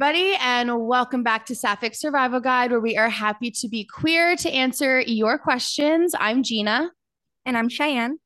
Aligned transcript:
everybody, 0.00 0.36
and 0.40 0.86
welcome 0.86 1.24
back 1.24 1.44
to 1.44 1.56
Sapphic 1.56 1.92
Survival 1.92 2.38
Guide, 2.38 2.70
where 2.70 2.78
we 2.78 2.96
are 2.96 3.08
happy 3.08 3.50
to 3.50 3.66
be 3.66 3.82
queer 3.82 4.36
to 4.36 4.48
answer 4.48 5.00
your 5.00 5.38
questions. 5.38 6.14
I'm 6.16 6.44
Gina. 6.44 6.92
And 7.44 7.58
I'm 7.58 7.68
Cheyenne. 7.68 8.20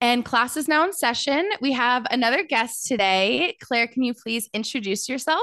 And 0.00 0.24
class 0.24 0.56
is 0.56 0.68
now 0.68 0.84
in 0.84 0.92
session. 0.92 1.50
We 1.60 1.72
have 1.72 2.06
another 2.12 2.44
guest 2.44 2.86
today. 2.86 3.56
Claire, 3.60 3.88
can 3.88 4.04
you 4.04 4.14
please 4.14 4.48
introduce 4.54 5.08
yourself? 5.08 5.42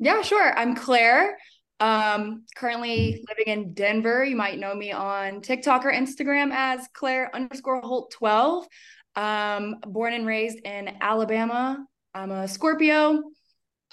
Yeah, 0.00 0.20
sure. 0.22 0.52
I'm 0.58 0.74
Claire. 0.74 1.38
Um, 1.78 2.44
currently 2.56 3.24
living 3.28 3.52
in 3.52 3.72
Denver. 3.72 4.24
You 4.24 4.34
might 4.34 4.58
know 4.58 4.74
me 4.74 4.90
on 4.90 5.42
TikTok 5.42 5.86
or 5.86 5.92
Instagram 5.92 6.50
as 6.52 6.88
Claire 6.92 7.30
underscore 7.32 7.80
Holt 7.82 8.10
12. 8.10 8.66
Um, 9.14 9.76
born 9.86 10.12
and 10.12 10.26
raised 10.26 10.58
in 10.64 10.90
Alabama. 11.00 11.86
I'm 12.14 12.32
a 12.32 12.48
Scorpio 12.48 13.22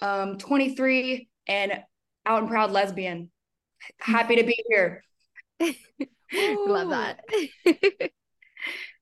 um, 0.01 0.37
23, 0.37 1.27
and 1.47 1.83
out 2.25 2.41
and 2.41 2.49
proud 2.49 2.71
lesbian. 2.71 3.31
Happy 3.99 4.35
to 4.35 4.43
be 4.43 4.63
here. 4.69 5.03
Love 6.33 6.89
that. 6.89 7.19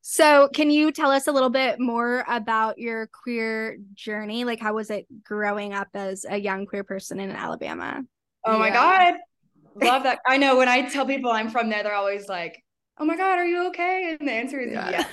so, 0.02 0.50
can 0.54 0.72
you 0.72 0.92
tell 0.92 1.12
us 1.12 1.28
a 1.28 1.32
little 1.32 1.50
bit 1.50 1.80
more 1.80 2.24
about 2.28 2.78
your 2.78 3.08
queer 3.08 3.78
journey? 3.94 4.46
Like, 4.46 4.60
how 4.60 4.74
was 4.74 4.90
it 4.90 5.06
growing 5.24 5.74
up 5.74 5.90
as 5.94 6.26
a 6.28 6.38
young 6.38 6.66
queer 6.66 6.84
person 6.84 7.20
in 7.20 7.32
Alabama? 7.32 8.04
Oh 8.46 8.58
my 8.58 8.70
God. 8.70 9.16
Love 9.76 10.04
that. 10.04 10.20
I 10.26 10.38
know 10.38 10.58
when 10.58 10.68
I 10.68 10.90
tell 10.90 11.06
people 11.06 11.32
I'm 11.32 11.50
from 11.50 11.70
there, 11.70 11.84
they're 11.84 11.94
always 11.94 12.28
like, 12.28 12.64
oh 12.98 13.06
my 13.06 13.16
God, 13.16 13.40
are 13.40 13.46
you 13.46 13.68
okay? 13.68 14.18
And 14.20 14.28
the 14.28 14.34
answer 14.34 14.60
is 14.60 14.74
yeah. 14.74 15.06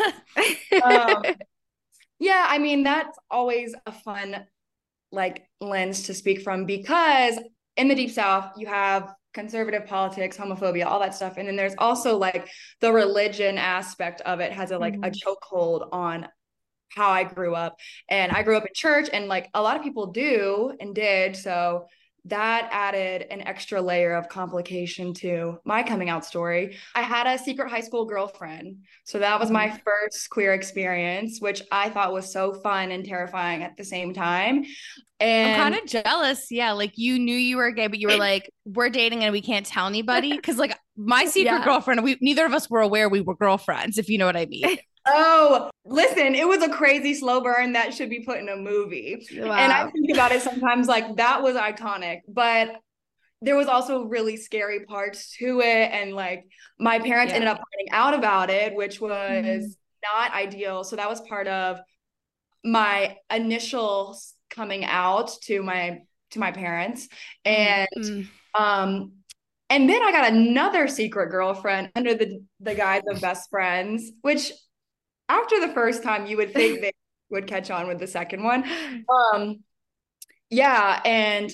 yes. 0.70 0.82
um, 0.82 1.22
yeah, 2.18 2.46
I 2.48 2.58
mean, 2.58 2.82
that's 2.82 3.16
always 3.30 3.74
a 3.84 3.92
fun 3.92 4.46
like 5.12 5.48
lens 5.60 6.04
to 6.04 6.14
speak 6.14 6.42
from 6.42 6.64
because 6.64 7.38
in 7.76 7.88
the 7.88 7.94
deep 7.94 8.10
south 8.10 8.52
you 8.56 8.66
have 8.66 9.14
conservative 9.34 9.86
politics 9.86 10.36
homophobia 10.36 10.86
all 10.86 10.98
that 11.00 11.14
stuff. 11.14 11.34
And 11.36 11.46
then 11.46 11.56
there's 11.56 11.74
also 11.76 12.16
like 12.16 12.48
the 12.80 12.92
religion 12.92 13.58
aspect 13.58 14.22
of 14.22 14.40
it 14.40 14.50
has 14.52 14.70
a 14.70 14.78
like 14.78 14.94
mm-hmm. 14.94 15.04
a 15.04 15.10
chokehold 15.10 15.88
on 15.92 16.26
how 16.88 17.10
i 17.10 17.24
grew 17.24 17.54
up. 17.54 17.76
And 18.08 18.32
i 18.32 18.42
grew 18.42 18.56
up 18.56 18.64
in 18.64 18.72
church 18.74 19.08
and 19.12 19.28
like 19.28 19.50
a 19.52 19.60
lot 19.60 19.76
of 19.76 19.82
people 19.82 20.06
do 20.06 20.74
and 20.80 20.94
did. 20.94 21.36
So 21.36 21.86
that 22.26 22.68
added 22.72 23.26
an 23.30 23.42
extra 23.42 23.80
layer 23.80 24.14
of 24.14 24.28
complication 24.28 25.14
to 25.14 25.58
my 25.64 25.82
coming 25.82 26.08
out 26.08 26.24
story. 26.24 26.76
I 26.94 27.02
had 27.02 27.26
a 27.26 27.38
secret 27.38 27.70
high 27.70 27.80
school 27.80 28.04
girlfriend. 28.04 28.78
So 29.04 29.18
that 29.20 29.38
was 29.38 29.50
my 29.50 29.68
mm-hmm. 29.68 29.76
first 29.84 30.28
queer 30.30 30.52
experience, 30.52 31.40
which 31.40 31.62
I 31.70 31.88
thought 31.88 32.12
was 32.12 32.32
so 32.32 32.52
fun 32.52 32.90
and 32.90 33.04
terrifying 33.04 33.62
at 33.62 33.76
the 33.76 33.84
same 33.84 34.12
time. 34.12 34.64
And 35.20 35.62
I'm 35.62 35.72
kind 35.72 35.82
of 35.82 35.88
jealous. 35.88 36.48
Yeah. 36.50 36.72
Like 36.72 36.98
you 36.98 37.18
knew 37.18 37.36
you 37.36 37.56
were 37.56 37.70
gay, 37.70 37.86
but 37.86 37.98
you 37.98 38.08
were 38.08 38.16
like, 38.16 38.50
we're 38.64 38.90
dating 38.90 39.24
and 39.24 39.32
we 39.32 39.40
can't 39.40 39.64
tell 39.64 39.86
anybody. 39.86 40.36
Cause 40.42 40.56
like 40.56 40.76
my 40.96 41.24
secret 41.24 41.58
yeah. 41.58 41.64
girlfriend, 41.64 42.02
we 42.02 42.18
neither 42.20 42.44
of 42.44 42.52
us 42.52 42.68
were 42.68 42.80
aware 42.80 43.08
we 43.08 43.20
were 43.20 43.36
girlfriends, 43.36 43.98
if 43.98 44.08
you 44.08 44.18
know 44.18 44.26
what 44.26 44.36
I 44.36 44.46
mean. 44.46 44.76
Oh, 45.06 45.70
listen, 45.84 46.34
it 46.34 46.46
was 46.46 46.62
a 46.62 46.68
crazy 46.68 47.14
slow 47.14 47.40
burn 47.40 47.72
that 47.72 47.94
should 47.94 48.10
be 48.10 48.24
put 48.24 48.38
in 48.38 48.48
a 48.48 48.56
movie. 48.56 49.26
Wow. 49.34 49.52
And 49.52 49.72
I 49.72 49.90
think 49.90 50.12
about 50.12 50.32
it 50.32 50.42
sometimes 50.42 50.88
like 50.88 51.16
that 51.16 51.42
was 51.42 51.54
iconic, 51.56 52.20
but 52.28 52.76
there 53.42 53.56
was 53.56 53.68
also 53.68 54.04
really 54.04 54.36
scary 54.36 54.84
parts 54.84 55.36
to 55.38 55.60
it. 55.60 55.92
And 55.92 56.14
like 56.14 56.46
my 56.78 56.98
parents 56.98 57.30
yeah. 57.30 57.36
ended 57.36 57.48
up 57.48 57.58
finding 57.58 57.92
out 57.92 58.14
about 58.14 58.50
it, 58.50 58.74
which 58.74 59.00
was 59.00 59.12
mm-hmm. 59.12 59.66
not 60.02 60.34
ideal. 60.34 60.84
So 60.84 60.96
that 60.96 61.08
was 61.08 61.20
part 61.22 61.46
of 61.46 61.78
my 62.64 63.16
initial 63.32 64.18
coming 64.50 64.84
out 64.84 65.30
to 65.42 65.62
my 65.62 66.00
to 66.32 66.38
my 66.38 66.50
parents. 66.50 67.08
And 67.44 67.88
mm-hmm. 67.96 68.62
um 68.62 69.12
and 69.68 69.88
then 69.88 70.02
I 70.02 70.12
got 70.12 70.32
another 70.32 70.86
secret 70.88 71.30
girlfriend 71.30 71.90
under 71.94 72.14
the 72.14 72.40
the 72.60 72.74
guise 72.74 73.02
of 73.08 73.20
best 73.20 73.50
friends, 73.50 74.10
which 74.22 74.52
after 75.28 75.60
the 75.60 75.72
first 75.72 76.02
time, 76.02 76.26
you 76.26 76.36
would 76.36 76.52
think 76.52 76.80
they 76.80 76.92
would 77.30 77.46
catch 77.46 77.70
on 77.70 77.88
with 77.88 77.98
the 77.98 78.06
second 78.06 78.42
one. 78.42 78.64
Um, 79.34 79.62
yeah, 80.48 81.00
and 81.04 81.50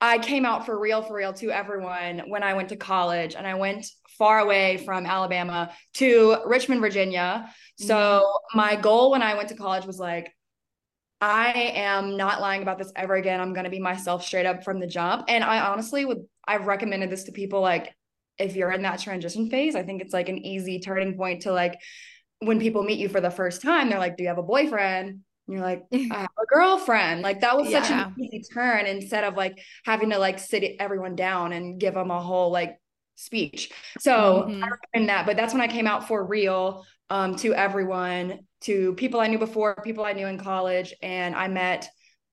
I 0.00 0.18
came 0.18 0.44
out 0.44 0.66
for 0.66 0.78
real, 0.78 1.02
for 1.02 1.14
real 1.14 1.32
to 1.34 1.50
everyone 1.50 2.24
when 2.26 2.42
I 2.42 2.54
went 2.54 2.70
to 2.70 2.76
college, 2.76 3.34
and 3.34 3.46
I 3.46 3.54
went 3.54 3.86
far 4.18 4.40
away 4.40 4.76
from 4.78 5.06
Alabama 5.06 5.72
to 5.94 6.36
Richmond, 6.44 6.80
Virginia. 6.80 7.48
So 7.78 7.94
mm-hmm. 7.94 8.58
my 8.58 8.76
goal 8.76 9.10
when 9.10 9.22
I 9.22 9.34
went 9.34 9.48
to 9.48 9.56
college 9.56 9.86
was 9.86 9.98
like, 9.98 10.34
I 11.20 11.52
am 11.76 12.16
not 12.16 12.40
lying 12.40 12.62
about 12.62 12.78
this 12.78 12.92
ever 12.96 13.14
again. 13.14 13.40
I'm 13.40 13.52
going 13.52 13.64
to 13.64 13.70
be 13.70 13.78
myself 13.78 14.24
straight 14.24 14.44
up 14.44 14.64
from 14.64 14.80
the 14.80 14.88
jump. 14.88 15.26
And 15.28 15.44
I 15.44 15.60
honestly 15.60 16.04
would, 16.04 16.18
I've 16.46 16.66
recommended 16.66 17.10
this 17.10 17.24
to 17.24 17.32
people 17.32 17.60
like, 17.60 17.94
if 18.38 18.56
you're 18.56 18.72
in 18.72 18.82
that 18.82 18.98
transition 18.98 19.48
phase, 19.48 19.76
I 19.76 19.84
think 19.84 20.02
it's 20.02 20.12
like 20.12 20.28
an 20.28 20.38
easy 20.38 20.80
turning 20.80 21.16
point 21.16 21.42
to 21.42 21.52
like 21.52 21.78
when 22.44 22.60
people 22.60 22.82
meet 22.82 22.98
you 22.98 23.08
for 23.08 23.20
the 23.20 23.30
first 23.30 23.62
time, 23.62 23.88
they're 23.88 23.98
like, 23.98 24.16
Do 24.16 24.22
you 24.22 24.28
have 24.28 24.38
a 24.38 24.42
boyfriend? 24.42 25.20
And 25.48 25.56
you're 25.56 25.60
like, 25.60 25.82
I 25.92 26.20
have 26.20 26.30
a 26.40 26.46
girlfriend. 26.46 27.22
Like 27.22 27.40
that 27.40 27.56
was 27.56 27.70
yeah. 27.70 27.82
such 27.82 27.90
an 27.90 28.14
easy 28.18 28.42
turn 28.52 28.86
instead 28.86 29.24
of 29.24 29.34
like 29.36 29.60
having 29.84 30.10
to 30.10 30.18
like 30.18 30.38
sit 30.38 30.76
everyone 30.78 31.16
down 31.16 31.52
and 31.52 31.80
give 31.80 31.94
them 31.94 32.10
a 32.10 32.20
whole 32.20 32.50
like 32.50 32.78
speech. 33.16 33.70
So 33.98 34.46
mm-hmm. 34.48 34.64
I 34.64 34.68
recommend 34.68 35.08
that. 35.08 35.26
But 35.26 35.36
that's 35.36 35.52
when 35.52 35.62
I 35.62 35.68
came 35.68 35.86
out 35.86 36.08
for 36.08 36.24
real 36.24 36.84
um, 37.10 37.36
to 37.36 37.54
everyone, 37.54 38.40
to 38.62 38.94
people 38.94 39.20
I 39.20 39.26
knew 39.26 39.38
before, 39.38 39.76
people 39.82 40.04
I 40.04 40.12
knew 40.12 40.26
in 40.26 40.38
college. 40.38 40.94
And 41.02 41.34
I 41.34 41.48
met 41.48 41.88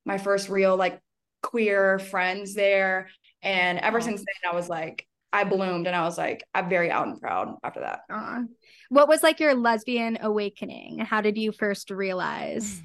my 0.05 0.17
first 0.17 0.49
real 0.49 0.75
like 0.75 0.99
queer 1.41 1.99
friends 1.99 2.53
there. 2.53 3.09
And 3.41 3.79
ever 3.79 4.01
since 4.01 4.19
then, 4.19 4.51
I 4.51 4.55
was 4.55 4.69
like, 4.69 5.05
I 5.31 5.43
bloomed 5.43 5.87
and 5.87 5.95
I 5.95 6.03
was 6.03 6.17
like, 6.17 6.43
I'm 6.53 6.69
very 6.69 6.89
out 6.89 7.07
and 7.07 7.19
proud 7.19 7.55
after 7.63 7.81
that. 7.81 8.01
Uh, 8.09 8.41
what 8.89 9.07
was 9.07 9.23
like 9.23 9.39
your 9.39 9.55
lesbian 9.55 10.17
awakening? 10.21 10.99
How 10.99 11.21
did 11.21 11.37
you 11.37 11.51
first 11.51 11.91
realize? 11.91 12.81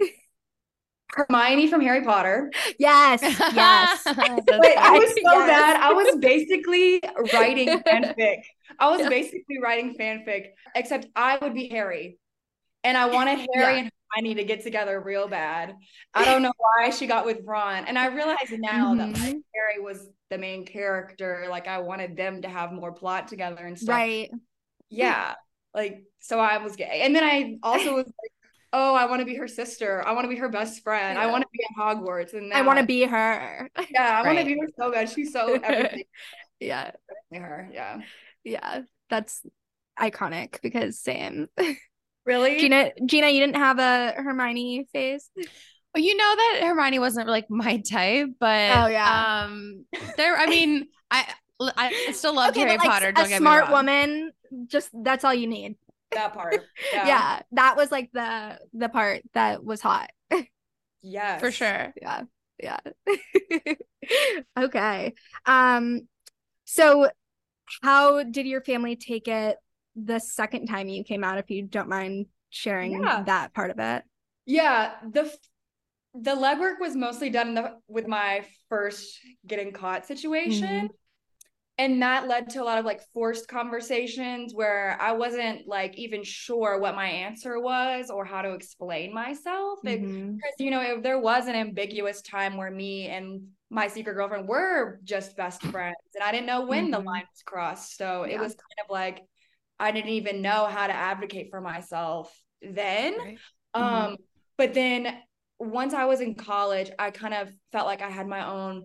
Hermione 1.12 1.68
from 1.68 1.82
Harry 1.82 2.02
Potter. 2.02 2.50
Yes, 2.78 3.20
yes. 3.22 4.02
Wait, 4.06 4.78
I 4.78 4.98
was 4.98 5.10
so 5.10 5.38
yes. 5.38 5.48
bad. 5.48 5.80
I 5.80 5.92
was 5.92 6.16
basically 6.16 7.02
writing 7.32 7.68
fanfic. 7.86 8.38
I 8.78 8.90
was 8.90 9.02
yeah. 9.02 9.08
basically 9.10 9.58
writing 9.62 9.94
fanfic, 9.98 10.46
except 10.74 11.06
I 11.14 11.36
would 11.36 11.54
be 11.54 11.68
Harry. 11.68 12.18
And 12.82 12.96
I 12.96 13.06
wanted 13.06 13.46
Harry 13.54 13.74
yeah. 13.74 13.80
and 13.80 13.90
Hermione 14.10 14.34
to 14.36 14.44
get 14.44 14.64
together 14.64 14.98
real 14.98 15.28
bad. 15.28 15.74
I 16.14 16.24
don't 16.24 16.42
know 16.42 16.52
why 16.56 16.90
she 16.90 17.06
got 17.06 17.26
with 17.26 17.38
Ron. 17.44 17.84
And 17.84 17.98
I 17.98 18.06
realize 18.06 18.50
now 18.50 18.92
mm-hmm. 18.92 19.12
that 19.12 19.20
like, 19.20 19.36
Harry 19.54 19.80
was 19.80 20.08
the 20.30 20.38
main 20.38 20.64
character. 20.64 21.46
Like 21.48 21.68
I 21.68 21.78
wanted 21.78 22.16
them 22.16 22.42
to 22.42 22.48
have 22.48 22.72
more 22.72 22.92
plot 22.92 23.28
together 23.28 23.64
and 23.64 23.78
stuff. 23.78 23.94
Right 23.94 24.30
yeah 24.92 25.34
like 25.74 26.04
so 26.20 26.38
i 26.38 26.58
was 26.58 26.76
gay. 26.76 27.00
And 27.04 27.14
then 27.14 27.24
i 27.24 27.58
also 27.62 27.94
was 27.94 28.06
like 28.06 28.32
oh 28.72 28.94
i 28.94 29.06
want 29.06 29.20
to 29.20 29.26
be 29.26 29.36
her 29.36 29.48
sister. 29.48 30.02
I 30.06 30.12
want 30.12 30.24
to 30.24 30.28
be 30.28 30.36
her 30.36 30.48
best 30.48 30.82
friend. 30.82 31.16
Yeah. 31.16 31.24
i 31.24 31.26
want 31.26 31.42
to 31.42 31.48
be 31.52 31.60
in 31.68 31.82
hogwarts 31.82 32.34
and 32.34 32.52
i 32.52 32.62
want 32.62 32.78
to 32.78 32.86
be 32.86 33.04
her. 33.04 33.68
Yeah 33.90 34.20
i 34.20 34.24
right. 34.24 34.26
want 34.26 34.38
to 34.38 34.44
be 34.44 34.60
her 34.60 34.68
so 34.78 34.90
good 34.90 35.08
she's 35.08 35.32
so 35.32 35.54
everything. 35.54 36.04
Yeah. 36.60 36.92
Her 37.32 37.68
yeah. 37.72 38.00
Yeah 38.44 38.82
that's 39.10 39.42
iconic 39.98 40.60
because 40.62 40.98
same. 40.98 41.48
Really? 42.24 42.60
Gina 42.60 42.92
gina 43.04 43.30
you 43.30 43.40
didn't 43.40 43.56
have 43.56 43.80
a 43.80 44.12
hermione 44.16 44.86
phase? 44.92 45.28
Well, 45.94 46.02
you 46.02 46.16
know 46.16 46.34
that 46.36 46.60
Hermione 46.62 46.98
wasn't 47.00 47.28
like 47.28 47.50
my 47.50 47.78
type, 47.78 48.28
but 48.40 48.76
oh 48.76 48.86
yeah, 48.86 49.44
um, 49.44 49.84
there. 50.16 50.36
I 50.38 50.46
mean, 50.46 50.86
I 51.10 51.26
I 51.60 52.12
still 52.12 52.34
love 52.34 52.50
okay, 52.50 52.60
Harry 52.60 52.78
like, 52.78 52.88
Potter. 52.88 53.12
Don't 53.12 53.30
a 53.30 53.36
smart 53.36 53.70
woman 53.70 54.32
just 54.66 54.90
that's 54.92 55.24
all 55.24 55.34
you 55.34 55.46
need. 55.46 55.76
That 56.12 56.34
part. 56.34 56.62
Yeah. 56.92 57.06
yeah. 57.06 57.40
That 57.52 57.76
was 57.76 57.90
like 57.90 58.10
the 58.12 58.58
the 58.72 58.88
part 58.88 59.22
that 59.34 59.64
was 59.64 59.80
hot. 59.80 60.10
Yeah. 61.02 61.38
For 61.38 61.50
sure. 61.50 61.92
Yeah. 62.00 62.22
Yeah. 62.62 62.78
okay. 64.58 65.14
Um 65.46 66.08
so 66.64 67.10
how 67.82 68.22
did 68.22 68.46
your 68.46 68.60
family 68.60 68.96
take 68.96 69.28
it 69.28 69.56
the 69.96 70.18
second 70.18 70.66
time 70.66 70.88
you 70.88 71.04
came 71.04 71.24
out 71.24 71.38
if 71.38 71.50
you 71.50 71.62
don't 71.62 71.88
mind 71.88 72.26
sharing 72.50 73.02
yeah. 73.02 73.22
that 73.24 73.54
part 73.54 73.70
of 73.70 73.78
it? 73.78 74.04
Yeah, 74.46 74.92
the 75.10 75.32
the 76.14 76.34
legwork 76.34 76.78
was 76.78 76.94
mostly 76.94 77.30
done 77.30 77.54
the, 77.54 77.78
with 77.88 78.06
my 78.06 78.44
first 78.68 79.18
getting 79.46 79.72
caught 79.72 80.06
situation. 80.06 80.68
Mm-hmm 80.68 80.86
and 81.78 82.02
that 82.02 82.28
led 82.28 82.50
to 82.50 82.62
a 82.62 82.64
lot 82.64 82.78
of 82.78 82.84
like 82.84 83.00
forced 83.14 83.48
conversations 83.48 84.54
where 84.54 84.96
I 85.00 85.12
wasn't 85.12 85.66
like 85.66 85.96
even 85.96 86.22
sure 86.22 86.78
what 86.78 86.94
my 86.94 87.06
answer 87.06 87.58
was 87.58 88.10
or 88.10 88.24
how 88.24 88.42
to 88.42 88.52
explain 88.52 89.14
myself. 89.14 89.78
Mm-hmm. 89.84 90.36
Because, 90.36 90.52
you 90.58 90.70
know, 90.70 90.82
if 90.82 91.02
there 91.02 91.18
was 91.18 91.46
an 91.46 91.54
ambiguous 91.54 92.20
time 92.20 92.56
where 92.56 92.70
me 92.70 93.08
and 93.08 93.48
my 93.70 93.88
secret 93.88 94.14
girlfriend 94.14 94.48
were 94.48 95.00
just 95.04 95.36
best 95.36 95.62
friends 95.72 95.96
and 96.14 96.22
I 96.22 96.30
didn't 96.30 96.46
know 96.46 96.66
when 96.66 96.84
mm-hmm. 96.84 96.92
the 96.92 96.98
line 96.98 97.24
was 97.32 97.42
crossed. 97.44 97.96
So 97.96 98.26
yeah. 98.26 98.34
it 98.34 98.40
was 98.40 98.52
kind 98.52 98.84
of 98.84 98.90
like 98.90 99.22
I 99.80 99.92
didn't 99.92 100.10
even 100.10 100.42
know 100.42 100.66
how 100.66 100.86
to 100.86 100.92
advocate 100.92 101.48
for 101.50 101.60
myself 101.60 102.32
then. 102.60 103.18
Right. 103.18 103.38
Um, 103.74 103.84
mm-hmm. 103.84 104.14
but 104.58 104.74
then 104.74 105.18
once 105.58 105.94
I 105.94 106.04
was 106.04 106.20
in 106.20 106.34
college, 106.34 106.90
I 106.98 107.10
kind 107.10 107.32
of 107.32 107.50
felt 107.72 107.86
like 107.86 108.02
I 108.02 108.10
had 108.10 108.28
my 108.28 108.46
own 108.46 108.84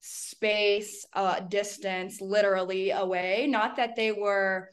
space, 0.00 1.06
uh, 1.12 1.40
distance, 1.40 2.20
literally 2.20 2.90
away. 2.90 3.46
Not 3.48 3.76
that 3.76 3.96
they 3.96 4.12
were 4.12 4.70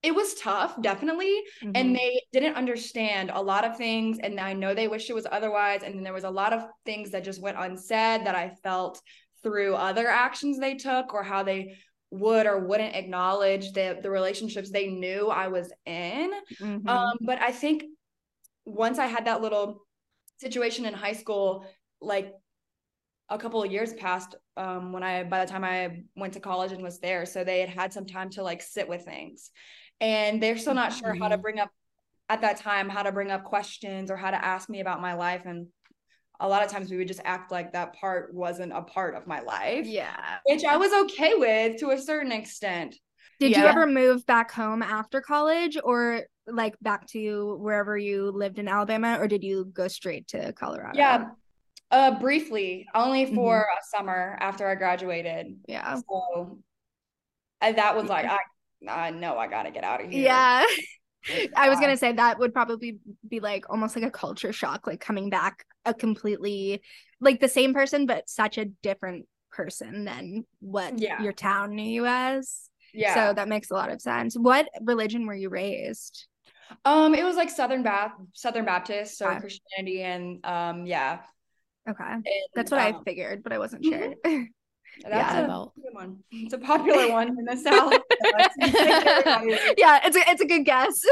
it 0.00 0.14
was 0.14 0.34
tough 0.34 0.80
definitely 0.80 1.42
mm-hmm. 1.60 1.72
and 1.74 1.96
they 1.96 2.22
didn't 2.32 2.54
understand 2.54 3.32
a 3.34 3.42
lot 3.42 3.64
of 3.64 3.76
things 3.76 4.20
and 4.22 4.38
i 4.38 4.52
know 4.52 4.72
they 4.72 4.86
wish 4.86 5.10
it 5.10 5.12
was 5.12 5.26
otherwise 5.32 5.82
and 5.82 5.96
then 5.96 6.04
there 6.04 6.12
was 6.12 6.22
a 6.22 6.30
lot 6.30 6.52
of 6.52 6.64
things 6.86 7.10
that 7.10 7.24
just 7.24 7.42
went 7.42 7.58
unsaid 7.58 8.24
that 8.24 8.36
i 8.36 8.48
felt 8.62 9.02
through 9.42 9.74
other 9.74 10.06
actions 10.06 10.56
they 10.56 10.76
took 10.76 11.12
or 11.12 11.24
how 11.24 11.42
they 11.42 11.74
would 12.10 12.46
or 12.46 12.58
wouldn't 12.58 12.94
acknowledge 12.94 13.72
the 13.72 13.98
the 14.02 14.10
relationships 14.10 14.70
they 14.70 14.88
knew 14.88 15.28
I 15.28 15.48
was 15.48 15.72
in. 15.84 16.32
Mm-hmm. 16.60 16.88
Um, 16.88 17.18
but 17.20 17.40
I 17.40 17.52
think 17.52 17.84
once 18.64 18.98
I 18.98 19.06
had 19.06 19.26
that 19.26 19.42
little 19.42 19.82
situation 20.38 20.86
in 20.86 20.94
high 20.94 21.12
school, 21.12 21.66
like 22.00 22.32
a 23.30 23.38
couple 23.38 23.62
of 23.62 23.70
years 23.70 23.92
passed 23.94 24.34
um, 24.56 24.92
when 24.92 25.02
I 25.02 25.24
by 25.24 25.44
the 25.44 25.50
time 25.50 25.64
I 25.64 26.02
went 26.16 26.34
to 26.34 26.40
college 26.40 26.72
and 26.72 26.82
was 26.82 26.98
there, 26.98 27.26
so 27.26 27.44
they 27.44 27.60
had 27.60 27.68
had 27.68 27.92
some 27.92 28.06
time 28.06 28.30
to 28.30 28.42
like 28.42 28.62
sit 28.62 28.88
with 28.88 29.04
things, 29.04 29.50
and 30.00 30.42
they're 30.42 30.58
still 30.58 30.74
not 30.74 30.92
sure 30.92 31.14
how 31.14 31.28
to 31.28 31.34
mm-hmm. 31.34 31.42
bring 31.42 31.58
up 31.60 31.70
at 32.30 32.42
that 32.42 32.58
time 32.58 32.90
how 32.90 33.02
to 33.02 33.10
bring 33.10 33.30
up 33.30 33.42
questions 33.44 34.10
or 34.10 34.16
how 34.16 34.30
to 34.30 34.44
ask 34.44 34.68
me 34.68 34.80
about 34.80 35.00
my 35.00 35.14
life 35.14 35.46
and 35.46 35.66
a 36.40 36.48
lot 36.48 36.64
of 36.64 36.70
times 36.70 36.90
we 36.90 36.96
would 36.96 37.08
just 37.08 37.20
act 37.24 37.50
like 37.50 37.72
that 37.72 37.94
part 37.94 38.32
wasn't 38.32 38.72
a 38.72 38.82
part 38.82 39.16
of 39.16 39.26
my 39.26 39.40
life. 39.40 39.86
Yeah. 39.86 40.38
Which 40.44 40.64
I 40.64 40.76
was 40.76 40.92
okay 41.04 41.34
with 41.34 41.78
to 41.80 41.90
a 41.90 41.98
certain 41.98 42.32
extent. 42.32 42.96
Did 43.40 43.52
yeah. 43.52 43.62
you 43.62 43.66
ever 43.66 43.86
move 43.86 44.24
back 44.26 44.52
home 44.52 44.82
after 44.82 45.20
college 45.20 45.76
or 45.82 46.22
like 46.46 46.76
back 46.80 47.06
to 47.08 47.56
wherever 47.60 47.96
you 47.96 48.30
lived 48.30 48.58
in 48.58 48.68
Alabama 48.68 49.18
or 49.18 49.28
did 49.28 49.42
you 49.42 49.64
go 49.66 49.88
straight 49.88 50.28
to 50.28 50.52
Colorado? 50.52 50.96
Yeah. 50.98 51.26
Uh 51.90 52.18
briefly, 52.18 52.86
only 52.94 53.26
for 53.26 53.60
mm-hmm. 53.60 53.78
a 53.78 53.96
summer 53.96 54.36
after 54.40 54.66
I 54.66 54.74
graduated. 54.74 55.56
Yeah. 55.66 55.96
So 55.96 56.58
that 57.60 57.96
was 57.96 58.08
like 58.08 58.26
I 58.26 58.38
I 58.86 59.10
know 59.10 59.38
I 59.38 59.48
got 59.48 59.64
to 59.64 59.70
get 59.70 59.84
out 59.84 60.04
of 60.04 60.10
here. 60.10 60.22
Yeah. 60.24 60.64
I 61.56 61.68
was 61.68 61.80
gonna 61.80 61.96
say 61.96 62.12
that 62.12 62.38
would 62.38 62.54
probably 62.54 62.98
be 63.28 63.40
like 63.40 63.68
almost 63.68 63.96
like 63.96 64.04
a 64.04 64.10
culture 64.10 64.52
shock, 64.52 64.86
like 64.86 65.00
coming 65.00 65.30
back 65.30 65.64
a 65.84 65.92
completely 65.92 66.82
like 67.20 67.40
the 67.40 67.48
same 67.48 67.74
person, 67.74 68.06
but 68.06 68.28
such 68.28 68.58
a 68.58 68.66
different 68.82 69.26
person 69.50 70.04
than 70.04 70.44
what 70.60 70.98
yeah. 70.98 71.22
your 71.22 71.32
town 71.32 71.74
knew 71.74 71.88
you 71.88 72.06
as. 72.06 72.70
Yeah. 72.94 73.14
So 73.14 73.34
that 73.34 73.48
makes 73.48 73.70
a 73.70 73.74
lot 73.74 73.90
of 73.90 74.00
sense. 74.00 74.34
What 74.34 74.68
religion 74.82 75.26
were 75.26 75.34
you 75.34 75.48
raised? 75.48 76.26
Um, 76.84 77.14
it 77.14 77.24
was 77.24 77.36
like 77.36 77.50
Southern 77.50 77.82
Bath, 77.82 78.12
Southern 78.34 78.64
Baptist, 78.64 79.18
so 79.18 79.28
okay. 79.28 79.40
Christianity, 79.40 80.02
and 80.02 80.44
um, 80.44 80.86
yeah. 80.86 81.20
Okay, 81.88 82.04
and, 82.04 82.24
that's 82.54 82.70
what 82.70 82.80
um, 82.80 82.96
I 82.96 83.04
figured, 83.04 83.42
but 83.42 83.52
I 83.52 83.58
wasn't 83.58 83.84
sure. 83.84 84.14
Mm-hmm. 84.26 84.44
That's 85.02 85.14
yeah. 85.14 85.44
a 85.44 85.46
good 85.46 85.92
one. 85.92 86.18
It's 86.30 86.54
a 86.54 86.58
popular 86.58 87.10
one 87.10 87.28
in 87.28 87.44
the 87.44 87.56
South. 87.64 87.92
yeah, 89.78 90.00
it's 90.04 90.16
a 90.16 90.20
it's 90.30 90.40
a 90.40 90.46
good 90.46 90.64
guess. 90.64 91.04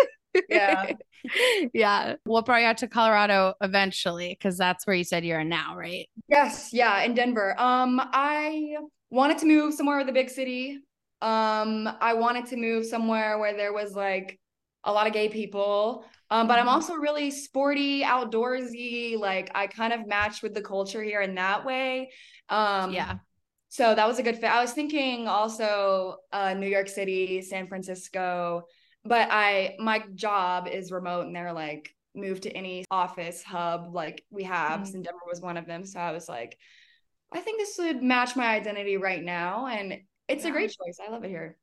yeah. 0.48 0.92
yeah. 1.74 2.14
What 2.24 2.46
brought 2.46 2.60
you 2.60 2.66
out 2.66 2.78
to 2.78 2.88
Colorado 2.88 3.54
eventually? 3.60 4.30
Because 4.30 4.56
that's 4.56 4.86
where 4.86 4.96
you 4.96 5.04
said 5.04 5.24
you're 5.24 5.44
now, 5.44 5.76
right? 5.76 6.08
Yes. 6.28 6.70
Yeah. 6.72 7.02
In 7.02 7.14
Denver. 7.14 7.58
Um, 7.58 8.00
I 8.00 8.76
wanted 9.10 9.38
to 9.38 9.46
move 9.46 9.74
somewhere 9.74 9.98
with 9.98 10.08
a 10.08 10.12
big 10.12 10.30
city. 10.30 10.78
Um, 11.22 11.88
I 12.00 12.14
wanted 12.14 12.46
to 12.46 12.56
move 12.56 12.86
somewhere 12.86 13.38
where 13.38 13.56
there 13.56 13.72
was 13.72 13.94
like 13.94 14.38
a 14.84 14.92
lot 14.92 15.06
of 15.06 15.12
gay 15.12 15.28
people. 15.28 16.04
Um, 16.30 16.48
but 16.48 16.58
I'm 16.58 16.66
mm-hmm. 16.66 16.74
also 16.74 16.94
really 16.94 17.30
sporty, 17.30 18.02
outdoorsy. 18.02 19.18
Like 19.18 19.50
I 19.54 19.66
kind 19.66 19.92
of 19.92 20.06
match 20.06 20.42
with 20.42 20.54
the 20.54 20.62
culture 20.62 21.02
here 21.02 21.20
in 21.20 21.36
that 21.36 21.64
way. 21.64 22.10
Um, 22.48 22.92
yeah 22.92 23.18
so 23.76 23.94
that 23.94 24.08
was 24.08 24.18
a 24.18 24.22
good 24.22 24.36
fit. 24.36 24.46
I 24.46 24.62
was 24.62 24.72
thinking 24.72 25.28
also 25.28 26.16
uh, 26.32 26.54
New 26.54 26.66
York 26.66 26.88
City, 26.88 27.42
San 27.42 27.68
Francisco, 27.68 28.62
but 29.04 29.28
I 29.30 29.76
my 29.78 30.02
job 30.14 30.66
is 30.66 30.90
remote 30.90 31.26
and 31.26 31.36
they're 31.36 31.52
like 31.52 31.94
move 32.14 32.40
to 32.40 32.50
any 32.50 32.86
office 32.90 33.42
hub 33.42 33.94
like 33.94 34.24
we 34.30 34.44
have. 34.44 34.80
Mm-hmm. 34.80 34.94
And 34.94 35.04
Denver 35.04 35.18
was 35.28 35.42
one 35.42 35.58
of 35.58 35.66
them. 35.66 35.84
So 35.84 36.00
I 36.00 36.12
was 36.12 36.26
like, 36.26 36.56
I 37.30 37.40
think 37.40 37.58
this 37.58 37.76
would 37.78 38.02
match 38.02 38.34
my 38.34 38.46
identity 38.46 38.96
right 38.96 39.22
now. 39.22 39.66
And 39.66 39.98
it's 40.26 40.44
yeah. 40.44 40.50
a 40.50 40.52
great 40.52 40.70
choice. 40.70 40.98
I 41.06 41.10
love 41.10 41.24
it 41.24 41.28
here. 41.28 41.58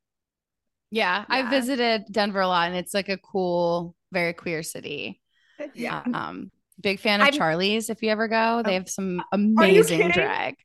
Yeah, 0.91 1.25
yeah. 1.27 1.35
I 1.35 1.49
visited 1.49 2.03
Denver 2.11 2.41
a 2.41 2.47
lot 2.47 2.67
and 2.67 2.77
it's 2.77 2.93
like 2.93 3.09
a 3.09 3.17
cool, 3.17 3.95
very 4.13 4.33
queer 4.33 4.63
city. 4.63 5.19
Yeah. 5.73 6.03
Um, 6.13 6.51
big 6.79 6.99
fan 6.99 7.21
of 7.21 7.27
I'm, 7.27 7.33
Charlie's 7.33 7.89
if 7.89 8.01
you 8.01 8.09
ever 8.09 8.27
go. 8.27 8.61
They 8.63 8.71
oh. 8.71 8.79
have 8.79 8.89
some 8.89 9.23
amazing 9.31 10.09
drag. 10.11 10.55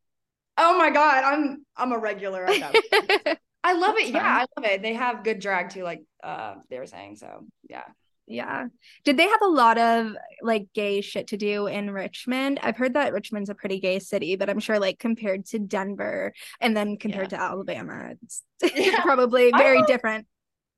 Oh 0.56 0.76
my 0.76 0.90
god, 0.90 1.24
I'm 1.24 1.64
I'm 1.76 1.92
a 1.92 1.98
regular 1.98 2.44
at 2.44 2.60
that. 2.60 3.38
I 3.64 3.74
love 3.74 3.96
it. 3.96 4.08
Yeah, 4.08 4.24
I 4.24 4.46
love 4.56 4.70
it. 4.70 4.82
They 4.82 4.94
have 4.94 5.24
good 5.24 5.40
drag 5.40 5.70
too, 5.70 5.82
like 5.82 6.02
uh 6.22 6.56
they 6.68 6.78
were 6.78 6.86
saying. 6.86 7.16
So 7.16 7.46
yeah. 7.68 7.84
Yeah. 8.30 8.66
Did 9.04 9.16
they 9.16 9.26
have 9.26 9.40
a 9.42 9.48
lot 9.48 9.78
of 9.78 10.12
like 10.42 10.68
gay 10.74 11.00
shit 11.00 11.28
to 11.28 11.36
do 11.36 11.66
in 11.66 11.90
Richmond? 11.90 12.60
I've 12.62 12.76
heard 12.76 12.94
that 12.94 13.12
Richmond's 13.12 13.48
a 13.48 13.54
pretty 13.54 13.80
gay 13.80 13.98
city, 14.00 14.36
but 14.36 14.50
I'm 14.50 14.60
sure 14.60 14.78
like 14.78 14.98
compared 14.98 15.46
to 15.46 15.58
Denver 15.58 16.34
and 16.60 16.76
then 16.76 16.98
compared 16.98 17.32
yeah. 17.32 17.38
to 17.38 17.44
Alabama, 17.44 18.14
it's 18.22 18.42
yeah. 18.74 19.00
probably 19.02 19.50
very 19.50 19.82
different. 19.84 20.26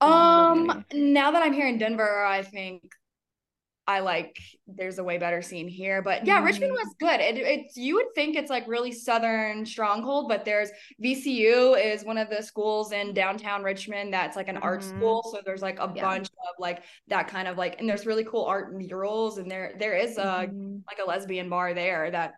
Um, 0.00 0.85
now 0.93 1.31
that 1.32 1.43
I'm 1.43 1.52
here 1.52 1.69
in 1.69 1.79
Denver, 1.79 2.25
I 2.25 2.43
think 2.43 2.82
I 3.91 4.00
like 4.00 4.38
there's 4.69 4.99
a 4.99 5.05
way 5.05 5.19
better 5.19 5.43
scene 5.43 5.67
here. 5.67 6.00
But 6.00 6.25
yeah, 6.25 6.37
mm-hmm. 6.37 6.47
Richmond 6.47 6.73
was 6.73 6.94
good. 7.00 7.20
It, 7.20 7.37
it's 7.38 7.76
you 7.76 7.97
would 7.97 8.14
think 8.14 8.37
it's 8.37 8.50
like 8.50 8.69
really 8.69 8.93
southern 8.93 9.67
stronghold, 9.67 10.29
but 10.29 10.44
there's 10.44 10.70
VCU 11.02 11.76
is 11.82 12.05
one 12.05 12.17
of 12.17 12.31
the 12.31 12.41
schools 12.41 12.93
in 12.93 13.12
downtown 13.12 13.64
Richmond 13.64 14.12
that's 14.12 14.37
like 14.37 14.49
an 14.49 14.55
mm-hmm. 14.55 14.64
art 14.64 14.85
school. 14.85 15.29
So 15.32 15.41
there's 15.44 15.62
like 15.62 15.81
a 15.81 15.93
yeah. 15.94 16.02
bunch 16.02 16.29
of 16.29 16.55
like 16.61 16.85
that 17.08 17.26
kind 17.26 17.49
of 17.49 17.58
like 17.58 17.81
and 17.81 17.88
there's 17.88 18.06
really 18.06 18.25
cool 18.25 18.44
art 18.44 18.73
murals 18.73 19.38
and 19.38 19.50
there 19.50 19.75
there 19.79 19.97
is 19.97 20.19
a 20.19 20.23
mm-hmm. 20.23 20.76
like 20.87 20.99
a 21.05 21.08
lesbian 21.08 21.49
bar 21.49 21.75
there 21.75 22.11
that 22.12 22.35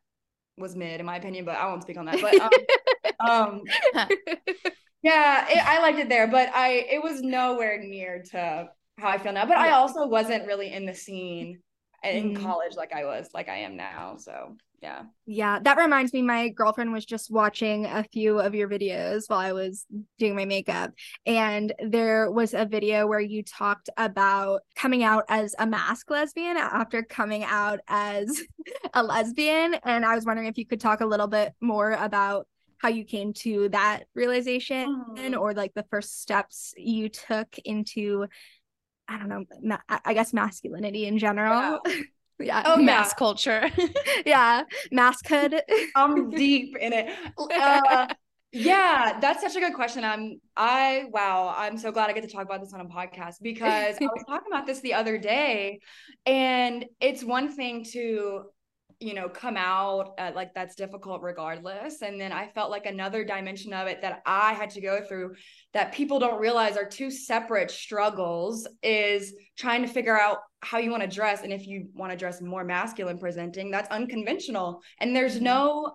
was 0.57 0.75
mid 0.75 1.01
in 1.01 1.07
my 1.07 1.17
opinion, 1.17 1.45
but 1.45 1.57
I 1.57 1.67
won't 1.67 1.83
speak 1.83 1.99
on 1.99 2.07
that. 2.07 2.21
But 2.21 3.21
um, 3.29 3.63
um 3.95 4.09
yeah, 5.03 5.47
it, 5.49 5.59
I 5.59 5.81
liked 5.81 5.99
it 5.99 6.09
there, 6.09 6.29
but 6.29 6.49
I 6.55 6.87
it 6.91 7.03
was 7.03 7.23
nowhere 7.23 7.83
near 7.83 8.23
to 8.31 8.69
how 8.99 9.09
I 9.09 9.19
feel 9.19 9.33
now. 9.33 9.47
But 9.47 9.59
I 9.59 9.73
also 9.73 10.07
wasn't 10.07 10.47
really 10.47 10.73
in 10.73 10.87
the 10.87 10.95
scene 10.95 11.61
in 12.05 12.35
mm. 12.35 12.43
college 12.43 12.75
like 12.77 12.93
I 12.93 13.05
was, 13.05 13.29
like 13.35 13.49
I 13.49 13.59
am 13.59 13.77
now. 13.77 14.17
So 14.17 14.57
yeah. 14.83 15.03
Yeah. 15.27 15.61
That 15.63 15.79
reminds 15.79 16.13
me, 16.13 16.23
my 16.23 16.49
girlfriend 16.49 16.93
was 16.93 17.07
just 17.07 17.31
watching 17.31 17.87
a 17.87 18.03
few 18.03 18.41
of 18.41 18.53
your 18.53 18.69
videos 18.69 19.23
while 19.29 19.39
I 19.39 19.53
was 19.53 19.87
doing 20.19 20.35
my 20.35 20.45
makeup. 20.45 20.93
And 21.25 21.73
there 21.79 22.33
was 22.33 22.53
a 22.53 22.67
video 22.67 23.07
where 23.07 23.21
you 23.21 23.45
talked 23.45 23.89
about 23.97 24.63
coming 24.75 25.05
out 25.05 25.25
as 25.29 25.55
a 25.61 25.67
masc 25.67 26.11
lesbian 26.11 26.57
after 26.57 27.05
coming 27.05 27.45
out 27.45 27.79
as 27.87 28.43
a 28.95 29.05
lesbian. 29.05 29.75
And 29.85 30.05
I 30.05 30.17
was 30.17 30.25
wondering 30.25 30.49
if 30.49 30.59
you 30.59 30.67
could 30.67 30.81
talk 30.81 31.01
a 31.01 31.07
little 31.07 31.29
bit 31.29 31.55
more 31.61 31.93
about 31.93 32.49
how 32.83 32.89
you 32.89 33.05
came 33.05 33.33
to 33.33 33.69
that 33.69 34.05
realization 34.15 35.05
mm. 35.17 35.41
or 35.41 35.55
like 35.55 35.73
the 35.75 35.85
first 35.85 36.21
steps 36.21 36.75
you 36.77 37.09
took 37.09 37.57
into 37.65 38.27
I 39.09 39.19
don't 39.19 39.29
know, 39.29 39.45
ma- 39.61 39.99
I 40.05 40.15
guess 40.15 40.33
masculinity 40.33 41.07
in 41.07 41.19
general. 41.19 41.81
Yeah. 41.87 41.95
yeah. 42.41 42.63
Oh, 42.67 42.77
mass 42.77 43.09
yeah. 43.13 43.19
culture. 43.19 43.71
yeah. 44.27 44.63
Maskhood. 44.93 45.61
I'm 45.95 46.31
deep 46.45 46.77
in 46.77 46.93
it. 46.93 47.15
Uh, 47.39 48.07
yeah, 48.53 49.19
that's 49.21 49.43
such 49.43 49.57
a 49.57 49.61
good 49.61 49.75
question. 49.75 50.05
I'm 50.05 50.41
I 50.57 51.05
wow, 51.11 51.55
I'm 51.57 51.79
so 51.79 51.91
glad 51.91 52.11
I 52.11 52.13
get 52.13 52.23
to 52.23 52.31
talk 52.31 52.45
about 52.45 52.61
this 52.61 52.73
on 52.73 52.81
a 52.81 52.85
podcast 52.85 53.37
because 53.43 53.97
I 54.01 54.05
was 54.05 54.25
talking 54.27 54.53
about 54.53 54.67
this 54.67 54.81
the 54.81 54.95
other 54.95 55.19
day 55.19 55.81
and 56.27 56.85
it's 57.01 57.25
one 57.25 57.55
thing 57.55 57.85
to 57.93 58.45
you 59.03 59.15
know 59.15 59.29
come 59.29 59.57
out 59.57 60.15
uh, 60.19 60.31
like 60.35 60.55
that's 60.55 60.75
difficult 60.75 61.23
regardless. 61.23 62.03
And 62.03 62.21
then 62.21 62.33
i 62.33 62.47
felt 62.49 62.71
like 62.71 62.87
another 62.87 63.25
dimension 63.25 63.73
of 63.73 63.89
it 63.89 64.01
that 64.03 64.23
i 64.27 64.53
had 64.53 64.71
to 64.71 64.81
go 64.81 65.03
through 65.03 65.35
that 65.73 65.93
people 65.93 66.19
don't 66.19 66.41
realize 66.41 66.77
are 66.77 66.89
two 66.89 67.11
separate 67.11 67.71
struggles 67.71 68.67
is 68.83 69.35
trying 69.57 69.83
to 69.83 69.89
figure 69.89 70.19
out 70.19 70.39
how 70.61 70.79
you 70.79 70.91
want 70.91 71.03
to 71.03 71.09
dress 71.09 71.43
and 71.43 71.53
if 71.53 71.67
you 71.67 71.89
want 71.95 72.13
to 72.13 72.17
dress 72.17 72.41
more 72.41 72.65
masculine 72.65 73.19
presenting 73.19 73.71
that's 73.71 73.91
unconventional. 73.91 74.81
And 74.99 75.15
there's 75.15 75.35
mm-hmm. 75.35 75.45
no 75.45 75.95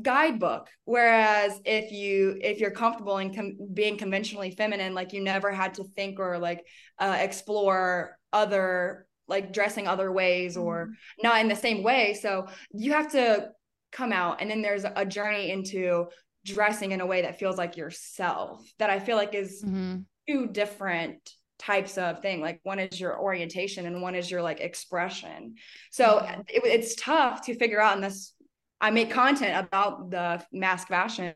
guidebook. 0.00 0.68
Whereas 0.84 1.60
if 1.64 1.90
you 1.90 2.38
if 2.40 2.60
you're 2.60 2.70
comfortable 2.70 3.18
in 3.18 3.34
com- 3.34 3.56
being 3.72 3.96
conventionally 3.96 4.50
feminine 4.50 4.94
like 4.94 5.12
you 5.12 5.22
never 5.22 5.50
had 5.50 5.74
to 5.74 5.84
think 5.84 6.20
or 6.20 6.38
like 6.38 6.64
uh, 6.98 7.16
explore 7.18 8.18
other 8.32 9.06
like 9.28 9.52
dressing 9.52 9.86
other 9.86 10.12
ways 10.12 10.56
or 10.56 10.86
mm-hmm. 10.86 10.92
not 11.22 11.40
in 11.40 11.48
the 11.48 11.56
same 11.56 11.82
way. 11.82 12.14
So 12.14 12.46
you 12.72 12.92
have 12.92 13.10
to 13.12 13.50
come 13.92 14.12
out 14.12 14.40
and 14.40 14.50
then 14.50 14.62
there's 14.62 14.84
a 14.84 15.04
journey 15.04 15.50
into 15.50 16.06
dressing 16.44 16.92
in 16.92 17.00
a 17.00 17.06
way 17.06 17.22
that 17.22 17.38
feels 17.38 17.56
like 17.56 17.76
yourself 17.76 18.64
that 18.78 18.90
I 18.90 19.00
feel 19.00 19.16
like 19.16 19.34
is 19.34 19.62
mm-hmm. 19.64 19.98
two 20.28 20.46
different 20.46 21.30
types 21.58 21.96
of 21.96 22.20
thing 22.20 22.40
like 22.40 22.60
one 22.64 22.78
is 22.78 23.00
your 23.00 23.18
orientation 23.18 23.86
and 23.86 24.02
one 24.02 24.14
is 24.14 24.30
your 24.30 24.42
like 24.42 24.60
expression 24.60 25.54
so 25.90 26.20
mm-hmm. 26.22 26.40
it, 26.48 26.62
it's 26.66 26.94
tough 26.96 27.46
to 27.46 27.54
figure 27.54 27.80
out 27.80 27.94
and 27.94 28.04
this 28.04 28.34
i 28.78 28.90
make 28.90 29.10
content 29.10 29.66
about 29.66 30.10
the 30.10 30.44
masc 30.52 30.86
fashion 30.88 31.32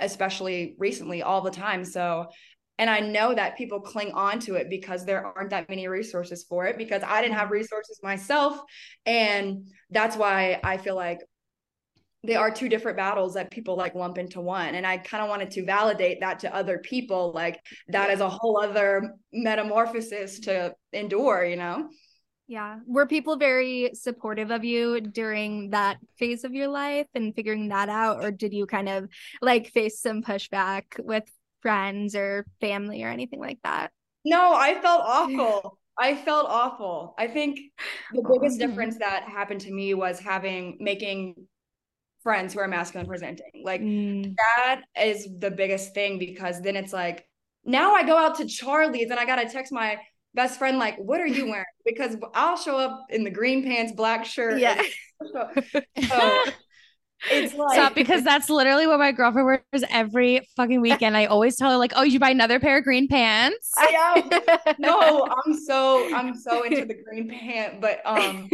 especially 0.00 0.74
recently 0.76 1.22
all 1.22 1.40
the 1.40 1.52
time 1.52 1.84
so 1.84 2.26
and 2.78 2.90
i 2.90 3.00
know 3.00 3.34
that 3.34 3.56
people 3.56 3.80
cling 3.80 4.12
on 4.12 4.38
to 4.38 4.54
it 4.54 4.68
because 4.68 5.04
there 5.04 5.26
aren't 5.26 5.50
that 5.50 5.68
many 5.68 5.86
resources 5.88 6.44
for 6.48 6.66
it 6.66 6.76
because 6.78 7.02
i 7.02 7.20
didn't 7.20 7.36
have 7.36 7.50
resources 7.50 8.00
myself. 8.02 8.60
And 9.06 9.68
that's 9.90 10.16
why 10.16 10.60
i 10.62 10.76
feel 10.76 10.96
like 10.96 11.20
they 12.26 12.36
are 12.36 12.50
two 12.50 12.70
different 12.70 12.96
battles 12.96 13.34
that 13.34 13.50
people 13.50 13.76
like 13.76 13.94
lump 13.94 14.16
into 14.16 14.40
one. 14.40 14.74
And 14.74 14.86
i 14.86 14.98
kind 14.98 15.22
of 15.22 15.28
wanted 15.28 15.50
to 15.52 15.64
validate 15.64 16.20
that 16.20 16.40
to 16.40 16.54
other 16.54 16.78
people 16.78 17.32
like 17.34 17.60
that 17.88 18.10
is 18.10 18.20
a 18.20 18.28
whole 18.28 18.60
other 18.62 19.14
metamorphosis 19.32 20.40
to 20.40 20.74
endure 20.92 21.44
you 21.44 21.56
know? 21.56 21.88
Yeah. 22.46 22.80
Were 22.86 23.06
people 23.06 23.36
very 23.36 23.92
supportive 23.94 24.50
of 24.50 24.64
you 24.64 25.00
during 25.00 25.70
that 25.70 25.96
phase 26.18 26.44
of 26.44 26.52
your 26.52 26.68
life 26.68 27.06
and 27.14 27.34
figuring 27.34 27.68
that 27.68 27.88
out? 27.88 28.22
Or 28.22 28.30
did 28.30 28.52
you 28.52 28.66
kind 28.66 28.88
of 28.88 29.08
like 29.40 29.68
face 29.68 30.00
some 30.00 30.22
pushback 30.22 30.84
with 30.98 31.24
friends 31.64 32.14
or 32.14 32.46
family 32.60 33.02
or 33.02 33.08
anything 33.08 33.40
like 33.40 33.58
that 33.64 33.90
no 34.24 34.54
i 34.54 34.74
felt 34.80 35.02
awful 35.04 35.78
I 35.96 36.16
felt 36.16 36.46
awful. 36.48 37.14
I 37.18 37.28
think 37.28 37.60
the 38.12 38.22
biggest 38.22 38.58
difference 38.58 38.98
that 38.98 39.28
happened 39.28 39.60
to 39.60 39.72
me 39.72 39.94
was 39.94 40.18
having 40.18 40.76
making 40.80 41.46
friends 42.24 42.54
who 42.54 42.60
are 42.60 42.66
masculine 42.66 43.06
presenting. 43.06 43.62
Like 43.62 43.80
mm. 43.80 44.34
that 44.56 44.82
is 45.00 45.28
the 45.38 45.50
biggest 45.50 45.94
thing 45.94 46.18
because 46.18 46.60
then 46.60 46.74
it's 46.74 46.92
like 46.92 47.24
now 47.64 47.94
I 47.94 48.02
go 48.02 48.16
out 48.16 48.36
to 48.36 48.46
Charlie's 48.46 49.10
and 49.10 49.20
I 49.20 49.24
gotta 49.24 49.48
text 49.48 49.72
my 49.72 49.98
best 50.34 50.58
friend 50.58 50.78
like, 50.78 50.96
"What 50.96 51.20
are 51.20 51.26
you 51.26 51.46
wearing?" 51.46 51.64
Because 51.84 52.16
I'll 52.34 52.56
show 52.56 52.76
up 52.76 53.06
in 53.10 53.22
the 53.22 53.30
green 53.30 53.62
pants, 53.62 53.92
black 53.92 54.24
shirt. 54.24 54.58
Yeah. 54.58 54.82
so 55.32 55.50
it's 57.30 57.54
like 57.58 57.74
Stop 57.74 57.94
because 57.94 58.22
that's 58.22 58.48
literally 58.50 58.86
what 58.86 58.98
my 58.98 59.12
girlfriend 59.12 59.46
wears 59.46 59.84
every 59.90 60.46
fucking 60.56 60.80
weekend. 60.82 61.16
I 61.16 61.26
always 61.26 61.56
tell 61.56 61.70
her 61.70 61.76
like, 61.76 61.92
"Oh, 61.96 62.02
you 62.02 62.18
buy 62.18 62.30
another 62.30 62.60
pair 62.60 62.78
of 62.78 62.84
green 62.84 63.08
pants?" 63.08 63.72
I 63.76 63.86
am. 64.16 64.74
no, 64.78 65.26
I'm 65.46 65.54
so 65.54 66.08
I'm 66.12 66.34
so 66.34 66.62
into 66.64 66.84
the 66.84 66.94
green 66.94 67.28
pant, 67.28 67.80
but 67.80 68.04
um 68.06 68.48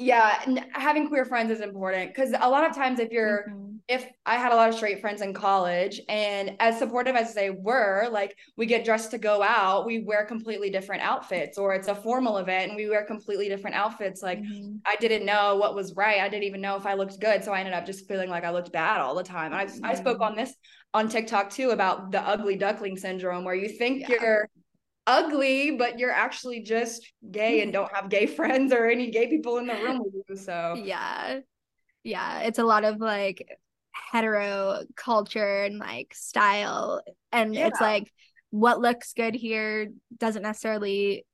yeah 0.00 0.42
having 0.72 1.06
queer 1.08 1.24
friends 1.24 1.50
is 1.50 1.60
important 1.60 2.12
because 2.12 2.32
a 2.40 2.48
lot 2.48 2.68
of 2.68 2.74
times 2.74 2.98
if 2.98 3.10
you're 3.12 3.44
mm-hmm. 3.50 3.76
if 3.86 4.06
i 4.24 4.36
had 4.36 4.50
a 4.50 4.56
lot 4.56 4.68
of 4.68 4.74
straight 4.74 5.00
friends 5.00 5.20
in 5.20 5.34
college 5.34 6.00
and 6.08 6.56
as 6.58 6.78
supportive 6.78 7.14
as 7.14 7.34
they 7.34 7.50
were 7.50 8.08
like 8.10 8.34
we 8.56 8.64
get 8.64 8.84
dressed 8.84 9.10
to 9.10 9.18
go 9.18 9.42
out 9.42 9.86
we 9.86 10.02
wear 10.02 10.24
completely 10.24 10.70
different 10.70 11.02
outfits 11.02 11.58
or 11.58 11.74
it's 11.74 11.88
a 11.88 11.94
formal 11.94 12.38
event 12.38 12.70
and 12.70 12.76
we 12.76 12.88
wear 12.88 13.04
completely 13.04 13.48
different 13.48 13.76
outfits 13.76 14.22
like 14.22 14.40
mm-hmm. 14.40 14.76
i 14.86 14.96
didn't 14.96 15.26
know 15.26 15.56
what 15.56 15.74
was 15.74 15.94
right 15.94 16.20
i 16.20 16.28
didn't 16.28 16.44
even 16.44 16.62
know 16.62 16.76
if 16.76 16.86
i 16.86 16.94
looked 16.94 17.20
good 17.20 17.44
so 17.44 17.52
i 17.52 17.60
ended 17.60 17.74
up 17.74 17.84
just 17.84 18.08
feeling 18.08 18.30
like 18.30 18.44
i 18.44 18.50
looked 18.50 18.72
bad 18.72 19.00
all 19.00 19.14
the 19.14 19.22
time 19.22 19.52
i, 19.52 19.66
mm-hmm. 19.66 19.84
I 19.84 19.94
spoke 19.94 20.20
on 20.20 20.34
this 20.34 20.54
on 20.94 21.08
tiktok 21.08 21.50
too 21.50 21.70
about 21.70 22.10
the 22.10 22.20
ugly 22.20 22.56
duckling 22.56 22.96
syndrome 22.96 23.44
where 23.44 23.54
you 23.54 23.68
think 23.68 24.08
yeah. 24.08 24.16
you're 24.20 24.50
ugly, 25.10 25.72
but 25.72 25.98
you're 25.98 26.12
actually 26.12 26.60
just 26.60 27.12
gay 27.30 27.62
and 27.62 27.72
don't 27.72 27.92
have 27.94 28.08
gay 28.08 28.26
friends 28.36 28.72
or 28.72 28.86
any 28.86 29.10
gay 29.10 29.28
people 29.28 29.58
in 29.58 29.66
the 29.66 29.74
room 29.74 30.02
with 30.04 30.14
you. 30.28 30.36
So 30.36 30.74
yeah. 30.82 31.40
Yeah. 32.04 32.40
It's 32.40 32.58
a 32.58 32.64
lot 32.64 32.84
of 32.84 32.98
like 32.98 33.46
hetero 33.92 34.84
culture 34.96 35.64
and 35.64 35.78
like 35.78 36.14
style. 36.14 37.02
And 37.32 37.54
yeah. 37.54 37.66
it's 37.66 37.80
like 37.80 38.10
what 38.50 38.80
looks 38.80 39.12
good 39.12 39.34
here 39.34 39.88
doesn't 40.16 40.42
necessarily 40.42 41.26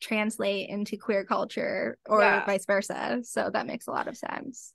translate 0.00 0.68
into 0.70 0.96
queer 0.96 1.24
culture 1.24 1.98
or 2.06 2.22
yeah. 2.22 2.44
vice 2.46 2.64
versa. 2.66 3.20
So 3.22 3.50
that 3.52 3.66
makes 3.66 3.86
a 3.86 3.90
lot 3.90 4.08
of 4.08 4.16
sense. 4.16 4.72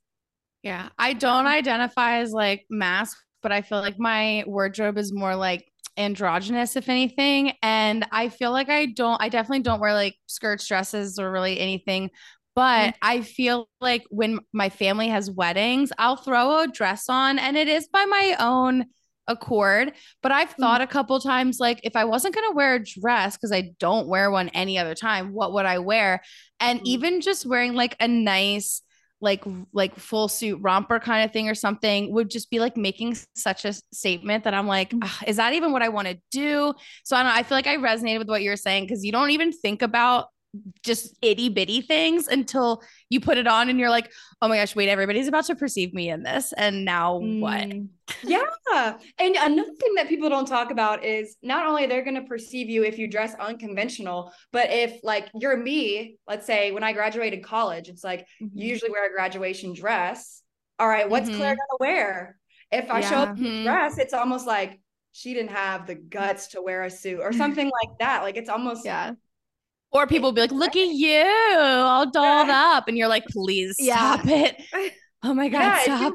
Yeah. 0.62 0.88
I 0.98 1.12
don't 1.12 1.46
identify 1.46 2.18
as 2.18 2.32
like 2.32 2.64
masc, 2.70 3.16
but 3.42 3.52
I 3.52 3.62
feel 3.62 3.80
like 3.80 3.98
my 3.98 4.44
wardrobe 4.46 4.98
is 4.98 5.12
more 5.12 5.36
like 5.36 5.64
androgynous 5.96 6.76
if 6.76 6.88
anything 6.88 7.52
and 7.62 8.06
i 8.12 8.28
feel 8.28 8.50
like 8.50 8.68
i 8.68 8.86
don't 8.86 9.20
i 9.22 9.28
definitely 9.28 9.62
don't 9.62 9.80
wear 9.80 9.94
like 9.94 10.16
skirts 10.26 10.66
dresses 10.66 11.18
or 11.18 11.30
really 11.30 11.58
anything 11.58 12.10
but 12.54 12.88
mm-hmm. 12.88 12.98
i 13.02 13.20
feel 13.22 13.68
like 13.80 14.04
when 14.10 14.38
my 14.52 14.68
family 14.68 15.08
has 15.08 15.30
weddings 15.30 15.92
i'll 15.98 16.16
throw 16.16 16.60
a 16.60 16.68
dress 16.68 17.08
on 17.08 17.38
and 17.38 17.56
it 17.56 17.68
is 17.68 17.88
by 17.88 18.04
my 18.04 18.36
own 18.38 18.84
accord 19.28 19.92
but 20.22 20.30
i've 20.30 20.50
mm-hmm. 20.50 20.62
thought 20.62 20.80
a 20.80 20.86
couple 20.86 21.18
times 21.18 21.58
like 21.58 21.80
if 21.82 21.96
i 21.96 22.04
wasn't 22.04 22.34
going 22.34 22.48
to 22.48 22.54
wear 22.54 22.74
a 22.74 22.84
dress 22.84 23.36
because 23.36 23.52
i 23.52 23.70
don't 23.80 24.06
wear 24.06 24.30
one 24.30 24.48
any 24.50 24.78
other 24.78 24.94
time 24.94 25.32
what 25.32 25.52
would 25.52 25.66
i 25.66 25.78
wear 25.78 26.22
and 26.60 26.78
mm-hmm. 26.78 26.86
even 26.86 27.20
just 27.20 27.46
wearing 27.46 27.74
like 27.74 27.96
a 28.00 28.06
nice 28.06 28.82
like 29.20 29.44
like 29.72 29.96
full 29.96 30.28
suit 30.28 30.58
romper 30.60 30.98
kind 31.00 31.24
of 31.24 31.32
thing 31.32 31.48
or 31.48 31.54
something 31.54 32.12
would 32.12 32.30
just 32.30 32.50
be 32.50 32.60
like 32.60 32.76
making 32.76 33.16
such 33.34 33.64
a 33.64 33.72
statement 33.92 34.44
that 34.44 34.54
I'm 34.54 34.66
like, 34.66 34.90
mm. 34.90 35.00
ah, 35.02 35.20
is 35.26 35.36
that 35.36 35.54
even 35.54 35.72
what 35.72 35.82
I 35.82 35.88
want 35.88 36.08
to 36.08 36.18
do? 36.30 36.74
So 37.04 37.16
I 37.16 37.22
don't 37.22 37.32
know, 37.32 37.38
I 37.38 37.42
feel 37.42 37.56
like 37.56 37.66
I 37.66 37.76
resonated 37.76 38.18
with 38.18 38.28
what 38.28 38.42
you're 38.42 38.56
saying 38.56 38.84
because 38.84 39.04
you 39.04 39.12
don't 39.12 39.30
even 39.30 39.52
think 39.52 39.82
about 39.82 40.26
just 40.82 41.16
itty 41.22 41.48
bitty 41.48 41.80
things 41.80 42.28
until 42.28 42.82
you 43.08 43.20
put 43.20 43.38
it 43.38 43.46
on 43.46 43.68
and 43.68 43.78
you're 43.78 43.90
like, 43.90 44.10
oh 44.42 44.48
my 44.48 44.56
gosh, 44.56 44.76
wait, 44.76 44.88
everybody's 44.88 45.28
about 45.28 45.46
to 45.46 45.54
perceive 45.54 45.94
me 45.94 46.10
in 46.10 46.22
this. 46.22 46.52
And 46.56 46.84
now 46.84 47.20
mm. 47.20 47.40
what? 47.40 47.72
Yeah. 48.22 48.44
And 49.18 49.34
another 49.34 49.72
thing 49.80 49.94
that 49.96 50.08
people 50.08 50.28
don't 50.28 50.46
talk 50.46 50.70
about 50.70 51.04
is 51.04 51.36
not 51.42 51.66
only 51.66 51.86
they're 51.86 52.04
going 52.04 52.14
to 52.14 52.28
perceive 52.28 52.68
you 52.68 52.84
if 52.84 52.98
you 52.98 53.08
dress 53.08 53.34
unconventional, 53.34 54.32
but 54.52 54.70
if 54.70 55.00
like 55.02 55.28
you're 55.34 55.56
me, 55.56 56.16
let's 56.28 56.46
say 56.46 56.70
when 56.70 56.84
I 56.84 56.92
graduated 56.92 57.42
college, 57.42 57.88
it's 57.88 58.04
like 58.04 58.20
mm-hmm. 58.40 58.56
you 58.56 58.68
usually 58.68 58.92
wear 58.92 59.10
a 59.10 59.12
graduation 59.12 59.72
dress. 59.72 60.42
All 60.78 60.86
right, 60.86 61.08
what's 61.10 61.28
mm-hmm. 61.28 61.38
Claire 61.38 61.56
going 61.56 61.56
to 61.56 61.76
wear? 61.80 62.38
If 62.70 62.90
I 62.90 63.00
yeah. 63.00 63.10
show 63.10 63.16
up 63.16 63.38
in 63.38 63.44
mm-hmm. 63.44 63.64
dress, 63.64 63.98
it's 63.98 64.14
almost 64.14 64.46
like 64.46 64.80
she 65.12 65.32
didn't 65.32 65.52
have 65.52 65.86
the 65.86 65.94
guts 65.94 66.48
to 66.48 66.62
wear 66.62 66.84
a 66.84 66.90
suit 66.90 67.20
or 67.20 67.32
something 67.42 67.66
like 67.66 67.98
that. 67.98 68.22
Like 68.22 68.36
it's 68.36 68.50
almost 68.50 68.84
yeah 68.84 69.14
or 69.92 70.06
people 70.06 70.28
will 70.28 70.34
be 70.34 70.40
like, 70.40 70.52
look 70.52 70.76
at 70.76 70.88
you, 70.88 71.24
all 71.58 72.10
dolled 72.10 72.48
yeah. 72.48 72.72
up. 72.76 72.88
And 72.88 72.96
you're 72.96 73.08
like, 73.08 73.24
please 73.26 73.76
yeah. 73.78 73.96
stop 73.96 74.26
it. 74.26 74.62
Oh 75.22 75.34
my 75.34 75.48
God, 75.48 75.58
yeah, 75.58 75.82
stop. 75.82 76.12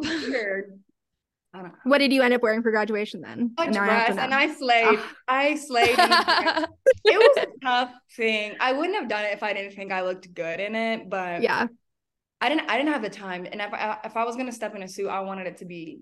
What 1.83 1.97
did 1.97 2.13
you 2.13 2.21
end 2.21 2.33
up 2.33 2.41
wearing 2.41 2.61
for 2.61 2.71
graduation 2.71 3.19
then? 3.19 3.53
A 3.57 3.69
dress, 3.69 4.17
I 4.17 4.23
and 4.23 4.33
I 4.33 4.53
slayed. 4.53 4.85
Oh. 4.87 5.11
I 5.27 5.55
slayed. 5.55 5.95
it 5.97 7.17
was 7.17 7.37
a 7.37 7.47
tough 7.65 7.91
thing. 8.15 8.55
I 8.61 8.71
wouldn't 8.71 8.95
have 8.95 9.09
done 9.09 9.25
it 9.25 9.33
if 9.33 9.43
I 9.43 9.51
didn't 9.51 9.73
think 9.73 9.91
I 9.91 10.03
looked 10.03 10.33
good 10.33 10.61
in 10.61 10.75
it. 10.75 11.09
But 11.09 11.41
yeah, 11.41 11.67
I 12.39 12.47
didn't. 12.47 12.69
I 12.69 12.77
didn't 12.77 12.93
have 12.93 13.01
the 13.01 13.09
time. 13.09 13.45
And 13.51 13.59
if 13.59 13.73
I 13.73 13.97
if 14.05 14.15
I 14.15 14.23
was 14.23 14.37
gonna 14.37 14.53
step 14.53 14.75
in 14.75 14.83
a 14.83 14.87
suit, 14.87 15.09
I 15.09 15.19
wanted 15.21 15.45
it 15.45 15.57
to 15.57 15.65
be 15.65 15.99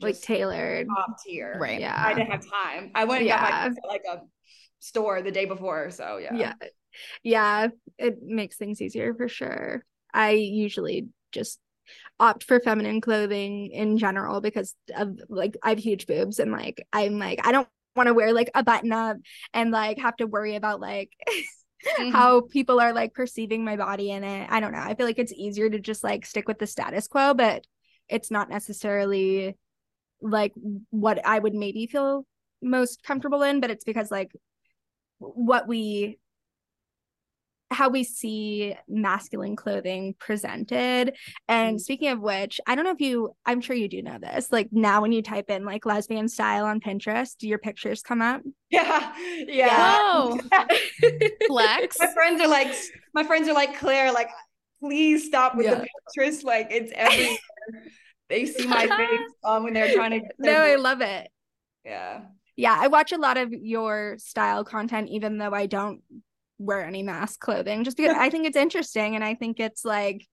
like 0.00 0.20
tailored, 0.20 0.88
top 0.88 1.18
tier. 1.24 1.56
Right. 1.60 1.78
Yeah. 1.78 1.94
I 1.96 2.12
didn't 2.14 2.32
have 2.32 2.42
time. 2.50 2.90
I 2.96 3.04
went 3.04 3.20
and 3.20 3.28
yeah. 3.28 3.68
got 3.68 3.70
my 3.70 3.76
like 3.86 4.02
a 4.10 4.22
store 4.80 5.22
the 5.22 5.30
day 5.30 5.44
before. 5.44 5.92
So 5.92 6.16
yeah. 6.16 6.34
Yeah 6.34 6.54
yeah, 7.22 7.68
it 7.98 8.18
makes 8.22 8.56
things 8.56 8.80
easier 8.80 9.14
for 9.14 9.28
sure. 9.28 9.84
I 10.12 10.30
usually 10.30 11.08
just 11.32 11.58
opt 12.18 12.44
for 12.44 12.60
feminine 12.60 13.00
clothing 13.00 13.70
in 13.72 13.98
general 13.98 14.40
because 14.40 14.74
of 14.94 15.18
like 15.28 15.56
I 15.62 15.70
have 15.70 15.78
huge 15.78 16.06
boobs 16.06 16.38
and 16.38 16.52
like 16.52 16.86
I'm 16.92 17.18
like 17.18 17.44
I 17.46 17.52
don't 17.52 17.68
want 17.96 18.06
to 18.06 18.14
wear 18.14 18.32
like 18.32 18.50
a 18.54 18.62
button 18.62 18.92
up 18.92 19.16
and 19.52 19.70
like 19.70 19.98
have 19.98 20.16
to 20.16 20.26
worry 20.26 20.54
about 20.54 20.80
like 20.80 21.10
mm-hmm. 21.28 22.10
how 22.10 22.42
people 22.42 22.80
are 22.80 22.92
like 22.92 23.14
perceiving 23.14 23.64
my 23.64 23.76
body 23.76 24.10
in 24.10 24.24
it. 24.24 24.48
I 24.50 24.60
don't 24.60 24.72
know. 24.72 24.78
I 24.78 24.94
feel 24.94 25.06
like 25.06 25.18
it's 25.18 25.32
easier 25.32 25.68
to 25.70 25.80
just 25.80 26.04
like 26.04 26.26
stick 26.26 26.46
with 26.46 26.58
the 26.58 26.66
status 26.66 27.08
quo, 27.08 27.34
but 27.34 27.64
it's 28.08 28.30
not 28.30 28.50
necessarily 28.50 29.56
like 30.20 30.52
what 30.90 31.24
I 31.26 31.38
would 31.38 31.54
maybe 31.54 31.86
feel 31.86 32.26
most 32.62 33.02
comfortable 33.02 33.42
in, 33.42 33.60
but 33.60 33.70
it's 33.70 33.84
because 33.84 34.10
like 34.10 34.30
what 35.18 35.66
we 35.66 36.18
how 37.70 37.88
we 37.88 38.02
see 38.02 38.76
masculine 38.88 39.54
clothing 39.54 40.14
presented. 40.18 41.14
And 41.48 41.76
mm-hmm. 41.76 41.78
speaking 41.78 42.08
of 42.08 42.20
which, 42.20 42.60
I 42.66 42.74
don't 42.74 42.84
know 42.84 42.90
if 42.90 43.00
you, 43.00 43.34
I'm 43.46 43.60
sure 43.60 43.76
you 43.76 43.88
do 43.88 44.02
know 44.02 44.18
this. 44.20 44.50
Like 44.50 44.68
now, 44.72 45.02
when 45.02 45.12
you 45.12 45.22
type 45.22 45.50
in 45.50 45.64
like 45.64 45.86
lesbian 45.86 46.28
style 46.28 46.64
on 46.64 46.80
Pinterest, 46.80 47.36
do 47.38 47.48
your 47.48 47.58
pictures 47.58 48.02
come 48.02 48.22
up? 48.22 48.42
Yeah. 48.70 49.12
Yeah. 49.46 49.98
Oh. 50.00 50.40
Flex. 51.46 51.96
My 52.00 52.06
friends 52.08 52.40
are 52.40 52.48
like, 52.48 52.74
my 53.14 53.24
friends 53.24 53.48
are 53.48 53.54
like, 53.54 53.78
Claire, 53.78 54.12
like, 54.12 54.30
please 54.82 55.26
stop 55.26 55.54
with 55.56 55.66
yeah. 55.66 55.76
the 55.76 55.86
Pinterest. 56.18 56.42
Like, 56.42 56.68
it's 56.70 56.92
everywhere. 56.94 57.38
they 58.28 58.46
see 58.46 58.66
my 58.66 58.86
face 58.86 59.20
um, 59.44 59.64
when 59.64 59.74
they're 59.74 59.94
trying 59.94 60.20
to. 60.20 60.26
No, 60.38 60.52
I 60.52 60.74
love 60.74 61.00
it. 61.02 61.28
Yeah. 61.84 62.22
Yeah. 62.56 62.76
I 62.78 62.88
watch 62.88 63.12
a 63.12 63.18
lot 63.18 63.36
of 63.36 63.52
your 63.52 64.16
style 64.18 64.64
content, 64.64 65.08
even 65.10 65.38
though 65.38 65.52
I 65.52 65.66
don't 65.66 66.02
wear 66.60 66.84
any 66.84 67.02
masc 67.02 67.40
clothing 67.40 67.84
just 67.84 67.96
because 67.96 68.16
I 68.18 68.30
think 68.30 68.46
it's 68.46 68.56
interesting 68.56 69.14
and 69.14 69.24
I 69.24 69.34
think 69.34 69.58
it's 69.58 69.84
like 69.84 70.26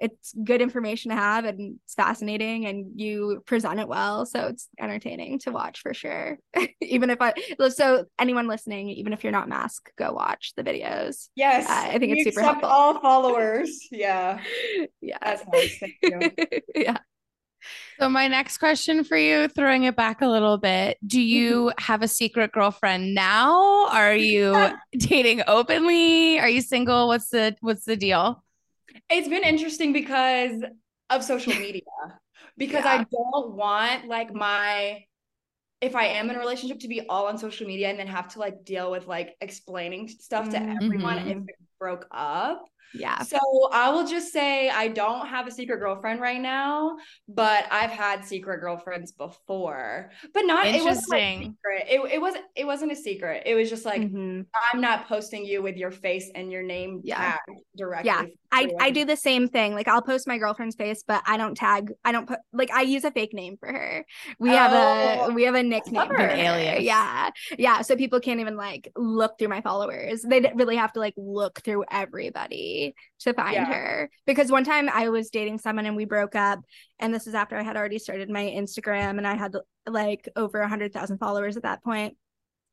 it's 0.00 0.34
good 0.44 0.60
information 0.60 1.10
to 1.10 1.16
have 1.16 1.44
and 1.44 1.78
it's 1.84 1.94
fascinating 1.94 2.66
and 2.66 3.00
you 3.00 3.40
present 3.46 3.78
it 3.78 3.86
well. 3.86 4.26
So 4.26 4.48
it's 4.48 4.68
entertaining 4.80 5.38
to 5.40 5.52
watch 5.52 5.80
for 5.80 5.94
sure. 5.94 6.38
even 6.80 7.08
if 7.08 7.18
I 7.20 7.34
so 7.68 8.06
anyone 8.18 8.48
listening, 8.48 8.88
even 8.90 9.12
if 9.12 9.22
you're 9.22 9.32
not 9.32 9.48
masked, 9.48 9.92
go 9.96 10.12
watch 10.12 10.54
the 10.56 10.64
videos. 10.64 11.28
Yes. 11.36 11.68
Uh, 11.68 11.94
I 11.94 11.98
think 12.00 12.16
it's 12.16 12.24
super 12.24 12.42
helpful. 12.42 12.68
All 12.68 13.00
followers. 13.00 13.86
Yeah. 13.92 14.40
Yeah. 15.00 15.18
That's 15.22 15.44
nice. 15.52 15.78
Thank 15.78 15.94
you. 16.02 16.30
yeah. 16.74 16.98
So 18.00 18.08
my 18.08 18.28
next 18.28 18.58
question 18.58 19.04
for 19.04 19.16
you, 19.16 19.48
throwing 19.48 19.84
it 19.84 19.96
back 19.96 20.22
a 20.22 20.26
little 20.26 20.58
bit, 20.58 20.98
do 21.06 21.18
mm-hmm. 21.18 21.26
you 21.26 21.72
have 21.78 22.02
a 22.02 22.08
secret 22.08 22.52
girlfriend 22.52 23.14
now? 23.14 23.88
Are 23.88 24.14
you 24.14 24.70
dating 24.96 25.42
openly? 25.46 26.38
Are 26.38 26.48
you 26.48 26.60
single? 26.60 27.08
What's 27.08 27.28
the 27.28 27.56
what's 27.60 27.84
the 27.84 27.96
deal? 27.96 28.42
It's 29.10 29.28
been 29.28 29.44
interesting 29.44 29.92
because 29.92 30.62
of 31.10 31.24
social 31.24 31.54
media. 31.54 31.82
Because 32.56 32.84
Yeah. 32.84 32.92
I 32.92 33.06
don't 33.10 33.54
want 33.54 34.06
like 34.06 34.34
my 34.34 35.04
if 35.80 35.96
I 35.96 36.06
am 36.06 36.30
in 36.30 36.36
a 36.36 36.38
relationship 36.38 36.78
to 36.80 36.88
be 36.88 37.00
all 37.08 37.26
on 37.26 37.36
social 37.36 37.66
media 37.66 37.88
and 37.88 37.98
then 37.98 38.06
have 38.06 38.28
to 38.34 38.38
like 38.38 38.64
deal 38.64 38.90
with 38.90 39.08
like 39.08 39.34
explaining 39.40 40.06
stuff 40.08 40.48
to 40.50 40.58
mm, 40.58 40.76
everyone 40.76 41.18
mm-hmm. 41.18 41.30
if 41.30 41.38
it 41.38 41.56
broke 41.78 42.06
up. 42.12 42.64
Yeah. 42.94 43.22
So 43.22 43.38
I 43.72 43.90
will 43.90 44.06
just 44.06 44.32
say 44.32 44.68
I 44.68 44.88
don't 44.88 45.26
have 45.26 45.46
a 45.46 45.50
secret 45.50 45.78
girlfriend 45.78 46.20
right 46.20 46.40
now, 46.40 46.96
but 47.28 47.64
I've 47.70 47.90
had 47.90 48.24
secret 48.24 48.60
girlfriends 48.60 49.12
before. 49.12 50.10
But 50.34 50.42
not 50.42 50.66
it 50.66 50.82
wasn't 50.84 51.08
like 51.10 51.38
secret. 51.38 51.86
It, 51.88 52.12
it 52.14 52.20
wasn't 52.20 52.44
it 52.56 52.66
wasn't 52.66 52.92
a 52.92 52.96
secret. 52.96 53.42
It 53.46 53.54
was 53.54 53.70
just 53.70 53.84
like 53.84 54.02
Mhm. 54.02 54.46
I'm 54.72 54.80
not 54.80 55.08
posting 55.08 55.44
you 55.44 55.62
with 55.62 55.76
your 55.76 55.90
face 55.90 56.30
and 56.34 56.50
your 56.52 56.62
name 56.62 57.00
Yeah. 57.04 57.32
tagged 57.32 57.60
directly. 57.76 58.06
Yeah, 58.10 58.24
I, 58.50 58.70
I 58.80 58.90
do 58.90 59.04
the 59.04 59.16
same 59.16 59.48
thing. 59.48 59.74
Like 59.74 59.88
I'll 59.88 60.02
post 60.02 60.26
my 60.28 60.38
girlfriend's 60.38 60.76
face, 60.76 61.02
but 61.06 61.22
I 61.26 61.36
don't 61.36 61.56
tag. 61.56 61.92
I 62.04 62.12
don't 62.12 62.26
put 62.26 62.38
like 62.52 62.70
I 62.72 62.82
use 62.82 63.04
a 63.04 63.10
fake 63.10 63.32
name 63.32 63.56
for 63.58 63.68
her. 63.72 64.04
We 64.38 64.50
have 64.50 64.72
a 64.72 65.22
Oh, 65.22 65.30
we 65.32 65.44
have 65.44 65.54
a 65.54 65.62
nickname 65.62 66.10
An 66.10 66.20
alias. 66.38 66.82
Yeah, 66.82 67.30
yeah. 67.58 67.82
So 67.82 67.96
people 67.96 68.20
can't 68.20 68.40
even 68.40 68.56
like 68.56 68.90
look 68.96 69.38
through 69.38 69.48
my 69.48 69.60
followers. 69.60 70.22
They 70.22 70.40
really 70.54 70.76
have 70.76 70.92
to 70.94 71.00
like 71.00 71.14
look 71.16 71.60
through 71.62 71.84
everybody 71.90 72.81
to 73.20 73.34
find 73.34 73.54
Yeah. 73.54 73.64
her. 73.66 74.10
Because 74.26 74.50
one 74.50 74.64
time 74.64 74.88
I 74.92 75.08
was 75.08 75.30
dating 75.30 75.58
someone 75.58 75.86
and 75.86 75.96
we 75.96 76.04
broke 76.04 76.34
up, 76.34 76.60
and 76.98 77.14
this 77.14 77.26
is 77.26 77.34
after 77.34 77.56
I 77.56 77.62
had 77.62 77.76
already 77.76 77.98
started 77.98 78.30
my 78.30 78.44
Instagram 78.44 79.18
and 79.18 79.26
I 79.26 79.34
had 79.34 79.54
like 79.86 80.28
over 80.36 80.60
a 80.60 80.68
hundred 80.68 80.92
thousand 80.92 81.18
followers 81.18 81.56
at 81.56 81.62
that. 81.64 81.80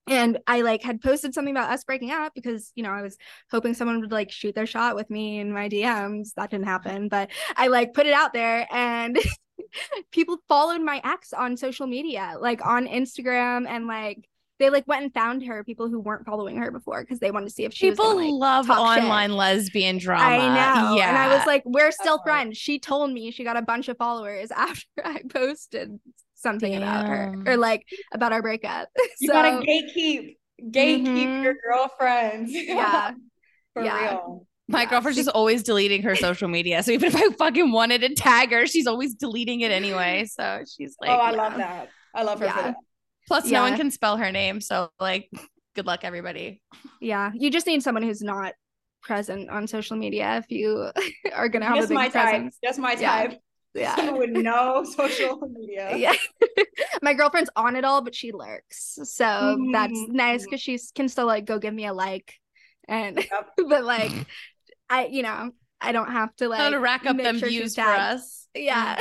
And 0.08 0.40
I 0.48 0.62
like 0.62 0.82
had 0.82 1.02
posted 1.02 1.34
something 1.34 1.56
about 1.56 1.70
us 1.72 1.84
breaking 1.84 2.12
up 2.12 2.34
because 2.34 2.72
you 2.76 2.82
know 2.84 2.90
I 2.90 3.02
was 3.04 3.16
hoping 3.52 3.74
someone 3.76 4.00
would 4.02 4.12
like 4.12 4.32
shoot 4.32 4.56
their 4.56 4.66
shot 4.66 4.96
with 4.96 5.10
me 5.10 5.40
in 5.40 5.54
my 5.54 5.70
DMs. 5.70 6.34
That 6.36 6.50
didn't 6.50 6.66
happen, 6.66 7.10
but 7.10 7.30
I 7.56 7.68
like 7.68 7.94
put 7.94 8.08
it 8.08 8.14
out 8.14 8.34
there 8.34 8.68
and 8.72 9.20
people 10.12 10.38
followed 10.48 10.82
my 10.82 11.00
ex 11.04 11.32
on 11.34 11.58
social 11.58 11.86
media, 11.86 12.38
like 12.40 12.66
on 12.66 12.88
Instagram 12.88 13.68
and 13.68 13.86
like 13.88 14.28
they 14.60 14.70
like 14.70 14.88
went 14.88 15.04
and 15.04 15.14
found 15.14 15.44
her, 15.46 15.64
people 15.64 15.90
who 15.90 16.00
weren't 16.00 16.26
following 16.26 16.58
her 16.58 16.70
before 16.72 17.02
because 17.02 17.20
they 17.20 17.32
wanted 17.32 17.48
to 17.48 17.54
see 17.54 17.64
if 17.64 17.74
she 17.74 17.90
was 17.90 17.98
People 17.98 18.14
gonna, 18.14 18.26
like, 18.26 18.34
love 18.34 18.68
talk 18.68 18.96
shit. 18.96 19.04
online 19.04 19.36
lesbian 19.36 19.98
drama. 19.98 20.24
I 20.24 20.38
know. 20.38 20.96
Yeah. 20.96 21.10
And 21.10 21.18
I 21.18 21.36
was 21.36 21.48
like, 21.48 21.64
we're 21.66 21.92
still 21.92 22.18
hard. 22.18 22.28
friends. 22.28 22.58
She 22.58 22.78
told 22.80 23.12
me 23.12 23.32
she 23.32 23.44
got 23.44 23.58
a 23.58 23.62
bunch 23.62 23.88
of 23.88 23.98
followers 23.98 24.52
after 24.56 24.86
I 25.04 25.22
posted 25.30 26.00
something 26.36 26.76
about 26.76 27.08
her 27.08 27.36
or 27.48 27.58
like 27.58 27.86
about 28.14 28.34
our 28.34 28.42
breakup. 28.42 28.90
You 29.20 29.28
so 29.28 29.34
gotta 29.34 29.66
gatekeep, 29.66 30.38
gatekeep 30.62 31.06
Mhm. 31.06 31.44
your 31.44 31.56
girlfriends. 31.66 32.52
yeah. 32.54 33.12
for 33.74 33.84
yeah. 33.84 34.10
real. 34.12 34.46
My 34.68 34.84
Yeah, 34.84 34.90
girlfriend's 34.90 35.18
just 35.18 35.30
always 35.30 35.64
deleting 35.64 36.04
her 36.04 36.16
social 36.16 36.48
media. 36.48 36.84
So 36.84 36.92
even 36.92 37.08
if 37.08 37.16
I 37.16 37.30
fucking 37.38 37.72
wanted 37.72 38.02
to 38.02 38.14
tag 38.14 38.52
her, 38.52 38.68
she's 38.68 38.86
always 38.88 39.16
deleting 39.16 39.62
it 39.62 39.72
anyway. 39.72 40.26
So 40.30 40.64
she's 40.72 40.96
like, 41.02 41.10
oh, 41.10 41.14
I 41.14 41.32
yeah. 41.32 41.38
love 41.38 41.58
that. 41.58 41.90
I 42.14 42.24
love 42.24 42.40
her 42.40 42.48
for 42.50 42.62
that. 42.62 42.76
Plus, 43.30 43.46
no 43.46 43.62
one 43.62 43.78
can 43.78 43.92
spell 43.92 44.18
her 44.18 44.32
name. 44.32 44.60
So 44.60 44.90
like, 45.00 45.30
good 45.76 45.86
luck, 45.86 46.02
everybody. 46.04 46.62
Yeah. 47.00 47.32
You 47.34 47.50
just 47.50 47.66
need 47.68 47.82
someone 47.84 48.04
who's 48.04 48.22
not 48.22 48.54
present 49.02 49.50
on 49.50 49.66
social 49.68 49.96
media 49.96 50.38
if 50.38 50.52
you 50.52 50.92
are 51.34 51.48
gonna 51.48 51.66
have 51.68 51.76
Just 51.78 51.86
a 51.86 51.90
big 51.90 51.96
my 51.96 52.10
type. 52.10 52.24
presence. 52.30 52.58
Just 52.64 52.80
my 52.80 52.94
Yeah. 53.00 53.28
type. 53.28 53.40
Yeah. 53.76 53.96
Someone 53.96 54.18
with 54.20 54.30
no 54.32 54.84
social 54.98 55.40
media. 55.48 55.96
yeah. 55.96 56.14
My 57.04 57.14
girlfriend's 57.14 57.52
on 57.56 57.76
it 57.76 57.86
all, 57.86 58.02
but 58.02 58.16
she 58.16 58.32
lurks. 58.32 58.98
So 59.04 59.58
that's 59.72 59.94
Mhm. 59.94 60.10
nice 60.10 60.44
because 60.44 60.60
she 60.60 60.80
can 60.96 61.08
still 61.08 61.28
like 61.28 61.46
go 61.46 61.60
give 61.60 61.74
me 61.74 61.86
a 61.86 61.94
like. 61.94 62.34
And 62.88 63.18
Yep. 63.18 63.50
but 63.70 63.84
like 63.86 64.12
I, 64.90 65.06
you 65.06 65.22
know, 65.22 65.52
I 65.80 65.92
don't 65.92 66.12
have 66.12 66.36
to 66.38 66.50
like 66.50 66.60
How 66.60 66.72
to 66.72 66.80
rack 66.80 67.06
up 67.06 67.16
make 67.16 67.26
them 67.26 67.38
sure 67.38 67.48
views 67.48 67.76
for 67.76 67.82
us. 67.84 68.48
Yeah. 68.56 68.98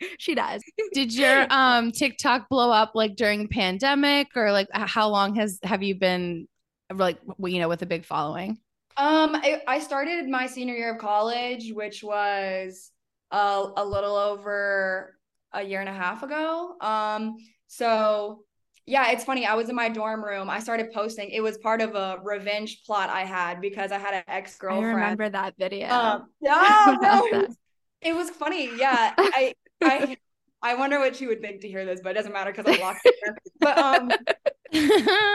she 0.18 0.34
does. 0.34 0.62
Did 0.92 1.14
your 1.14 1.46
um 1.50 1.92
TikTok 1.92 2.48
blow 2.48 2.70
up 2.70 2.92
like 2.94 3.16
during 3.16 3.48
pandemic 3.48 4.28
or 4.36 4.52
like 4.52 4.68
how 4.72 5.08
long 5.08 5.34
has 5.36 5.58
have 5.62 5.82
you 5.82 5.94
been 5.94 6.48
like 6.94 7.18
you 7.38 7.58
know 7.58 7.68
with 7.68 7.82
a 7.82 7.86
big 7.86 8.04
following? 8.04 8.58
Um, 8.96 9.34
I, 9.34 9.62
I 9.66 9.78
started 9.78 10.28
my 10.28 10.46
senior 10.46 10.74
year 10.74 10.92
of 10.92 10.98
college, 10.98 11.72
which 11.72 12.02
was 12.04 12.90
a, 13.30 13.66
a 13.76 13.84
little 13.84 14.16
over 14.16 15.16
a 15.52 15.62
year 15.62 15.80
and 15.80 15.88
a 15.88 15.94
half 15.94 16.22
ago. 16.22 16.76
Um, 16.80 17.36
so 17.68 18.44
yeah, 18.84 19.12
it's 19.12 19.24
funny. 19.24 19.46
I 19.46 19.54
was 19.54 19.68
in 19.68 19.76
my 19.76 19.88
dorm 19.88 20.24
room. 20.24 20.50
I 20.50 20.58
started 20.58 20.92
posting. 20.92 21.30
It 21.30 21.40
was 21.40 21.56
part 21.58 21.80
of 21.80 21.94
a 21.94 22.18
revenge 22.22 22.82
plot 22.84 23.10
I 23.10 23.24
had 23.24 23.60
because 23.60 23.92
I 23.92 23.98
had 23.98 24.14
an 24.14 24.24
ex 24.26 24.56
I 24.56 24.60
girlfriend. 24.60 24.94
remember 24.96 25.28
that 25.30 25.54
video. 25.58 25.88
Um, 25.88 26.28
no, 26.40 26.50
that. 26.50 27.48
it 28.00 28.14
was 28.14 28.28
funny. 28.30 28.76
Yeah, 28.76 29.14
I, 29.16 29.54
I, 29.84 30.16
I 30.62 30.74
wonder 30.76 30.98
what 30.98 31.16
she 31.16 31.26
would 31.26 31.40
think 31.40 31.62
to 31.62 31.68
hear 31.68 31.84
this, 31.84 32.00
but 32.02 32.10
it 32.10 32.14
doesn't 32.14 32.32
matter 32.32 32.52
because 32.52 32.66
I 32.66 32.74
locked 32.74 33.06
her. 33.26 33.38
But 33.60 33.78
um, 33.78 34.14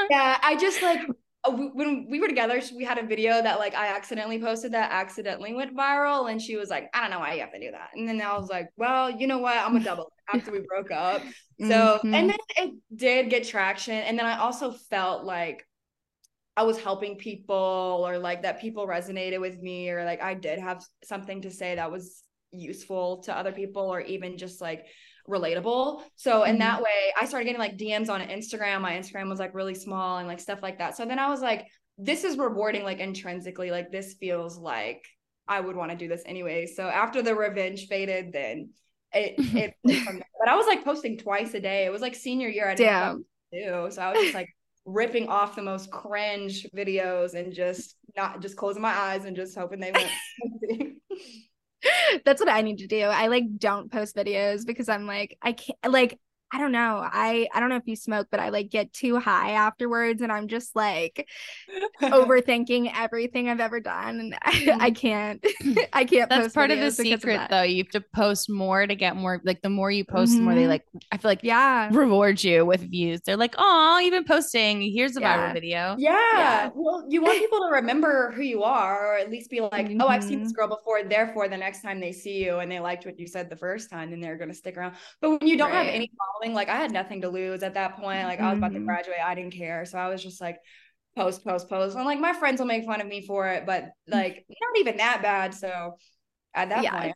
yeah, 0.09 0.37
I 0.41 0.55
just 0.59 0.81
like 0.81 1.01
uh, 1.43 1.51
when 1.51 2.07
we 2.09 2.19
were 2.19 2.27
together, 2.27 2.61
we 2.75 2.83
had 2.85 2.97
a 2.97 3.05
video 3.05 3.41
that 3.41 3.59
like 3.59 3.75
I 3.75 3.95
accidentally 3.95 4.39
posted 4.39 4.73
that 4.73 4.91
accidentally 4.91 5.53
went 5.53 5.75
viral, 5.75 6.31
and 6.31 6.41
she 6.41 6.55
was 6.55 6.69
like, 6.69 6.89
"I 6.93 7.01
don't 7.01 7.11
know 7.11 7.19
why 7.19 7.33
you 7.33 7.41
have 7.41 7.53
to 7.53 7.59
do 7.59 7.71
that." 7.71 7.89
And 7.95 8.07
then 8.07 8.21
I 8.21 8.37
was 8.37 8.49
like, 8.49 8.69
"Well, 8.77 9.09
you 9.11 9.27
know 9.27 9.39
what? 9.39 9.57
I'm 9.57 9.75
a 9.75 9.79
double 9.79 10.11
after 10.33 10.51
we 10.51 10.59
broke 10.67 10.91
up." 10.91 11.27
So, 11.61 11.99
Mhm. 12.03 12.13
and 12.13 12.29
then 12.29 12.37
it 12.57 12.73
did 12.95 13.29
get 13.29 13.47
traction, 13.47 13.95
and 13.95 14.17
then 14.17 14.25
I 14.25 14.39
also 14.39 14.71
felt 14.71 15.25
like 15.25 15.65
I 16.55 16.63
was 16.63 16.79
helping 16.79 17.17
people, 17.17 18.03
or 18.07 18.17
like 18.17 18.43
that 18.43 18.59
people 18.61 18.87
resonated 18.87 19.41
with 19.41 19.61
me, 19.61 19.89
or 19.91 20.05
like 20.05 20.21
I 20.21 20.33
did 20.33 20.59
have 20.59 20.83
something 21.03 21.41
to 21.43 21.51
say 21.51 21.75
that 21.75 21.91
was 21.91 22.23
useful 22.59 23.23
to 23.23 23.35
other 23.35 23.51
people, 23.51 23.83
or 23.83 24.01
even 24.01 24.37
just 24.37 24.61
like 24.61 24.85
relatable. 25.29 26.01
So 26.15 26.43
in 26.43 26.59
that 26.59 26.75
mm-hmm. 26.75 26.83
way, 26.83 27.13
I 27.19 27.25
started 27.25 27.45
getting 27.45 27.59
like 27.59 27.77
DMs 27.77 28.09
on 28.09 28.21
Instagram. 28.21 28.81
My 28.81 28.93
Instagram 28.93 29.29
was 29.29 29.39
like 29.39 29.53
really 29.53 29.75
small 29.75 30.17
and 30.17 30.27
like 30.27 30.39
stuff 30.39 30.61
like 30.61 30.79
that. 30.79 30.95
So 30.95 31.05
then 31.05 31.19
I 31.19 31.29
was 31.29 31.41
like, 31.41 31.67
this 31.97 32.23
is 32.23 32.37
rewarding 32.37 32.83
like 32.83 32.99
intrinsically. 32.99 33.71
Like 33.71 33.91
this 33.91 34.15
feels 34.19 34.57
like 34.57 35.05
I 35.47 35.59
would 35.59 35.75
want 35.75 35.91
to 35.91 35.97
do 35.97 36.07
this 36.07 36.23
anyway. 36.25 36.65
So 36.65 36.87
after 36.87 37.21
the 37.21 37.35
revenge 37.35 37.87
faded, 37.87 38.31
then 38.31 38.69
it 39.13 39.35
it 39.55 39.73
went 39.83 40.05
from 40.05 40.15
there. 40.15 40.29
but 40.39 40.49
I 40.49 40.55
was 40.55 40.67
like 40.67 40.83
posting 40.83 41.17
twice 41.17 41.53
a 41.53 41.59
day. 41.59 41.85
It 41.85 41.91
was 41.91 42.01
like 42.01 42.15
senior 42.15 42.47
year. 42.47 42.69
I 42.69 42.75
didn't 42.75 42.89
have 42.93 43.15
Damn. 43.15 43.25
to 43.53 43.87
do. 43.87 43.91
So 43.91 44.01
I 44.01 44.11
was 44.11 44.21
just 44.21 44.35
like 44.35 44.49
ripping 44.85 45.27
off 45.27 45.55
the 45.55 45.61
most 45.61 45.91
cringe 45.91 46.65
videos 46.75 47.33
and 47.33 47.53
just 47.53 47.95
not 48.15 48.41
just 48.41 48.55
closing 48.55 48.81
my 48.81 48.93
eyes 48.93 49.25
and 49.25 49.35
just 49.35 49.57
hoping 49.57 49.79
they 49.79 49.91
went. 49.91 50.09
That's 52.25 52.39
what 52.39 52.49
I 52.49 52.61
need 52.61 52.79
to 52.79 52.87
do. 52.87 53.01
I 53.01 53.27
like 53.27 53.57
don't 53.57 53.91
post 53.91 54.15
videos 54.15 54.65
because 54.65 54.89
I'm 54.89 55.05
like 55.05 55.37
I 55.41 55.53
can't 55.53 55.77
like 55.87 56.19
I 56.51 56.59
don't 56.59 56.71
know. 56.71 57.01
I 57.03 57.47
I 57.53 57.59
don't 57.59 57.69
know 57.69 57.75
if 57.75 57.87
you 57.87 57.95
smoke, 57.97 58.27
but 58.31 58.39
I 58.39 58.49
like 58.49 58.69
get 58.69 58.93
too 58.93 59.19
high 59.19 59.51
afterwards 59.51 60.21
and 60.21 60.31
I'm 60.31 60.47
just 60.47 60.75
like 60.75 61.27
overthinking 62.01 62.91
everything 62.95 63.49
I've 63.49 63.59
ever 63.59 63.79
done 63.79 64.19
and 64.19 64.37
I, 64.43 64.77
I 64.79 64.91
can't 64.91 65.45
I 65.93 66.05
can't 66.05 66.29
That's 66.29 66.45
post 66.45 66.55
part 66.55 66.71
of 66.71 66.79
the 66.79 66.85
videos 66.85 66.97
because 66.97 67.19
secret 67.21 67.35
that. 67.37 67.49
though. 67.49 67.63
You 67.63 67.83
have 67.83 67.91
to 67.91 68.01
post 68.15 68.49
more 68.49 68.87
to 68.87 68.95
get 68.95 69.15
more 69.17 69.41
like 69.43 69.61
the 69.61 69.69
more 69.69 69.91
you 69.91 70.05
post, 70.05 70.37
the 70.37 70.43
more 70.43 70.55
they 70.55 70.63
Mhm. 70.63 70.69
like 70.69 70.83
I 71.11 71.17
feel 71.17 71.31
like 71.31 71.43
Yeah. 71.43 71.89
reward 71.91 72.41
you 72.43 72.65
with 72.65 72.81
views. 72.89 73.21
They're 73.25 73.37
like, 73.37 73.55
oh, 73.57 73.99
you've 73.99 74.13
been 74.13 74.23
posting. 74.23 74.81
Here's 74.81 75.17
a 75.17 75.21
Yeah. 75.21 75.49
viral 75.49 75.53
video. 75.53 75.95
Yeah. 75.99 76.17
Yeah. 76.37 76.69
Well, 76.75 77.05
you 77.09 77.21
want 77.21 77.39
people 77.39 77.59
to 77.59 77.69
remember 77.73 78.31
who 78.31 78.41
you 78.41 78.63
are, 78.63 79.15
or 79.15 79.17
at 79.17 79.29
least 79.29 79.49
be 79.49 79.59
like, 79.61 79.95
oh, 79.99 80.07
I've 80.07 80.23
seen 80.23 80.39
this 80.39 80.51
Mhm. 80.53 80.55
girl 80.55 80.67
before. 80.69 81.03
Therefore, 81.03 81.47
the 81.49 81.57
next 81.57 81.81
time 81.81 81.99
they 81.99 82.11
see 82.11 82.43
you 82.43 82.59
and 82.59 82.71
they 82.71 82.79
liked 82.79 83.05
what 83.05 83.19
you 83.19 83.27
said 83.27 83.49
the 83.49 83.55
first 83.57 83.89
time, 83.89 84.11
then 84.11 84.21
they're 84.21 84.37
going 84.37 84.49
to 84.49 84.55
stick 84.55 84.77
around. 84.77 84.95
But 85.21 85.31
when 85.31 85.47
you 85.47 85.57
don't 85.57 85.71
have 85.71 85.87
Right. 85.87 85.95
any 85.95 86.11
following, 86.39 86.53
like 86.55 86.69
I 86.69 86.77
had 86.77 86.91
nothing 86.91 87.21
to 87.21 87.29
lose 87.29 87.63
at 87.63 87.73
that 87.75 87.97
point. 87.97 88.23
Like 88.25 88.39
I 88.39 88.49
was 88.49 88.57
about 88.57 88.73
to 88.73 88.79
Mhm. 88.79 88.85
graduate. 88.85 89.17
I 89.23 89.35
didn't 89.35 89.53
care. 89.53 89.85
So 89.85 89.97
I 89.97 90.09
was 90.09 90.21
just 90.23 90.41
like, 90.41 90.57
post, 91.15 91.43
post, 91.43 91.69
post. 91.69 91.95
And 91.95 92.05
like 92.05 92.19
my 92.19 92.33
friends 92.33 92.59
will 92.59 92.67
make 92.67 92.85
fun 92.85 93.01
of 93.01 93.07
me 93.07 93.25
for 93.25 93.47
it, 93.47 93.65
but 93.65 93.89
like 94.07 94.45
not 94.49 94.79
even 94.79 94.97
that 94.97 95.21
bad. 95.21 95.53
So 95.53 95.97
at 96.53 96.69
that 96.69 96.83
Yeah. 96.83 96.91
point, 96.91 97.15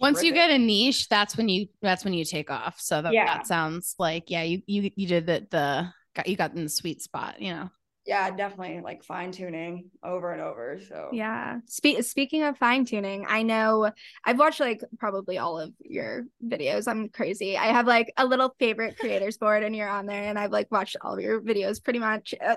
Once 0.00 0.22
you 0.22 0.30
it. 0.30 0.34
get 0.34 0.50
a 0.50 0.58
niche, 0.58 1.08
that's 1.08 1.36
when 1.36 1.48
you 1.48 1.66
that's 1.82 2.04
when 2.04 2.14
you 2.14 2.24
take 2.24 2.50
off. 2.50 2.80
So 2.80 3.02
that, 3.02 3.14
Yeah. 3.14 3.26
that 3.26 3.46
sounds 3.46 3.94
like 3.98 4.30
yeah, 4.30 4.42
you 4.42 4.62
you 4.66 4.90
you 4.96 5.06
did 5.08 5.26
the 5.26 5.46
the 5.50 5.92
got 6.14 6.28
you 6.28 6.36
got 6.36 6.54
in 6.54 6.64
the 6.64 6.68
sweet 6.70 7.02
spot, 7.02 7.40
you 7.40 7.52
know. 7.52 7.70
Yeah, 8.08 8.30
definitely 8.30 8.80
like 8.80 9.04
fine 9.04 9.32
tuning 9.32 9.90
over 10.02 10.32
and 10.32 10.40
over. 10.40 10.80
So 10.88 11.10
yeah. 11.12 11.58
Spe- 11.66 12.00
speaking 12.00 12.42
of 12.42 12.56
fine 12.56 12.86
tuning, 12.86 13.26
I 13.28 13.42
know 13.42 13.92
I've 14.24 14.38
watched 14.38 14.60
like 14.60 14.80
probably 14.98 15.36
all 15.36 15.60
of 15.60 15.74
your 15.80 16.24
videos. 16.42 16.88
I'm 16.88 17.10
crazy. 17.10 17.58
I 17.58 17.66
have 17.66 17.86
like 17.86 18.10
a 18.16 18.24
little 18.24 18.54
favorite 18.58 18.98
creators 18.98 19.36
board, 19.36 19.62
and 19.62 19.76
you're 19.76 19.90
on 19.90 20.06
there, 20.06 20.22
and 20.22 20.38
I've 20.38 20.52
like 20.52 20.72
watched 20.72 20.96
all 21.02 21.14
of 21.14 21.20
your 21.20 21.42
videos 21.42 21.84
pretty 21.84 21.98
much. 21.98 22.34
Uh, 22.42 22.56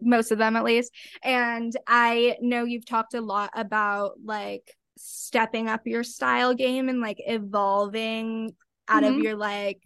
most 0.00 0.30
of 0.30 0.38
them 0.38 0.54
at 0.54 0.62
least 0.62 0.92
and 1.24 1.72
i 1.88 2.36
know 2.40 2.62
you've 2.62 2.86
talked 2.86 3.14
a 3.14 3.20
lot 3.20 3.50
about 3.56 4.12
like 4.24 4.76
stepping 4.96 5.66
up 5.68 5.88
your 5.88 6.04
style 6.04 6.54
game 6.54 6.88
and 6.88 7.00
like 7.00 7.20
evolving 7.26 8.54
out 8.86 9.02
mm-hmm. 9.02 9.16
of 9.16 9.24
your 9.24 9.34
like 9.34 9.82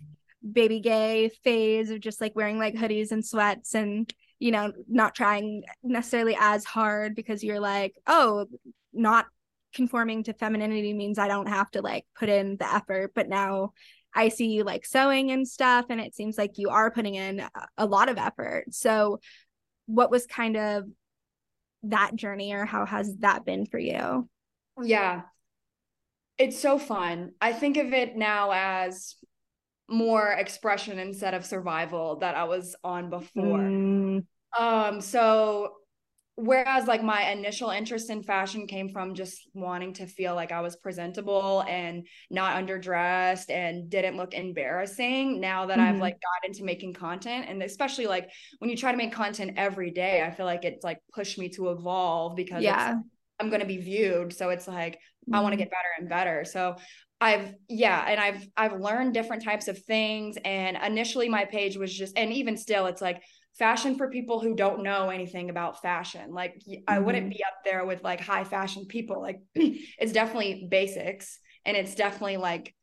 baby 0.53 0.81
gay 0.81 1.31
phase 1.43 1.89
of 1.89 1.99
just 1.99 2.21
like 2.21 2.37
wearing 2.37 2.59
like 2.59 2.75
hoodies 2.75 3.11
and 3.11 3.25
sweats 3.25 3.75
and 3.75 4.13
you 4.43 4.51
know, 4.51 4.73
not 4.89 5.15
trying 5.15 5.63
necessarily 5.85 6.37
as 6.39 6.65
hard 6.65 7.15
because 7.15 7.45
you're 7.45 7.61
like, 7.61 7.95
oh, 8.09 8.47
not 8.93 9.27
conforming 9.73 10.25
to 10.25 10.35
femininity 10.35 10.93
means 10.93 11.17
I 11.17 11.29
don't 11.29 11.47
have 11.47 11.71
to 11.71 11.81
like 11.81 12.07
put 12.19 12.29
in 12.29 12.57
the 12.57 12.75
effort. 12.75 13.13
But 13.15 13.29
now 13.29 13.73
I 14.13 14.31
see 14.31 14.49
you 14.49 14.65
like 14.65 14.85
sewing 14.85 15.31
and 15.31 15.47
stuff, 15.47 15.87
and 15.91 16.01
it 16.01 16.17
seems 16.17 16.37
like 16.37 16.59
you 16.59 16.71
are 16.71 16.91
putting 16.91 17.15
in 17.15 17.47
a 17.79 17.87
lot 17.87 18.09
of 18.09 18.19
effort. 18.19 18.65
So, 18.75 19.21
what 19.87 20.11
was 20.11 20.27
kind 20.27 20.57
of 20.57 20.87
that 21.85 22.17
journey, 22.17 22.53
or 22.53 22.65
how 22.65 22.85
has 22.85 23.15
that 23.19 23.45
been 23.45 23.65
for 23.65 23.79
you? 23.79 24.29
Yeah, 24.83 25.23
it's 26.37 26.59
so 26.59 26.81
fun. 26.81 27.31
I 27.41 27.53
think 27.53 27.77
of 27.77 27.93
it 27.93 28.17
now 28.17 28.51
as 28.53 29.15
more 29.89 30.33
expression 30.33 30.99
instead 30.99 31.35
of 31.35 31.47
survival 31.47 32.17
that 32.17 32.35
I 32.35 32.45
was 32.45 32.75
on 32.83 33.09
before. 33.09 33.59
Mm. 33.59 34.25
Um, 34.59 35.01
so 35.01 35.73
whereas 36.37 36.87
like 36.87 37.03
my 37.03 37.31
initial 37.31 37.71
interest 37.71 38.09
in 38.09 38.23
fashion 38.23 38.67
came 38.67 38.89
from 38.89 39.15
just 39.15 39.51
wanting 39.53 39.93
to 39.93 40.07
feel 40.07 40.35
like 40.35 40.51
I 40.51 40.63
was 40.63 40.77
presentable 40.77 41.63
and 41.69 42.07
not 42.31 42.57
underdressed 42.57 43.51
and 43.51 43.91
didn't 43.91 44.17
look 44.17 44.33
embarrassing 44.33 45.41
now 45.41 45.67
that 45.67 45.79
mm-hmm. 45.79 45.95
I've 45.95 46.01
like 46.01 46.15
got 46.15 46.49
into 46.49 46.65
making 46.65 46.95
content 46.95 47.47
and 47.49 47.63
especially 47.63 48.07
like 48.07 48.31
when 48.61 48.71
you 48.71 48.77
try 48.79 48.93
to 48.93 48.97
make 48.97 49.13
content 49.13 49.53
every 49.57 49.91
day 49.91 50.23
I 50.23 50.31
feel 50.31 50.47
like 50.47 50.65
it's 50.65 50.83
like 50.83 50.99
pushed 51.13 51.39
me 51.39 51.51
to 51.51 51.69
evolve 51.71 52.35
because 52.35 52.63
yeah 52.63 52.95
I'm 53.39 53.49
going 53.51 53.61
to 53.61 53.67
be 53.67 53.79
viewed 53.79 54.33
so 54.33 54.49
it's 54.49 54.67
like 54.67 54.95
mm-hmm. 54.95 55.35
I 55.35 55.41
want 55.41 55.53
to 55.53 55.59
get 55.59 55.71
better 55.71 55.89
and 55.99 56.09
better 56.09 56.47
so 56.47 56.77
I've 57.21 57.55
yeah, 57.69 58.05
and 58.09 58.19
I've 58.19 58.49
I've 58.57 58.81
learned 58.81 59.15
different 59.15 59.45
types 59.45 59.69
of 59.69 59.79
things 59.85 60.37
and 60.45 60.77
initially 60.77 61.29
my 61.29 61.45
page 61.45 61.77
was 61.77 61.97
just 61.97 62.19
and 62.19 62.33
even 62.33 62.57
still 62.57 62.87
it's 62.87 63.01
like 63.01 63.23
fashion 63.59 63.97
for 63.97 64.09
people 64.09 64.41
who 64.41 64.55
don't 64.55 64.83
know 64.83 65.11
anything 65.11 65.51
about 65.51 65.83
fashion. 65.83 66.33
Like 66.33 66.55
mm-hmm. 66.61 66.83
I 66.89 66.99
wouldn't 66.99 67.25
mm-hmm. 67.25 67.39
be 67.39 67.45
up 67.45 67.65
there 67.65 67.85
with 67.85 68.03
like 68.03 68.21
high 68.21 68.45
fashion 68.45 68.87
people. 68.87 69.21
Like 69.21 69.41
it's 69.55 70.13
definitely 70.13 70.67
basics 70.71 71.39
and 71.65 71.77
it's 71.77 71.95
definitely 71.95 72.39
like 72.39 72.75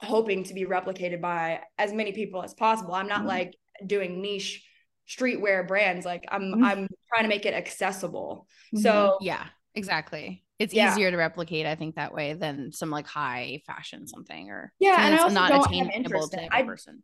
hoping 0.00 0.44
to 0.44 0.54
be 0.54 0.64
replicated 0.64 1.20
by 1.20 1.60
as 1.78 1.92
many 1.92 2.12
people 2.12 2.42
as 2.42 2.54
possible. 2.54 2.94
I'm 2.94 3.06
not 3.06 3.20
mm-hmm. 3.20 3.28
like 3.28 3.56
doing 3.86 4.20
niche 4.20 4.66
streetwear 5.08 5.66
brands. 5.66 6.04
Like 6.04 6.24
I'm 6.28 6.42
mm-hmm. 6.42 6.64
I'm 6.64 6.88
trying 7.12 7.24
to 7.24 7.28
make 7.28 7.46
it 7.46 7.54
accessible. 7.54 8.46
Mm-hmm. 8.74 8.82
So 8.82 9.18
yeah, 9.20 9.46
exactly. 9.74 10.42
It's 10.58 10.72
yeah. 10.72 10.92
easier 10.92 11.10
to 11.10 11.16
replicate, 11.16 11.66
I 11.66 11.74
think, 11.74 11.96
that 11.96 12.14
way 12.14 12.34
than 12.34 12.70
some 12.70 12.90
like 12.90 13.08
high 13.08 13.60
fashion 13.66 14.06
something 14.06 14.50
or 14.50 14.72
yeah, 14.78 15.06
and 15.06 15.14
it's 15.14 15.34
not 15.34 15.66
attainable 15.66 16.28
to 16.28 16.54
every 16.54 16.64
person. 16.64 17.02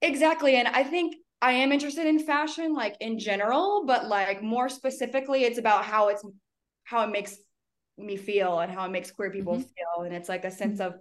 Exactly. 0.00 0.56
And 0.56 0.68
I 0.68 0.84
think 0.84 1.16
I 1.40 1.52
am 1.52 1.72
interested 1.72 2.06
in 2.06 2.18
fashion, 2.18 2.74
like 2.74 2.96
in 3.00 3.18
general, 3.18 3.84
but 3.86 4.06
like 4.06 4.42
more 4.42 4.68
specifically, 4.68 5.44
it's 5.44 5.58
about 5.58 5.84
how 5.84 6.08
it's 6.08 6.24
how 6.84 7.04
it 7.04 7.10
makes 7.10 7.36
me 7.96 8.16
feel 8.16 8.60
and 8.60 8.72
how 8.72 8.86
it 8.86 8.90
makes 8.90 9.10
queer 9.10 9.30
people 9.30 9.54
mm-hmm. 9.54 9.62
feel. 9.62 10.04
And 10.04 10.14
it's 10.14 10.28
like 10.28 10.44
a 10.44 10.50
sense 10.50 10.80
of 10.80 10.94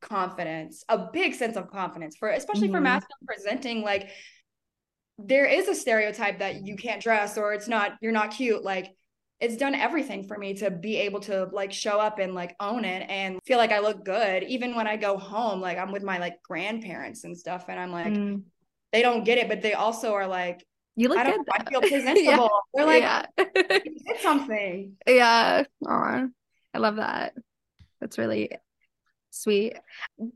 confidence, 0.00 0.84
a 0.88 1.10
big 1.12 1.34
sense 1.34 1.56
of 1.56 1.70
confidence 1.70 2.16
for 2.16 2.30
especially 2.30 2.68
mm-hmm. 2.68 2.76
for 2.76 2.80
masculine 2.80 3.26
presenting. 3.26 3.82
Like 3.82 4.08
there 5.18 5.46
is 5.46 5.68
a 5.68 5.74
stereotype 5.74 6.38
that 6.38 6.66
you 6.66 6.76
can't 6.76 7.02
dress 7.02 7.36
or 7.36 7.52
it's 7.52 7.68
not, 7.68 7.92
you're 8.00 8.12
not 8.12 8.30
cute. 8.30 8.64
Like 8.64 8.94
it's 9.40 9.56
done 9.56 9.74
everything 9.74 10.24
for 10.24 10.38
me 10.38 10.54
to 10.54 10.70
be 10.70 10.96
able 10.96 11.20
to 11.20 11.50
like 11.52 11.72
show 11.72 11.98
up 11.98 12.18
and 12.18 12.34
like 12.34 12.54
own 12.60 12.84
it 12.84 13.04
and 13.10 13.40
feel 13.44 13.58
like 13.58 13.72
I 13.72 13.80
look 13.80 14.04
good. 14.04 14.44
Even 14.44 14.74
when 14.74 14.86
I 14.86 14.96
go 14.96 15.18
home, 15.18 15.60
like 15.60 15.76
I'm 15.76 15.92
with 15.92 16.02
my 16.02 16.18
like 16.18 16.42
grandparents 16.42 17.24
and 17.24 17.36
stuff, 17.36 17.66
and 17.68 17.78
I'm 17.78 17.92
like, 17.92 18.06
mm 18.06 18.42
they 18.92 19.02
don't 19.02 19.24
get 19.24 19.38
it, 19.38 19.48
but 19.48 19.62
they 19.62 19.72
also 19.72 20.12
are 20.12 20.26
like, 20.26 20.64
you 20.96 21.08
look 21.08 21.24
good. 21.24 21.40
I 21.50 21.70
feel 21.70 21.80
presentable. 21.80 22.22
yeah. 22.24 22.48
They're 22.74 22.86
like, 22.86 23.02
yeah. 23.02 23.26
did 23.36 24.20
something. 24.20 24.96
Yeah. 25.06 25.64
Aw, 25.86 26.26
I 26.74 26.78
love 26.78 26.96
that. 26.96 27.34
That's 28.00 28.18
really 28.18 28.50
sweet. 29.30 29.74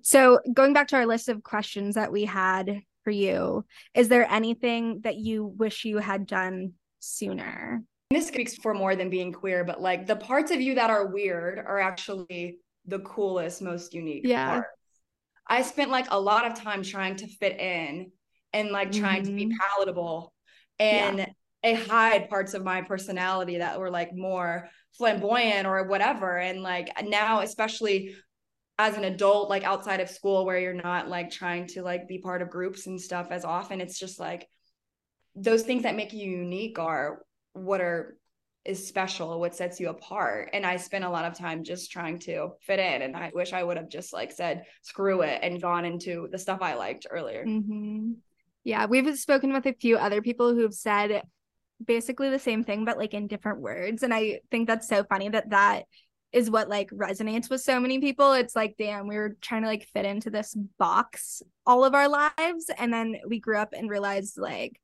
So 0.02 0.40
going 0.52 0.72
back 0.72 0.88
to 0.88 0.96
our 0.96 1.06
list 1.06 1.28
of 1.28 1.42
questions 1.42 1.96
that 1.96 2.10
we 2.12 2.24
had 2.24 2.80
for 3.04 3.10
you, 3.10 3.64
is 3.94 4.08
there 4.08 4.30
anything 4.30 5.00
that 5.02 5.16
you 5.16 5.46
wish 5.46 5.84
you 5.84 5.98
had 5.98 6.26
done 6.26 6.72
sooner? 7.00 7.82
This 8.10 8.28
speaks 8.28 8.54
for 8.54 8.72
more 8.72 8.96
than 8.96 9.10
being 9.10 9.32
queer, 9.32 9.64
but 9.64 9.82
like 9.82 10.06
the 10.06 10.16
parts 10.16 10.50
of 10.50 10.60
you 10.60 10.76
that 10.76 10.90
are 10.90 11.08
weird 11.08 11.58
are 11.58 11.80
actually 11.80 12.58
the 12.86 13.00
coolest, 13.00 13.60
most 13.60 13.92
unique 13.92 14.22
yeah. 14.24 14.50
parts. 14.50 14.68
I 15.48 15.62
spent 15.62 15.90
like 15.90 16.06
a 16.10 16.18
lot 16.18 16.46
of 16.46 16.58
time 16.58 16.82
trying 16.82 17.16
to 17.16 17.26
fit 17.26 17.58
in 17.60 18.10
and 18.56 18.70
like 18.70 18.90
trying 18.90 19.22
mm-hmm. 19.22 19.30
to 19.30 19.36
be 19.36 19.46
mm-hmm. 19.46 19.58
palatable 19.60 20.32
and 20.78 21.18
yeah. 21.18 21.26
I 21.64 21.74
hide 21.74 22.30
parts 22.30 22.54
of 22.54 22.64
my 22.64 22.82
personality 22.82 23.58
that 23.58 23.78
were 23.78 23.90
like 23.90 24.14
more 24.14 24.68
flamboyant 24.96 25.66
or 25.66 25.84
whatever. 25.84 26.38
And 26.38 26.62
like 26.62 26.90
now, 27.04 27.40
especially 27.40 28.14
as 28.78 28.96
an 28.96 29.04
adult, 29.04 29.50
like 29.50 29.64
outside 29.64 30.00
of 30.00 30.08
school 30.08 30.44
where 30.44 30.58
you're 30.58 30.74
not 30.74 31.08
like 31.08 31.30
trying 31.30 31.66
to 31.68 31.82
like 31.82 32.08
be 32.08 32.18
part 32.18 32.42
of 32.42 32.50
groups 32.50 32.86
and 32.86 33.00
stuff 33.00 33.28
as 33.30 33.44
often, 33.44 33.80
it's 33.80 33.98
just 33.98 34.20
like 34.20 34.46
those 35.34 35.62
things 35.62 35.82
that 35.82 35.96
make 35.96 36.12
you 36.12 36.30
unique 36.30 36.78
are 36.78 37.22
what 37.52 37.80
are 37.80 38.16
is 38.64 38.86
special, 38.88 39.38
what 39.38 39.54
sets 39.54 39.78
you 39.78 39.88
apart. 39.88 40.50
And 40.52 40.66
I 40.66 40.76
spent 40.76 41.04
a 41.04 41.10
lot 41.10 41.24
of 41.24 41.38
time 41.38 41.62
just 41.62 41.92
trying 41.92 42.18
to 42.20 42.50
fit 42.62 42.80
in. 42.80 43.02
And 43.02 43.16
I 43.16 43.30
wish 43.32 43.52
I 43.52 43.62
would 43.62 43.76
have 43.76 43.88
just 43.88 44.12
like 44.12 44.32
said, 44.32 44.64
screw 44.82 45.22
it 45.22 45.38
and 45.42 45.62
gone 45.62 45.84
into 45.84 46.28
the 46.32 46.38
stuff 46.38 46.58
I 46.60 46.74
liked 46.74 47.06
earlier. 47.08 47.44
Mm-hmm. 47.46 48.12
Yeah, 48.66 48.86
we've 48.86 49.16
spoken 49.16 49.52
with 49.52 49.64
a 49.66 49.74
few 49.74 49.96
other 49.96 50.20
people 50.20 50.52
who've 50.52 50.74
said 50.74 51.22
basically 51.84 52.30
the 52.30 52.38
same 52.40 52.64
thing, 52.64 52.84
but 52.84 52.98
like 52.98 53.14
in 53.14 53.28
different 53.28 53.60
words. 53.60 54.02
And 54.02 54.12
I 54.12 54.40
think 54.50 54.66
that's 54.66 54.88
so 54.88 55.04
funny 55.04 55.28
that 55.28 55.50
that 55.50 55.84
is 56.32 56.50
what 56.50 56.68
like 56.68 56.90
resonates 56.90 57.48
with 57.48 57.60
so 57.60 57.78
many 57.78 58.00
people. 58.00 58.32
It's 58.32 58.56
like, 58.56 58.74
damn, 58.76 59.06
we 59.06 59.18
were 59.18 59.36
trying 59.40 59.62
to 59.62 59.68
like 59.68 59.86
fit 59.92 60.04
into 60.04 60.30
this 60.30 60.52
box 60.80 61.42
all 61.64 61.84
of 61.84 61.94
our 61.94 62.08
lives. 62.08 62.68
And 62.76 62.92
then 62.92 63.20
we 63.28 63.38
grew 63.38 63.56
up 63.56 63.68
and 63.72 63.88
realized 63.88 64.36
like, 64.36 64.80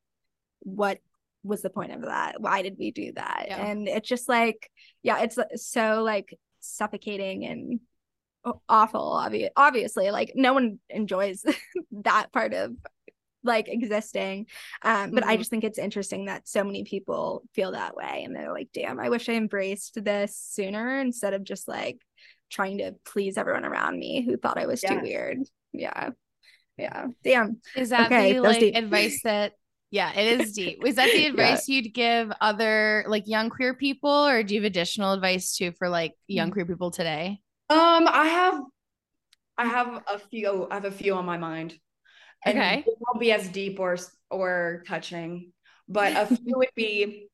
what 0.61 0.99
was 1.42 1.62
the 1.62 1.68
point 1.68 1.90
of 1.90 2.03
that? 2.03 2.40
Why 2.40 2.62
did 2.62 2.77
we 2.79 2.92
do 2.92 3.11
that? 3.16 3.47
Yeah. 3.49 3.66
And 3.66 3.88
it's 3.88 4.09
just 4.09 4.29
like, 4.29 4.71
yeah, 5.03 5.23
it's 5.23 5.38
uh, 5.38 5.57
so 5.57 6.05
like 6.05 6.38
suffocating 6.61 7.45
and 7.47 7.81
awful 8.68 9.12
obvi- 9.12 9.51
obviously 9.57 10.12
like 10.12 10.33
no 10.37 10.53
one 10.53 10.79
enjoys 10.88 11.45
that 11.92 12.33
part 12.33 12.55
of 12.55 12.73
like 13.44 13.68
existing 13.68 14.46
um 14.83 15.11
but 15.11 15.22
mm-hmm. 15.22 15.31
i 15.31 15.37
just 15.37 15.50
think 15.50 15.64
it's 15.64 15.78
interesting 15.78 16.26
that 16.26 16.46
so 16.46 16.62
many 16.62 16.85
people 16.85 17.42
feel 17.55 17.72
that 17.72 17.96
way 17.96 18.22
and 18.24 18.35
they're 18.35 18.52
like 18.52 18.68
damn 18.72 19.00
i 19.00 19.09
wish 19.09 19.28
i 19.28 19.33
embraced 19.33 20.02
this 20.05 20.37
sooner 20.37 21.00
instead 21.00 21.35
of 21.35 21.44
just 21.44 21.68
like 21.68 21.98
trying 22.50 22.78
to 22.78 22.94
please 23.05 23.37
everyone 23.37 23.64
around 23.64 23.98
me 23.98 24.22
who 24.22 24.37
thought 24.37 24.59
i 24.59 24.66
was 24.66 24.83
yeah. 24.83 24.94
too 24.94 25.00
weird 25.00 25.38
yeah 25.72 26.11
yeah 26.76 27.07
damn 27.24 27.61
is 27.76 27.90
that 27.90 28.07
okay, 28.07 28.35
the 28.35 28.40
like 28.40 28.61
deep. 28.61 28.76
advice 28.76 29.20
that 29.24 29.52
yeah 29.90 30.12
it 30.18 30.40
is 30.40 30.52
deep 30.52 30.83
is 30.87 30.96
that 30.96 31.11
the 31.11 31.26
advice 31.26 31.68
yeah. 31.68 31.76
you'd 31.76 31.92
give 31.92 32.33
other 32.40 33.05
like 33.09 33.26
young 33.26 33.50
queer 33.50 33.74
people 33.74 34.11
or 34.11 34.42
do 34.42 34.55
you 34.55 34.61
have 34.61 34.66
additional 34.66 35.12
advice 35.12 35.57
too 35.57 35.72
for 35.72 35.88
like 35.88 36.14
young 36.26 36.50
mm. 36.50 36.52
queer 36.52 36.66
people 36.66 36.90
today 36.90 37.40
um 37.68 38.07
i 38.09 38.26
have 38.26 38.61
i 39.59 39.66
have 39.66 40.02
a 40.09 40.18
few 40.18 40.66
i 40.70 40.74
have 40.74 40.85
a 40.85 40.90
few 40.90 41.14
on 41.14 41.24
my 41.24 41.37
mind 41.37 41.78
and 42.44 42.59
okay. 42.59 42.85
It 42.87 42.98
won't 43.00 43.20
be 43.20 43.33
as 43.33 43.48
deep 43.48 43.78
or 43.78 43.96
or 44.31 44.83
touching, 44.87 45.52
but 45.88 46.16
a 46.16 46.26
few 46.37 46.59
would 46.59 46.74
be 46.74 47.28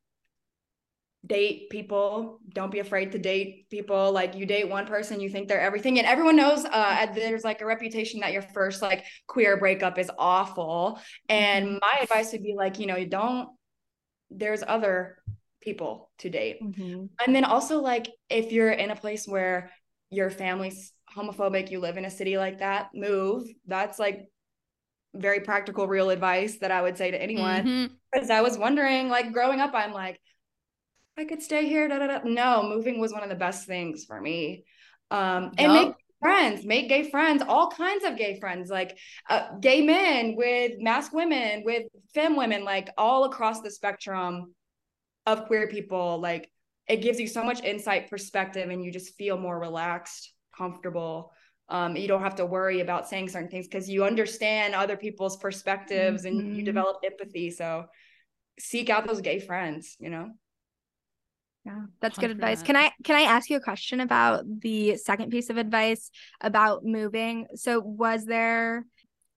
date 1.26 1.70
people. 1.70 2.40
Don't 2.52 2.70
be 2.70 2.78
afraid 2.78 3.12
to 3.12 3.18
date 3.18 3.68
people. 3.70 4.12
Like 4.12 4.34
you 4.34 4.46
date 4.46 4.68
one 4.68 4.86
person, 4.86 5.20
you 5.20 5.28
think 5.28 5.48
they're 5.48 5.60
everything, 5.60 5.98
and 5.98 6.06
everyone 6.06 6.36
knows 6.36 6.64
uh, 6.64 7.06
there's 7.14 7.44
like 7.44 7.60
a 7.60 7.66
reputation 7.66 8.20
that 8.20 8.32
your 8.32 8.42
first 8.42 8.82
like 8.82 9.04
queer 9.26 9.56
breakup 9.56 9.98
is 9.98 10.10
awful. 10.18 11.00
And 11.28 11.66
mm-hmm. 11.66 11.78
my 11.80 11.98
advice 12.02 12.32
would 12.32 12.42
be 12.42 12.54
like, 12.56 12.78
you 12.78 12.86
know, 12.86 12.96
you 12.96 13.06
don't. 13.06 13.48
There's 14.30 14.62
other 14.66 15.18
people 15.60 16.10
to 16.18 16.30
date, 16.30 16.62
mm-hmm. 16.62 17.06
and 17.24 17.34
then 17.34 17.44
also 17.44 17.80
like 17.80 18.08
if 18.28 18.52
you're 18.52 18.70
in 18.70 18.90
a 18.90 18.96
place 18.96 19.26
where 19.26 19.70
your 20.10 20.30
family's 20.30 20.92
homophobic, 21.14 21.70
you 21.70 21.80
live 21.80 21.96
in 21.96 22.04
a 22.04 22.10
city 22.10 22.38
like 22.38 22.58
that, 22.58 22.90
move. 22.94 23.46
That's 23.66 23.98
like 23.98 24.28
very 25.14 25.40
practical, 25.40 25.86
real 25.86 26.10
advice 26.10 26.58
that 26.58 26.70
I 26.70 26.82
would 26.82 26.96
say 26.96 27.10
to 27.10 27.20
anyone. 27.20 27.90
Because 28.12 28.28
mm-hmm. 28.28 28.38
I 28.38 28.42
was 28.42 28.58
wondering, 28.58 29.08
like 29.08 29.32
growing 29.32 29.60
up, 29.60 29.72
I'm 29.74 29.92
like, 29.92 30.20
I 31.16 31.24
could 31.24 31.42
stay 31.42 31.68
here. 31.68 31.88
Da, 31.88 31.98
da, 31.98 32.06
da. 32.06 32.20
No, 32.24 32.62
moving 32.62 33.00
was 33.00 33.12
one 33.12 33.22
of 33.22 33.28
the 33.28 33.34
best 33.34 33.66
things 33.66 34.04
for 34.04 34.20
me. 34.20 34.64
Um, 35.10 35.52
and 35.58 35.72
make 35.72 35.94
friends, 36.20 36.64
make 36.64 36.88
gay 36.88 37.10
friends, 37.10 37.42
all 37.46 37.70
kinds 37.70 38.04
of 38.04 38.16
gay 38.16 38.38
friends, 38.38 38.70
like 38.70 38.98
uh, 39.28 39.56
gay 39.60 39.82
men 39.82 40.34
with 40.36 40.78
masc 40.78 41.12
women, 41.12 41.62
with 41.64 41.86
femme 42.14 42.36
women, 42.36 42.64
like 42.64 42.90
all 42.98 43.24
across 43.24 43.60
the 43.60 43.70
spectrum 43.70 44.54
of 45.26 45.46
queer 45.46 45.68
people. 45.68 46.20
Like 46.20 46.50
it 46.88 46.98
gives 46.98 47.18
you 47.18 47.26
so 47.26 47.42
much 47.42 47.62
insight, 47.62 48.10
perspective, 48.10 48.70
and 48.70 48.84
you 48.84 48.92
just 48.92 49.14
feel 49.14 49.38
more 49.38 49.58
relaxed, 49.58 50.32
comfortable. 50.56 51.32
Um, 51.68 51.96
you 51.96 52.08
don't 52.08 52.22
have 52.22 52.36
to 52.36 52.46
worry 52.46 52.80
about 52.80 53.08
saying 53.08 53.28
certain 53.28 53.48
things 53.48 53.66
because 53.66 53.90
you 53.90 54.04
understand 54.04 54.74
other 54.74 54.96
people's 54.96 55.36
perspectives 55.36 56.24
mm-hmm. 56.24 56.38
and 56.38 56.48
you 56.48 56.54
mm-hmm. 56.56 56.64
develop 56.64 56.98
empathy. 57.04 57.50
So 57.50 57.86
seek 58.58 58.90
out 58.90 59.06
those 59.06 59.20
gay 59.20 59.38
friends, 59.38 59.96
you 59.98 60.10
know? 60.10 60.30
Yeah, 61.64 61.82
that's 62.00 62.18
good 62.18 62.30
advice. 62.30 62.62
Can 62.62 62.76
I 62.76 62.92
can 63.04 63.16
I 63.16 63.22
ask 63.22 63.50
you 63.50 63.56
a 63.58 63.60
question 63.60 64.00
about 64.00 64.44
the 64.60 64.96
second 64.96 65.30
piece 65.30 65.50
of 65.50 65.58
advice 65.58 66.10
about 66.40 66.82
moving? 66.84 67.46
So 67.56 67.80
was 67.80 68.24
there 68.24 68.86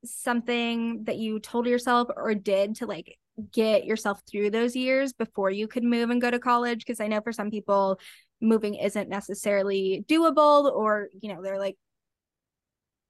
something 0.05 1.03
that 1.05 1.17
you 1.17 1.39
told 1.39 1.67
yourself 1.67 2.07
or 2.15 2.33
did 2.33 2.75
to 2.75 2.85
like 2.85 3.17
get 3.51 3.85
yourself 3.85 4.21
through 4.29 4.49
those 4.49 4.75
years 4.75 5.13
before 5.13 5.51
you 5.51 5.67
could 5.67 5.83
move 5.83 6.09
and 6.09 6.21
go 6.21 6.31
to 6.31 6.39
college 6.39 6.79
because 6.79 6.99
I 6.99 7.07
know 7.07 7.21
for 7.21 7.33
some 7.33 7.51
people 7.51 7.99
moving 8.39 8.75
isn't 8.75 9.09
necessarily 9.09 10.05
doable 10.07 10.71
or 10.71 11.09
you 11.19 11.33
know 11.33 11.41
they're 11.41 11.59
like 11.59 11.77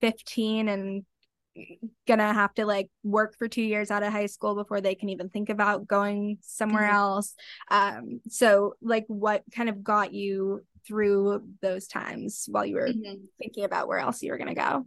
15 0.02 0.68
and 0.68 1.06
gonna 2.08 2.34
have 2.34 2.54
to 2.54 2.66
like 2.66 2.90
work 3.04 3.36
for 3.38 3.48
two 3.48 3.62
years 3.62 3.92
out 3.92 4.04
of 4.04 4.12
high 4.12 4.26
school 4.26 4.56
before 4.56 4.80
they 4.80 4.96
can 4.96 5.10
even 5.10 5.30
think 5.30 5.50
about 5.50 5.88
going 5.88 6.38
somewhere 6.42 6.84
mm-hmm. 6.84 6.96
else 6.96 7.36
um 7.70 8.22
so 8.30 8.74
like 8.82 9.04
what 9.08 9.44
kind 9.54 9.68
of 9.68 9.84
got 9.84 10.14
you 10.14 10.64
through 10.88 11.44
those 11.62 11.88
times 11.88 12.46
while 12.50 12.66
you 12.66 12.76
were 12.76 12.88
mm-hmm. 12.88 13.16
thinking 13.38 13.66
about 13.66 13.88
where 13.88 14.00
else 14.00 14.24
you 14.24 14.32
were 14.32 14.38
gonna 14.38 14.56
go 14.56 14.86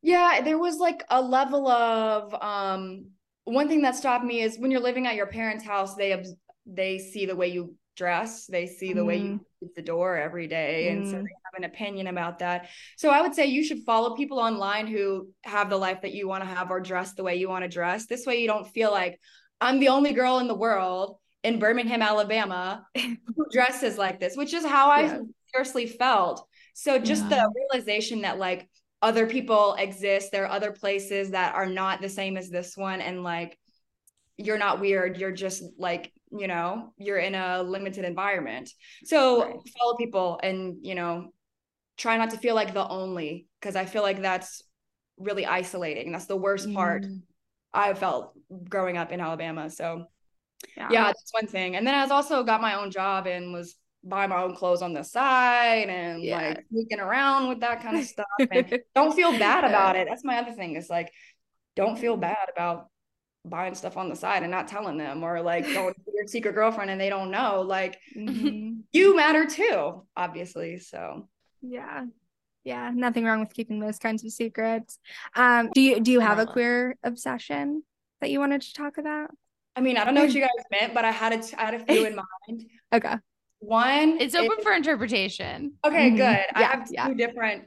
yeah 0.00 0.40
there 0.44 0.58
was 0.58 0.78
like 0.78 1.02
a 1.10 1.20
level 1.20 1.66
of 1.66 2.32
um 2.40 3.06
one 3.44 3.68
thing 3.68 3.82
that 3.82 3.96
stopped 3.96 4.24
me 4.24 4.40
is 4.40 4.58
when 4.58 4.70
you're 4.70 4.80
living 4.80 5.06
at 5.06 5.16
your 5.16 5.26
parents 5.26 5.64
house 5.64 5.96
they 5.96 6.24
they 6.66 6.98
see 6.98 7.26
the 7.26 7.36
way 7.36 7.48
you 7.48 7.74
dress 7.96 8.46
they 8.46 8.66
see 8.66 8.92
the 8.92 9.00
mm. 9.00 9.06
way 9.06 9.16
you 9.16 9.40
leave 9.60 9.74
the 9.74 9.82
door 9.82 10.16
every 10.16 10.46
day 10.46 10.88
mm. 10.88 10.92
and 10.92 11.08
so 11.08 11.14
mm. 11.14 11.22
they 11.24 11.30
an 11.56 11.64
opinion 11.64 12.06
about 12.06 12.38
that 12.38 12.68
so 12.96 13.10
i 13.10 13.20
would 13.20 13.34
say 13.34 13.46
you 13.46 13.64
should 13.64 13.82
follow 13.84 14.14
people 14.14 14.38
online 14.38 14.86
who 14.86 15.28
have 15.44 15.70
the 15.70 15.76
life 15.76 16.00
that 16.02 16.12
you 16.12 16.28
want 16.28 16.42
to 16.42 16.48
have 16.48 16.70
or 16.70 16.80
dress 16.80 17.14
the 17.14 17.22
way 17.22 17.36
you 17.36 17.48
want 17.48 17.62
to 17.62 17.68
dress 17.68 18.06
this 18.06 18.26
way 18.26 18.40
you 18.40 18.46
don't 18.46 18.68
feel 18.68 18.90
like 18.90 19.18
i'm 19.60 19.80
the 19.80 19.88
only 19.88 20.12
girl 20.12 20.38
in 20.38 20.48
the 20.48 20.54
world 20.54 21.16
in 21.42 21.58
birmingham 21.58 22.02
alabama 22.02 22.84
who 22.96 23.46
dresses 23.50 23.98
like 23.98 24.20
this 24.20 24.36
which 24.36 24.54
is 24.54 24.64
how 24.64 24.88
yeah. 24.88 25.18
i 25.18 25.20
seriously 25.52 25.86
felt 25.86 26.46
so 26.74 26.98
just 26.98 27.22
yeah. 27.24 27.28
the 27.30 27.52
realization 27.54 28.22
that 28.22 28.38
like 28.38 28.68
other 29.02 29.26
people 29.26 29.74
exist 29.78 30.32
there 30.32 30.44
are 30.44 30.50
other 30.50 30.72
places 30.72 31.30
that 31.30 31.54
are 31.54 31.66
not 31.66 32.00
the 32.00 32.08
same 32.08 32.36
as 32.36 32.48
this 32.48 32.76
one 32.76 33.00
and 33.00 33.22
like 33.22 33.58
you're 34.38 34.58
not 34.58 34.80
weird 34.80 35.16
you're 35.16 35.32
just 35.32 35.62
like 35.78 36.12
you 36.30 36.46
know 36.46 36.92
you're 36.98 37.18
in 37.18 37.34
a 37.34 37.62
limited 37.62 38.04
environment 38.04 38.70
so 39.04 39.44
right. 39.44 39.56
follow 39.78 39.96
people 39.96 40.40
and 40.42 40.76
you 40.82 40.94
know 40.94 41.32
try 41.96 42.16
not 42.16 42.30
to 42.30 42.38
feel 42.38 42.54
like 42.54 42.74
the 42.74 42.86
only 42.88 43.46
because 43.60 43.76
i 43.76 43.84
feel 43.84 44.02
like 44.02 44.20
that's 44.22 44.62
really 45.18 45.46
isolating 45.46 46.12
that's 46.12 46.26
the 46.26 46.36
worst 46.36 46.72
part 46.72 47.04
mm. 47.04 47.20
i 47.72 47.94
felt 47.94 48.32
growing 48.68 48.96
up 48.96 49.12
in 49.12 49.20
alabama 49.20 49.70
so 49.70 50.04
yeah. 50.76 50.88
yeah 50.90 51.04
that's 51.04 51.32
one 51.32 51.46
thing 51.46 51.76
and 51.76 51.86
then 51.86 51.94
i 51.94 52.02
was 52.02 52.10
also 52.10 52.42
got 52.42 52.60
my 52.60 52.74
own 52.74 52.90
job 52.90 53.26
and 53.26 53.52
was 53.52 53.76
buying 54.04 54.30
my 54.30 54.42
own 54.42 54.54
clothes 54.54 54.82
on 54.82 54.92
the 54.92 55.02
side 55.02 55.88
and 55.88 56.22
yeah. 56.22 56.36
like 56.36 56.64
sneaking 56.70 57.00
around 57.00 57.48
with 57.48 57.60
that 57.60 57.82
kind 57.82 57.98
of 57.98 58.04
stuff 58.06 58.26
and 58.50 58.78
don't 58.94 59.14
feel 59.14 59.36
bad 59.38 59.64
about 59.64 59.96
it 59.96 60.06
that's 60.08 60.24
my 60.24 60.38
other 60.38 60.52
thing 60.52 60.76
is 60.76 60.88
like 60.88 61.10
don't 61.74 61.98
feel 61.98 62.16
bad 62.16 62.48
about 62.54 62.88
buying 63.44 63.74
stuff 63.74 63.96
on 63.96 64.08
the 64.08 64.16
side 64.16 64.42
and 64.42 64.50
not 64.50 64.68
telling 64.68 64.96
them 64.96 65.22
or 65.22 65.40
like 65.40 65.64
going 65.72 65.94
to 65.94 66.12
your 66.14 66.26
secret 66.26 66.54
girlfriend 66.54 66.90
and 66.90 67.00
they 67.00 67.08
don't 67.08 67.30
know 67.30 67.62
like 67.62 67.98
mm-hmm. 68.16 68.80
you 68.92 69.16
matter 69.16 69.46
too 69.46 70.02
obviously 70.16 70.78
so 70.78 71.28
yeah. 71.68 72.04
Yeah 72.64 72.90
nothing 72.94 73.24
wrong 73.24 73.40
with 73.40 73.54
keeping 73.54 73.78
those 73.78 73.98
kinds 73.98 74.24
of 74.24 74.32
secrets. 74.32 74.98
Um 75.34 75.70
do 75.74 75.80
you 75.80 76.00
do 76.00 76.10
you 76.12 76.20
have 76.20 76.38
a 76.38 76.46
queer 76.46 76.96
obsession 77.02 77.82
that 78.20 78.30
you 78.30 78.40
wanted 78.40 78.62
to 78.62 78.72
talk 78.72 78.98
about? 78.98 79.30
I 79.74 79.80
mean 79.80 79.96
i 79.96 80.04
don't 80.04 80.14
know 80.14 80.22
what 80.22 80.32
you 80.32 80.40
guys 80.40 80.64
meant 80.70 80.94
but 80.94 81.04
i 81.04 81.10
had 81.10 81.32
a, 81.32 81.60
I 81.60 81.64
had 81.64 81.74
a 81.74 81.84
few 81.84 82.06
in 82.06 82.16
mind. 82.48 82.64
Okay. 82.92 83.14
One 83.60 84.20
it's 84.20 84.34
open 84.34 84.58
is, 84.58 84.64
for 84.64 84.72
interpretation. 84.72 85.74
Okay 85.84 86.08
mm-hmm. 86.08 86.16
good. 86.16 86.22
Yeah, 86.22 86.44
i 86.54 86.62
have 86.62 86.88
two 86.88 86.94
yeah. 86.94 87.14
different. 87.14 87.64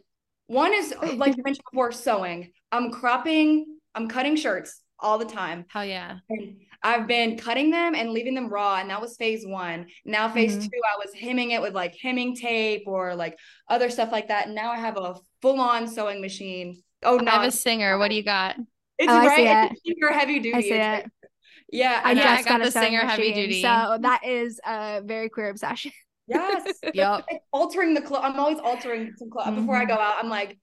One 0.47 0.73
is 0.73 0.93
like 1.15 1.37
you 1.37 1.43
mentioned 1.43 1.65
before 1.71 1.91
sewing. 1.91 2.51
I'm 2.71 2.91
cropping 2.91 3.77
i'm 3.95 4.07
cutting 4.07 4.35
shirts 4.35 4.81
all 4.99 5.17
the 5.17 5.25
time. 5.25 5.65
Hell 5.69 5.85
yeah. 5.85 6.19
And 6.29 6.57
I've 6.81 7.07
been 7.07 7.37
cutting 7.37 7.71
them 7.71 7.93
and 7.93 8.11
leaving 8.11 8.35
them 8.35 8.49
raw, 8.49 8.77
and 8.77 8.89
that 8.89 9.01
was 9.01 9.17
phase 9.17 9.45
one. 9.45 9.87
Now, 10.05 10.29
phase 10.29 10.53
mm-hmm. 10.53 10.61
two, 10.61 10.81
I 10.93 10.97
was 10.97 11.13
hemming 11.13 11.51
it 11.51 11.61
with 11.61 11.73
like 11.73 11.95
hemming 12.01 12.35
tape 12.35 12.83
or 12.87 13.15
like 13.15 13.37
other 13.69 13.89
stuff 13.89 14.11
like 14.11 14.29
that. 14.29 14.47
And 14.47 14.55
now 14.55 14.71
I 14.71 14.77
have 14.77 14.97
a 14.97 15.15
full 15.41 15.59
on 15.59 15.87
sewing 15.87 16.21
machine. 16.21 16.81
Oh, 17.03 17.17
no. 17.17 17.31
I 17.31 17.35
have 17.35 17.47
a 17.47 17.51
Singer. 17.51 17.97
What 17.97 18.09
do 18.09 18.15
you 18.15 18.23
got? 18.23 18.55
It's 18.97 19.11
oh, 19.11 19.17
right. 19.17 19.69
It's 19.71 19.81
it. 19.85 20.13
heavy 20.13 20.39
duty. 20.39 20.57
I 20.57 20.61
see 20.61 20.71
it. 20.71 21.11
Yeah, 21.71 22.01
I 22.03 22.15
just 22.15 22.25
I 22.25 22.41
got, 22.43 22.45
got 22.45 22.63
the 22.63 22.71
Singer 22.71 23.03
machine, 23.03 23.09
heavy 23.09 23.33
duty. 23.33 23.61
So 23.61 23.97
that 24.01 24.25
is 24.25 24.59
a 24.65 25.01
very 25.03 25.29
queer 25.29 25.49
obsession. 25.49 25.91
Yes. 26.31 26.75
yep. 26.93 27.25
altering 27.51 27.95
the 27.95 28.01
clothes. 28.01 28.21
I'm 28.23 28.39
always 28.39 28.59
altering 28.59 29.13
some 29.17 29.31
clothes 29.31 29.47
mm-hmm. 29.47 29.61
before 29.61 29.75
I 29.75 29.85
mm-hmm. 29.85 29.95
go 29.95 29.99
out. 29.99 30.23
I'm 30.23 30.29
like, 30.29 30.59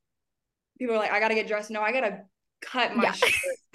people 0.79 0.94
are 0.94 0.98
like, 1.00 1.11
I 1.11 1.18
gotta 1.18 1.35
get 1.35 1.48
dressed. 1.48 1.72
No, 1.72 1.83
I 1.83 1.90
gotta 1.90 2.20
cut 2.61 2.95
my 2.97 3.05
yeah. 3.05 3.12
shirt. 3.12 3.31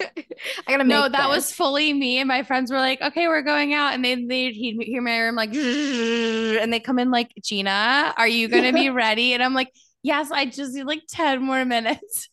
I 0.66 0.70
gotta 0.72 0.84
No, 0.84 1.02
that 1.08 1.12
this. 1.12 1.28
was 1.28 1.52
fully 1.52 1.92
me. 1.92 2.18
And 2.18 2.28
my 2.28 2.42
friends 2.42 2.70
were 2.70 2.78
like, 2.78 3.00
okay, 3.00 3.28
we're 3.28 3.42
going 3.42 3.74
out. 3.74 3.94
And 3.94 4.04
they 4.04 4.14
they'd 4.16 4.52
hear 4.54 5.00
my 5.02 5.18
room 5.18 5.36
like 5.36 5.54
and 5.54 6.72
they 6.72 6.80
come 6.80 6.98
in 6.98 7.10
like, 7.10 7.30
Gina, 7.42 8.14
are 8.16 8.28
you 8.28 8.48
gonna 8.48 8.72
be 8.72 8.90
ready? 9.04 9.34
And 9.34 9.42
I'm 9.42 9.54
like, 9.54 9.72
yes, 10.02 10.30
I 10.30 10.46
just 10.46 10.74
need 10.74 10.84
like 10.84 11.02
10 11.08 11.42
more 11.42 11.64
minutes. 11.64 12.28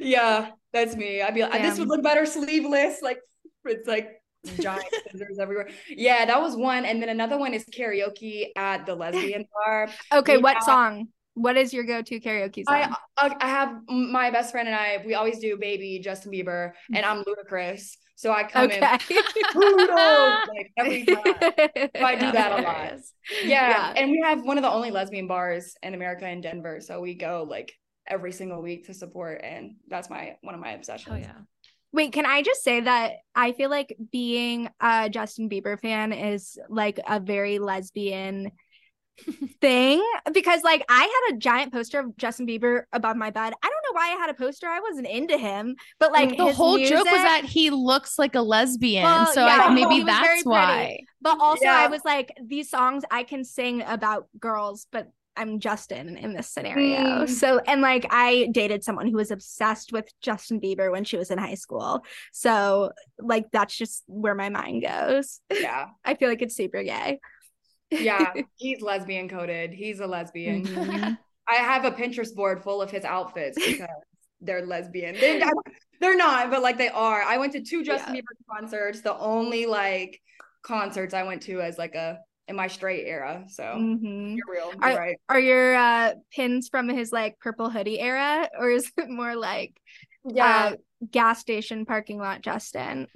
Yeah, 0.00 0.50
that's 0.72 0.96
me. 0.96 1.22
I'd 1.22 1.34
be 1.34 1.42
like, 1.42 1.52
Damn. 1.52 1.62
this 1.62 1.78
would 1.78 1.88
look 1.88 2.02
better 2.02 2.26
sleeveless. 2.26 3.00
Like 3.02 3.20
it's 3.64 3.86
like 3.88 4.10
giant 4.60 4.84
scissors 5.10 5.38
everywhere. 5.38 5.68
Yeah, 5.88 6.24
that 6.26 6.40
was 6.40 6.56
one. 6.56 6.84
And 6.84 7.00
then 7.00 7.08
another 7.08 7.38
one 7.38 7.54
is 7.54 7.64
karaoke 7.66 8.48
at 8.56 8.86
the 8.86 8.94
lesbian 8.94 9.46
bar. 9.54 9.88
Okay, 10.12 10.36
we 10.36 10.42
what 10.42 10.54
have- 10.54 10.64
song? 10.64 11.08
What 11.34 11.56
is 11.56 11.72
your 11.72 11.84
go-to 11.84 12.20
karaoke 12.20 12.64
song? 12.64 12.94
I 13.16 13.36
I 13.40 13.48
have 13.48 13.74
my 13.88 14.30
best 14.30 14.52
friend 14.52 14.68
and 14.68 14.76
I. 14.76 15.02
We 15.04 15.14
always 15.14 15.38
do 15.38 15.56
"Baby" 15.56 15.98
Justin 16.02 16.30
Bieber, 16.32 16.72
mm. 16.90 16.96
and 16.96 17.06
I'm 17.06 17.24
Ludacris, 17.24 17.96
so 18.16 18.32
I 18.32 18.44
come 18.44 18.66
okay. 18.66 18.76
in 18.76 19.86
like 19.88 20.72
every 20.76 21.04
time. 21.06 21.22
So 21.96 22.04
I 22.04 22.14
do 22.16 22.32
that 22.32 22.60
a 22.60 22.62
lot. 22.62 22.92
Yeah. 23.42 23.68
yeah, 23.68 23.94
and 23.96 24.10
we 24.10 24.20
have 24.24 24.42
one 24.44 24.58
of 24.58 24.62
the 24.62 24.70
only 24.70 24.90
lesbian 24.90 25.26
bars 25.26 25.74
in 25.82 25.94
America 25.94 26.28
in 26.28 26.40
Denver, 26.40 26.80
so 26.80 27.00
we 27.00 27.14
go 27.14 27.46
like 27.48 27.72
every 28.06 28.32
single 28.32 28.62
week 28.62 28.86
to 28.86 28.94
support, 28.94 29.40
and 29.42 29.76
that's 29.88 30.10
my 30.10 30.36
one 30.42 30.54
of 30.54 30.60
my 30.60 30.72
oh, 30.72 30.76
obsessions. 30.76 31.14
Oh 31.14 31.18
yeah. 31.18 31.38
Wait, 31.94 32.12
can 32.12 32.24
I 32.24 32.42
just 32.42 32.62
say 32.62 32.80
that 32.80 33.16
I 33.34 33.52
feel 33.52 33.68
like 33.68 33.94
being 34.10 34.70
a 34.80 35.10
Justin 35.10 35.50
Bieber 35.50 35.78
fan 35.78 36.12
is 36.12 36.58
like 36.70 36.98
a 37.06 37.20
very 37.20 37.58
lesbian 37.58 38.50
thing 39.60 40.02
because 40.32 40.62
like 40.62 40.84
I 40.88 41.02
had 41.02 41.34
a 41.34 41.38
giant 41.38 41.72
poster 41.72 42.00
of 42.00 42.16
Justin 42.16 42.46
Bieber 42.46 42.84
above 42.92 43.16
my 43.16 43.30
bed. 43.30 43.52
I 43.62 43.68
don't 43.68 43.82
know 43.84 43.92
why 43.92 44.12
I 44.12 44.16
had 44.18 44.30
a 44.30 44.34
poster. 44.34 44.66
I 44.66 44.80
wasn't 44.80 45.06
into 45.06 45.36
him, 45.36 45.76
but 45.98 46.12
like 46.12 46.36
the 46.36 46.52
whole 46.52 46.76
music, 46.76 46.96
joke 46.96 47.06
was 47.06 47.22
that 47.22 47.44
he 47.44 47.70
looks 47.70 48.18
like 48.18 48.34
a 48.34 48.40
lesbian. 48.40 49.04
Well, 49.04 49.26
so 49.32 49.44
yeah, 49.44 49.66
I, 49.68 49.74
maybe 49.74 50.02
that's 50.02 50.44
why. 50.44 51.00
But 51.20 51.38
also 51.40 51.64
yeah. 51.64 51.76
I 51.76 51.86
was 51.88 52.02
like 52.04 52.32
these 52.44 52.70
songs 52.70 53.04
I 53.10 53.22
can 53.22 53.44
sing 53.44 53.82
about 53.82 54.28
girls, 54.38 54.86
but 54.90 55.10
I'm 55.36 55.60
Justin 55.60 56.16
in 56.16 56.34
this 56.34 56.48
scenario. 56.48 57.24
Mm. 57.24 57.28
So, 57.28 57.58
and 57.66 57.80
like 57.80 58.06
I 58.10 58.48
dated 58.52 58.84
someone 58.84 59.06
who 59.06 59.16
was 59.16 59.30
obsessed 59.30 59.92
with 59.92 60.12
Justin 60.20 60.60
Bieber 60.60 60.90
when 60.90 61.04
she 61.04 61.16
was 61.16 61.30
in 61.30 61.38
high 61.38 61.54
school. 61.54 62.04
So, 62.32 62.92
like, 63.18 63.50
that's 63.50 63.74
just 63.76 64.04
where 64.06 64.34
my 64.34 64.50
mind 64.50 64.82
goes. 64.82 65.40
Yeah. 65.50 65.86
I 66.04 66.14
feel 66.14 66.28
like 66.28 66.42
it's 66.42 66.56
super 66.56 66.82
gay 66.82 67.18
yeah, 68.00 68.32
he's 68.56 68.80
lesbian 68.80 69.28
coded. 69.28 69.72
He's 69.72 70.00
a 70.00 70.06
lesbian. 70.06 70.64
Mm-hmm. 70.64 71.14
I 71.48 71.54
have 71.54 71.84
a 71.84 71.90
Pinterest 71.90 72.34
board 72.34 72.62
full 72.62 72.80
of 72.80 72.90
his 72.90 73.04
outfits 73.04 73.58
because 73.58 73.88
they're 74.40 74.64
lesbian. 74.64 75.16
They're, 75.18 75.42
they're 76.00 76.16
not, 76.16 76.50
but 76.50 76.62
like 76.62 76.78
they 76.78 76.88
are. 76.88 77.22
I 77.22 77.36
went 77.38 77.52
to 77.52 77.62
two 77.62 77.84
Justin 77.84 78.14
yeah. 78.14 78.20
Bieber 78.20 78.60
concerts, 78.60 79.00
the 79.00 79.16
only 79.18 79.66
like 79.66 80.20
concerts 80.62 81.14
I 81.14 81.24
went 81.24 81.42
to 81.42 81.60
as 81.60 81.78
like 81.78 81.94
a 81.94 82.18
in 82.48 82.56
my 82.56 82.68
straight 82.68 83.06
era. 83.06 83.44
So 83.48 83.62
mm-hmm. 83.62 84.36
you're 84.36 84.46
real. 84.50 84.72
You're 84.72 84.84
are, 84.84 84.96
right. 84.96 85.16
Are 85.28 85.40
your 85.40 85.74
uh, 85.74 86.14
pins 86.32 86.68
from 86.68 86.88
his 86.88 87.12
like 87.12 87.38
purple 87.40 87.70
hoodie 87.70 88.00
era, 88.00 88.48
or 88.58 88.70
is 88.70 88.90
it 88.96 89.08
more 89.08 89.36
like 89.36 89.74
yeah 90.24 90.72
uh, 90.72 90.76
gas 91.10 91.40
station 91.40 91.84
parking 91.84 92.18
lot 92.18 92.42
Justin. 92.42 93.08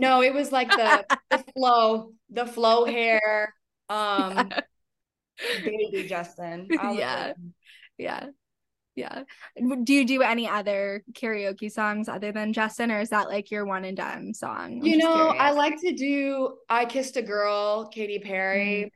no, 0.00 0.22
it 0.22 0.34
was 0.34 0.52
like 0.52 0.70
the, 0.70 1.04
the 1.30 1.38
flow, 1.54 2.12
the 2.30 2.46
flow 2.46 2.84
hair. 2.84 3.54
Um 3.88 4.50
yeah. 4.50 4.60
baby 5.64 6.06
Justin. 6.08 6.68
Yeah. 6.92 7.32
Yeah. 7.98 8.26
Yeah. 8.94 9.22
Do 9.84 9.94
you 9.94 10.04
do 10.04 10.22
any 10.22 10.46
other 10.46 11.02
karaoke 11.12 11.70
songs 11.70 12.08
other 12.08 12.30
than 12.30 12.52
Justin, 12.52 12.90
or 12.90 13.00
is 13.00 13.08
that 13.08 13.28
like 13.28 13.50
your 13.50 13.64
one 13.64 13.84
and 13.86 13.96
done 13.96 14.34
song? 14.34 14.80
I'm 14.80 14.86
you 14.86 14.98
know, 14.98 15.12
curious. 15.14 15.36
I 15.38 15.50
like 15.52 15.80
to 15.80 15.92
do 15.92 16.58
I 16.68 16.84
Kissed 16.84 17.16
a 17.16 17.22
Girl, 17.22 17.88
Katy 17.88 18.18
Perry. 18.18 18.92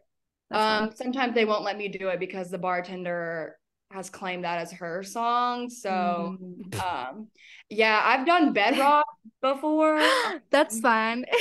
Mm, 0.52 0.56
um, 0.56 0.90
sometimes 0.94 1.34
they 1.34 1.46
won't 1.46 1.64
let 1.64 1.78
me 1.78 1.88
do 1.88 2.08
it 2.08 2.20
because 2.20 2.50
the 2.50 2.58
bartender 2.58 3.56
has 3.90 4.10
claimed 4.10 4.44
that 4.44 4.58
as 4.58 4.72
her 4.72 5.02
song. 5.02 5.70
So 5.70 6.36
mm. 6.38 6.82
um 6.82 7.28
yeah, 7.70 8.00
I've 8.04 8.26
done 8.26 8.52
bedrock 8.52 9.06
before. 9.40 9.98
That's 10.50 10.78
fun. 10.80 11.24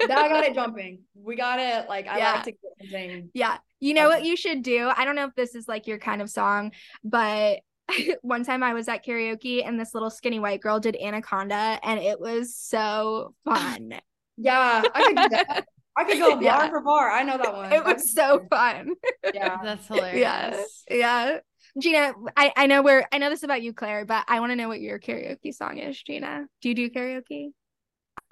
that 0.00 0.18
I 0.18 0.28
got 0.28 0.44
it 0.44 0.54
jumping. 0.54 1.00
We 1.14 1.36
got 1.36 1.58
it 1.58 1.88
like 1.88 2.06
I 2.06 2.18
yeah. 2.18 2.32
like 2.32 2.44
to 2.44 2.50
get 2.52 2.60
something. 2.80 3.30
Yeah. 3.34 3.58
You 3.80 3.94
know 3.94 4.08
what 4.08 4.24
you 4.24 4.36
should 4.36 4.62
do? 4.62 4.90
I 4.94 5.04
don't 5.04 5.16
know 5.16 5.26
if 5.26 5.34
this 5.34 5.54
is 5.54 5.68
like 5.68 5.86
your 5.86 5.98
kind 5.98 6.22
of 6.22 6.30
song, 6.30 6.72
but 7.04 7.60
one 8.22 8.44
time 8.44 8.62
I 8.62 8.74
was 8.74 8.88
at 8.88 9.04
karaoke 9.04 9.66
and 9.66 9.78
this 9.78 9.94
little 9.94 10.10
skinny 10.10 10.38
white 10.38 10.60
girl 10.60 10.80
did 10.80 10.96
Anaconda 10.96 11.78
and 11.82 12.00
it 12.00 12.20
was 12.20 12.54
so 12.54 13.34
fun. 13.44 13.94
yeah, 14.36 14.82
I 14.94 15.02
could 15.02 15.16
do 15.16 15.28
that. 15.30 15.66
I 15.96 16.04
could 16.04 16.18
go 16.18 16.34
bar 16.34 16.42
yeah. 16.42 16.68
for 16.70 16.80
bar. 16.80 17.10
I 17.10 17.22
know 17.22 17.36
that 17.36 17.54
one. 17.54 17.72
It 17.72 17.84
was 17.84 18.12
so 18.14 18.46
fun. 18.48 18.94
Yeah. 19.34 19.58
That's 19.62 19.86
hilarious. 19.86 20.18
Yes. 20.18 20.84
Yeah. 20.90 21.38
Gina, 21.80 22.12
I, 22.36 22.52
I 22.56 22.66
know 22.66 22.82
we're 22.82 23.06
I 23.12 23.18
know 23.18 23.30
this 23.30 23.42
about 23.42 23.62
you, 23.62 23.72
Claire, 23.72 24.04
but 24.04 24.24
I 24.28 24.40
want 24.40 24.52
to 24.52 24.56
know 24.56 24.68
what 24.68 24.80
your 24.80 24.98
karaoke 24.98 25.54
song 25.54 25.78
is, 25.78 26.00
Gina. 26.02 26.46
Do 26.60 26.68
you 26.68 26.74
do 26.74 26.90
karaoke? 26.90 27.50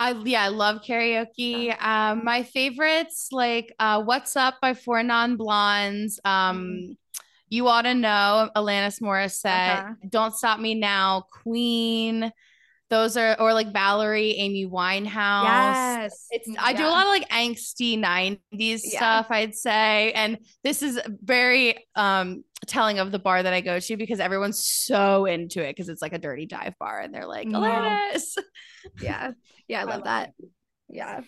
I 0.00 0.14
yeah, 0.24 0.44
I 0.44 0.48
love 0.48 0.80
karaoke. 0.80 1.76
Um, 1.80 2.24
my 2.24 2.42
favorites 2.42 3.28
like 3.32 3.74
uh, 3.78 4.02
"What's 4.02 4.34
Up" 4.34 4.54
by 4.62 4.72
Four 4.72 5.02
Non 5.02 5.36
Blondes. 5.36 6.18
Um, 6.24 6.58
mm-hmm. 6.58 6.92
You 7.50 7.68
ought 7.68 7.82
to 7.82 7.94
know 7.94 8.48
Alanis 8.56 9.02
Morissette. 9.02 9.80
Uh-huh. 9.80 9.94
Don't 10.08 10.34
stop 10.34 10.58
me 10.58 10.74
now, 10.74 11.26
Queen. 11.30 12.32
Those 12.90 13.16
are 13.16 13.40
or 13.40 13.54
like 13.54 13.72
Valerie, 13.72 14.32
Amy 14.32 14.66
Winehouse. 14.66 15.44
Yes, 15.44 16.26
it's 16.30 16.48
I 16.58 16.72
yeah. 16.72 16.76
do 16.76 16.86
a 16.86 16.88
lot 16.88 17.06
of 17.06 17.08
like 17.08 17.28
angsty 17.28 17.96
'90s 17.96 18.40
yeah. 18.84 18.96
stuff. 18.96 19.26
I'd 19.30 19.54
say, 19.54 20.12
and 20.12 20.38
this 20.64 20.82
is 20.82 21.00
very 21.22 21.86
um 21.94 22.42
telling 22.66 22.98
of 22.98 23.12
the 23.12 23.18
bar 23.18 23.42
that 23.42 23.52
I 23.52 23.60
go 23.60 23.78
to 23.78 23.96
because 23.96 24.18
everyone's 24.18 24.64
so 24.64 25.24
into 25.24 25.62
it 25.62 25.74
because 25.74 25.88
it's 25.88 26.02
like 26.02 26.12
a 26.12 26.18
dirty 26.18 26.46
dive 26.46 26.74
bar 26.78 27.00
and 27.00 27.14
they're 27.14 27.26
like 27.26 27.48
Alanis. 27.48 28.36
yeah, 29.00 29.30
yeah, 29.68 29.80
I 29.80 29.84
love, 29.84 29.92
I 29.92 29.94
love 29.94 30.04
that. 30.04 30.28
It. 30.38 30.48
Yeah. 30.88 31.20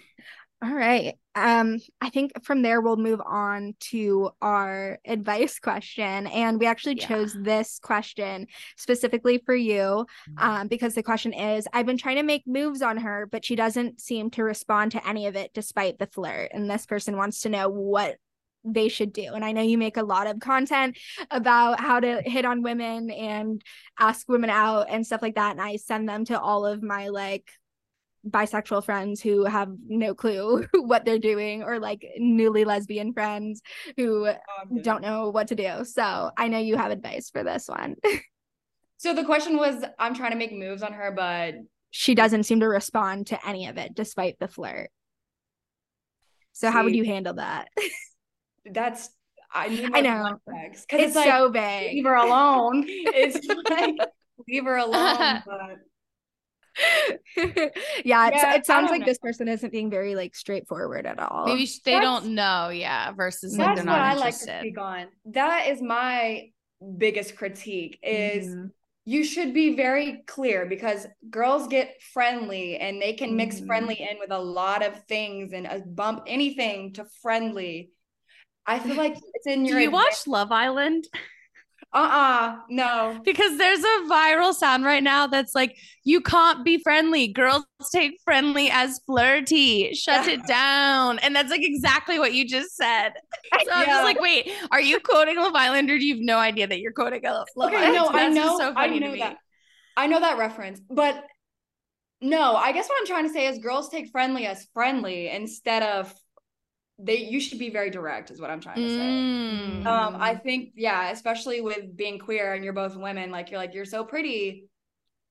All 0.63 0.73
right. 0.73 1.15
Um, 1.35 1.81
I 2.01 2.11
think 2.11 2.45
from 2.45 2.63
there 2.63 2.81
we'll 2.81 2.97
move 2.97 3.21
on 3.25 3.75
to 3.91 4.31
our 4.41 5.01
advice 5.05 5.59
question. 5.59 6.29
And 6.29 6.61
we 6.61 6.67
actually 6.67 6.99
yeah. 6.99 7.09
chose 7.09 7.35
this 7.35 7.81
question 7.83 8.47
specifically 8.77 9.39
for 9.45 9.57
you 9.57 10.07
mm-hmm. 10.29 10.39
um, 10.39 10.69
because 10.69 10.95
the 10.95 11.03
question 11.03 11.33
is 11.33 11.67
I've 11.73 11.87
been 11.87 11.97
trying 11.97 12.17
to 12.17 12.23
make 12.23 12.47
moves 12.47 12.81
on 12.81 12.99
her, 12.99 13.27
but 13.27 13.45
she 13.45 13.57
doesn't 13.57 14.01
seem 14.01 14.31
to 14.33 14.45
respond 14.45 14.93
to 14.93 15.09
any 15.09 15.27
of 15.27 15.35
it 15.35 15.53
despite 15.53 15.99
the 15.99 16.07
flirt. 16.07 16.53
And 16.55 16.71
this 16.71 16.87
person 16.87 17.17
wants 17.17 17.41
to 17.41 17.49
know 17.49 17.69
what 17.69 18.19
they 18.65 18.89
should 18.89 19.13
do. 19.13 19.33
And 19.33 19.45
I 19.45 19.51
know 19.51 19.63
you 19.63 19.79
make 19.79 19.97
a 19.97 20.05
lot 20.05 20.29
of 20.29 20.39
content 20.39 20.97
about 21.33 21.81
how 21.81 21.99
to 21.99 22.23
hit 22.25 22.45
on 22.45 22.63
women 22.63 23.11
and 23.11 23.61
ask 23.99 24.29
women 24.29 24.51
out 24.51 24.87
and 24.89 25.05
stuff 25.05 25.23
like 25.23 25.35
that. 25.35 25.51
And 25.51 25.61
I 25.61 25.75
send 25.75 26.09
them 26.09 26.25
to 26.27 26.41
all 26.41 26.65
of 26.65 26.85
my 26.85 27.09
like 27.09 27.51
bisexual 28.29 28.85
friends 28.85 29.21
who 29.21 29.45
have 29.45 29.69
no 29.87 30.15
clue 30.15 30.67
what 30.75 31.05
they're 31.05 31.19
doing 31.19 31.63
or 31.63 31.79
like 31.79 32.07
newly 32.19 32.65
lesbian 32.65 33.13
friends 33.13 33.63
who 33.97 34.27
oh, 34.29 34.79
don't 34.83 35.03
know 35.03 35.31
what 35.31 35.49
to 35.49 35.55
do. 35.55 35.85
So 35.85 36.31
I 36.37 36.49
know 36.49 36.59
you 36.59 36.77
have 36.77 36.91
advice 36.91 37.31
for 37.31 37.43
this 37.43 37.69
one. 37.69 37.97
so 38.97 39.15
the 39.15 39.25
question 39.25 39.57
was 39.57 39.85
I'm 39.99 40.15
trying 40.15 40.33
to 40.33 40.37
make 40.37 40.53
moves 40.53 40.83
on 40.83 40.93
her, 40.93 41.13
but 41.15 41.55
she 41.91 42.15
doesn't 42.15 42.45
seem 42.45 42.61
to 42.61 42.69
respond 42.69 43.29
to 43.29 43.49
any 43.49 43.67
of 43.67 43.77
it 43.77 43.95
despite 43.95 44.39
the 44.39 44.49
flirt. 44.49 44.91
So 46.53 46.69
See, 46.69 46.73
how 46.73 46.85
would 46.85 46.95
you 46.95 47.05
handle 47.05 47.35
that? 47.35 47.69
that's 48.73 49.11
I 49.55 49.69
need 49.69 49.91
I 49.93 50.01
know 50.01 50.39
because 50.47 50.87
it's, 50.89 51.09
it's 51.09 51.17
like, 51.17 51.27
so 51.27 51.51
vague. 51.51 51.97
Leave 51.97 52.05
her 52.05 52.15
alone. 52.15 52.85
it's 52.89 53.47
like 53.69 53.95
leave 54.49 54.65
her 54.65 54.77
alone, 54.77 55.43
but 55.45 55.77
yeah, 57.37 57.69
yeah 58.05 58.55
it 58.55 58.67
sounds 58.67 58.91
like 58.91 59.01
know. 59.01 59.07
this 59.07 59.19
person 59.19 59.49
isn't 59.49 59.71
being 59.71 59.91
very 59.91 60.15
like 60.15 60.35
straightforward 60.35 61.07
at 61.07 61.19
all. 61.19 61.47
Maybe 61.47 61.69
they 61.85 61.93
that's, 61.93 62.03
don't 62.03 62.35
know, 62.35 62.69
yeah. 62.71 63.13
Versus 63.13 63.57
like 63.57 63.77
they're 63.77 63.85
not 63.85 63.99
what 63.99 64.17
interested. 64.17 64.51
I 64.51 64.55
like 64.55 64.63
to 64.63 64.69
speak 64.69 64.79
on. 64.79 65.07
That 65.27 65.67
is 65.69 65.83
my 65.83 66.51
biggest 66.97 67.37
critique 67.37 67.99
is 68.03 68.49
mm-hmm. 68.49 68.67
you 69.05 69.25
should 69.25 69.55
be 69.55 69.77
very 69.77 70.23
clear 70.27 70.67
because 70.67 71.07
girls 71.31 71.69
get 71.69 72.01
friendly 72.13 72.77
and 72.77 73.01
they 73.01 73.13
can 73.13 73.37
mix 73.37 73.57
mm-hmm. 73.57 73.67
friendly 73.67 73.95
in 74.01 74.19
with 74.19 74.31
a 74.31 74.39
lot 74.39 74.85
of 74.85 75.05
things 75.05 75.53
and 75.53 75.67
uh, 75.67 75.79
bump 75.87 76.25
anything 76.27 76.93
to 76.95 77.05
friendly. 77.23 77.91
I 78.67 78.79
feel 78.79 78.97
like 78.97 79.17
it's 79.35 79.47
in 79.47 79.65
your. 79.65 79.79
Do 79.79 79.85
you 79.85 79.91
watch 79.91 80.27
Love 80.27 80.53
Island? 80.53 81.07
uh-uh 81.95 82.57
no. 82.71 83.21
Because 83.25 83.59
there's 83.59 83.81
a 83.81 84.09
viral 84.09 84.55
sound 84.55 84.85
right 84.85 85.03
now 85.03 85.27
that's 85.27 85.55
like 85.55 85.77
you 86.05 86.21
can't 86.21 86.65
be 86.65 86.79
friendly. 86.83 87.29
Girls 87.29 87.65
take 87.93 88.19
friendly 88.25 88.71
as 88.71 89.01
flirty. 89.07 89.93
Shut 89.95 90.27
it 90.27 90.47
down. 90.47 91.19
And 91.19 91.37
that's 91.37 91.51
like 91.51 91.63
exactly 91.63 92.19
what 92.19 92.33
you 92.33 92.49
just 92.49 92.77
said. 92.77 93.13
So 93.65 93.71
yeah. 93.73 93.81
i'm 93.81 93.87
just 93.87 94.05
like 94.05 94.21
wait 94.21 94.51
are 94.71 94.81
you 94.81 94.99
quoting 95.01 95.37
love 95.37 95.55
island 95.55 95.91
or 95.91 95.99
do 95.99 96.05
you 96.05 96.15
have 96.15 96.23
no 96.23 96.39
idea 96.39 96.67
that 96.67 96.81
you're 96.81 96.93
quoting 96.93 97.23
love 97.23 97.47
okay, 97.59 97.77
island? 97.77 97.95
no, 97.95 98.09
i 98.13 98.29
know 98.29 98.59
so 98.59 98.73
i 98.77 98.87
know 98.87 99.17
that. 99.17 99.37
I 99.97 100.07
know 100.07 100.21
that 100.21 100.39
reference 100.39 100.81
but 100.91 101.25
no 102.21 102.55
i 102.57 102.73
guess 102.73 102.89
what 102.89 102.99
i'm 103.01 103.07
trying 103.07 103.27
to 103.27 103.33
say 103.33 103.47
is 103.47 103.59
girls 103.59 103.89
take 103.89 104.11
friendly 104.11 104.47
as 104.47 104.67
friendly 104.73 105.29
instead 105.29 105.83
of 105.83 106.13
they 106.99 107.17
you 107.17 107.41
should 107.41 107.59
be 107.59 107.71
very 107.71 107.91
direct 107.91 108.31
is 108.31 108.41
what 108.41 108.51
i'm 108.51 108.61
trying 108.61 108.77
to 108.77 108.89
say 108.89 108.97
mm. 108.97 109.87
um 109.87 110.17
i 110.21 110.35
think 110.35 110.71
yeah 110.77 111.11
especially 111.11 111.61
with 111.61 111.97
being 111.97 112.19
queer 112.19 112.55
and 112.55 112.65
you're 112.65 112.73
both 112.73 112.97
women 112.97 113.31
like 113.31 113.51
you're 113.51 113.61
like 113.61 113.75
you're 113.75 113.85
so 113.85 114.05
pretty 114.05 114.65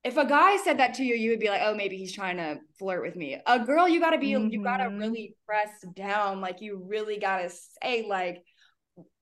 if 0.04 0.18
a 0.18 0.26
guy 0.26 0.58
said 0.58 0.80
that 0.80 0.96
to 0.96 1.04
you 1.04 1.16
you 1.16 1.30
would 1.30 1.40
be 1.40 1.50
like 1.50 1.62
oh 1.64 1.76
maybe 1.76 1.98
he's 1.98 2.14
trying 2.14 2.38
to 2.38 2.60
flirt 2.80 3.04
with 3.04 3.16
me 3.16 3.38
a 3.46 3.60
girl 3.60 3.88
you 3.88 4.00
gotta 4.00 4.18
be 4.18 4.32
mm-hmm. 4.32 4.50
you 4.50 4.64
gotta 4.64 4.86
mm-hmm. 4.86 5.00
really 5.00 5.36
press 5.46 5.70
down 5.96 6.42
like 6.42 6.62
you 6.62 6.84
really 6.88 7.18
gotta 7.18 7.50
say 7.82 8.06
like 8.08 8.44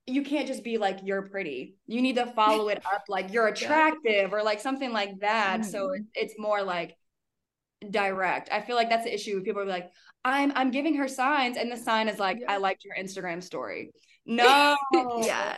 you 0.08 0.24
can't 0.24 0.48
just 0.48 0.64
be 0.64 0.78
like 0.78 1.00
you're 1.04 1.30
pretty 1.30 1.76
you 1.86 2.02
need 2.02 2.16
to 2.16 2.26
follow 2.26 2.70
it 2.70 2.82
up 2.92 3.04
like 3.08 3.32
you're 3.32 3.48
attractive 3.48 4.34
or 4.34 4.42
like 4.42 4.60
something 4.60 4.92
like 4.92 5.20
that 5.20 5.62
mm-hmm. 5.62 5.70
so 5.70 5.92
it's 6.16 6.34
more 6.38 6.64
like 6.64 6.96
direct 7.92 8.50
i 8.52 8.60
feel 8.60 8.76
like 8.76 8.90
that's 8.90 9.06
the 9.06 9.14
issue 9.14 9.42
people 9.42 9.62
are 9.62 9.66
like 9.66 9.90
I'm 10.26 10.52
I'm 10.56 10.72
giving 10.72 10.96
her 10.96 11.08
signs, 11.08 11.58
and 11.58 11.72
the 11.72 11.78
sign 11.78 12.08
is 12.08 12.20
like, 12.20 12.40
yeah. 12.42 12.52
I 12.52 12.58
liked 12.58 12.84
your 12.86 12.96
Instagram 12.96 13.44
story. 13.44 13.92
No. 14.26 14.78
yeah. 15.24 15.56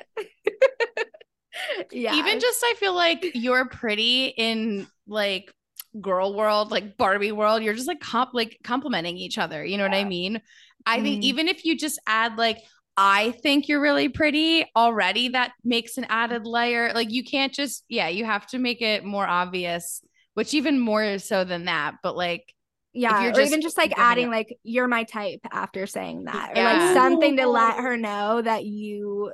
yeah. 1.91 2.15
Even 2.15 2.39
just 2.39 2.63
I 2.63 2.75
feel 2.77 2.93
like 2.93 3.31
you're 3.33 3.67
pretty 3.67 4.27
in 4.27 4.87
like 5.07 5.51
girl 5.99 6.33
world, 6.33 6.71
like 6.71 6.95
Barbie 6.95 7.33
world. 7.33 7.63
You're 7.63 7.73
just 7.73 7.89
like 7.89 7.99
comp 7.99 8.29
like 8.33 8.59
complimenting 8.63 9.17
each 9.17 9.37
other. 9.37 9.65
You 9.65 9.77
know 9.77 9.83
yeah. 9.85 9.89
what 9.89 9.97
I 9.97 10.03
mean? 10.05 10.41
I 10.85 10.99
mm. 10.99 11.03
think 11.03 11.15
mm-hmm. 11.15 11.23
even 11.23 11.47
if 11.49 11.65
you 11.65 11.77
just 11.77 11.99
add 12.07 12.37
like 12.37 12.59
I 12.95 13.31
think 13.43 13.67
you're 13.67 13.81
really 13.81 14.07
pretty 14.07 14.65
already, 14.73 15.29
that 15.29 15.51
makes 15.65 15.97
an 15.97 16.05
added 16.07 16.45
layer. 16.45 16.93
Like 16.93 17.11
you 17.11 17.25
can't 17.25 17.53
just, 17.53 17.83
yeah, 17.89 18.07
you 18.07 18.23
have 18.23 18.47
to 18.47 18.57
make 18.57 18.81
it 18.81 19.03
more 19.03 19.27
obvious, 19.27 20.01
which 20.33 20.53
even 20.53 20.79
more 20.79 21.19
so 21.19 21.43
than 21.43 21.65
that. 21.65 21.95
But 22.03 22.15
like 22.15 22.53
yeah 22.93 23.31
or 23.31 23.39
even 23.39 23.61
just 23.61 23.77
like 23.77 23.93
adding 23.97 24.27
it. 24.27 24.31
like 24.31 24.57
you're 24.63 24.87
my 24.87 25.03
type 25.03 25.39
after 25.51 25.87
saying 25.87 26.25
that 26.25 26.51
yeah. 26.55 26.61
or 26.61 26.87
like 26.87 26.93
something 26.93 27.37
to 27.37 27.47
let 27.47 27.77
her 27.77 27.95
know 27.95 28.41
that 28.41 28.65
you 28.65 29.31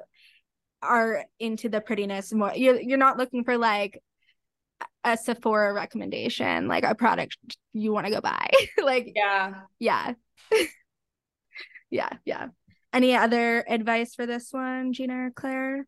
are 0.81 1.25
into 1.39 1.67
the 1.67 1.81
prettiness 1.81 2.31
more 2.31 2.53
you're 2.55 2.79
you're 2.79 2.97
not 2.97 3.17
looking 3.17 3.43
for 3.43 3.57
like 3.57 4.01
a 5.03 5.17
Sephora 5.17 5.74
recommendation 5.74 6.67
like 6.67 6.84
a 6.84 6.93
product 6.93 7.38
you 7.74 7.91
want 7.91 8.05
to 8.05 8.11
go 8.11 8.22
buy 8.22 8.47
like 8.84 9.11
yeah 9.15 9.61
yeah 9.80 10.13
yeah 11.89 12.09
yeah 12.26 12.47
any 12.93 13.15
other 13.15 13.65
advice 13.67 14.13
for 14.13 14.28
this 14.28 14.49
one 14.51 14.93
Gina 14.93 15.28
or 15.28 15.32
Claire 15.32 15.88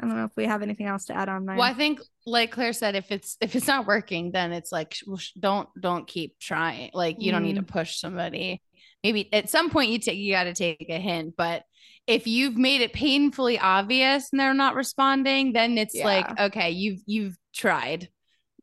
I 0.00 0.06
don't 0.06 0.16
know 0.16 0.24
if 0.24 0.36
we 0.36 0.44
have 0.44 0.62
anything 0.62 0.86
else 0.86 1.06
to 1.06 1.14
add 1.14 1.30
on 1.30 1.46
Well, 1.46 1.62
I 1.62 1.72
think 1.72 2.00
like 2.26 2.50
Claire 2.50 2.72
said, 2.72 2.96
if 2.96 3.12
it's 3.12 3.36
if 3.40 3.54
it's 3.54 3.68
not 3.68 3.86
working, 3.86 4.32
then 4.32 4.52
it's 4.52 4.72
like 4.72 4.96
don't 5.38 5.68
don't 5.80 6.06
keep 6.06 6.38
trying. 6.38 6.90
Like 6.92 7.16
you 7.20 7.30
mm. 7.30 7.34
don't 7.34 7.44
need 7.44 7.56
to 7.56 7.62
mm. 7.62 7.68
push 7.68 7.98
somebody. 7.98 8.60
Maybe 9.02 9.32
at 9.32 9.48
some 9.48 9.70
point 9.70 9.90
you 9.90 9.98
take 9.98 10.18
you 10.18 10.32
got 10.32 10.44
to 10.44 10.54
take 10.54 10.86
a 10.88 10.98
hint, 10.98 11.34
but 11.36 11.62
if 12.06 12.26
you've 12.26 12.56
made 12.56 12.80
it 12.80 12.92
painfully 12.92 13.58
obvious 13.58 14.28
and 14.32 14.40
they're 14.40 14.54
not 14.54 14.74
responding, 14.74 15.52
then 15.52 15.78
it's 15.78 15.94
yeah. 15.94 16.04
like 16.04 16.40
okay, 16.40 16.70
you've 16.70 17.00
you've 17.06 17.36
tried. 17.54 18.08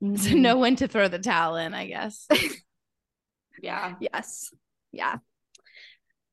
mm-hmm. 0.04 0.16
so 0.18 0.30
know 0.36 0.58
when 0.58 0.76
to 0.78 0.88
throw 0.88 1.08
the 1.08 1.20
towel 1.20 1.56
in, 1.56 1.74
I 1.74 1.88
guess. 1.88 2.28
yeah. 3.62 3.96
Yes. 4.00 4.54
Yeah. 4.92 5.18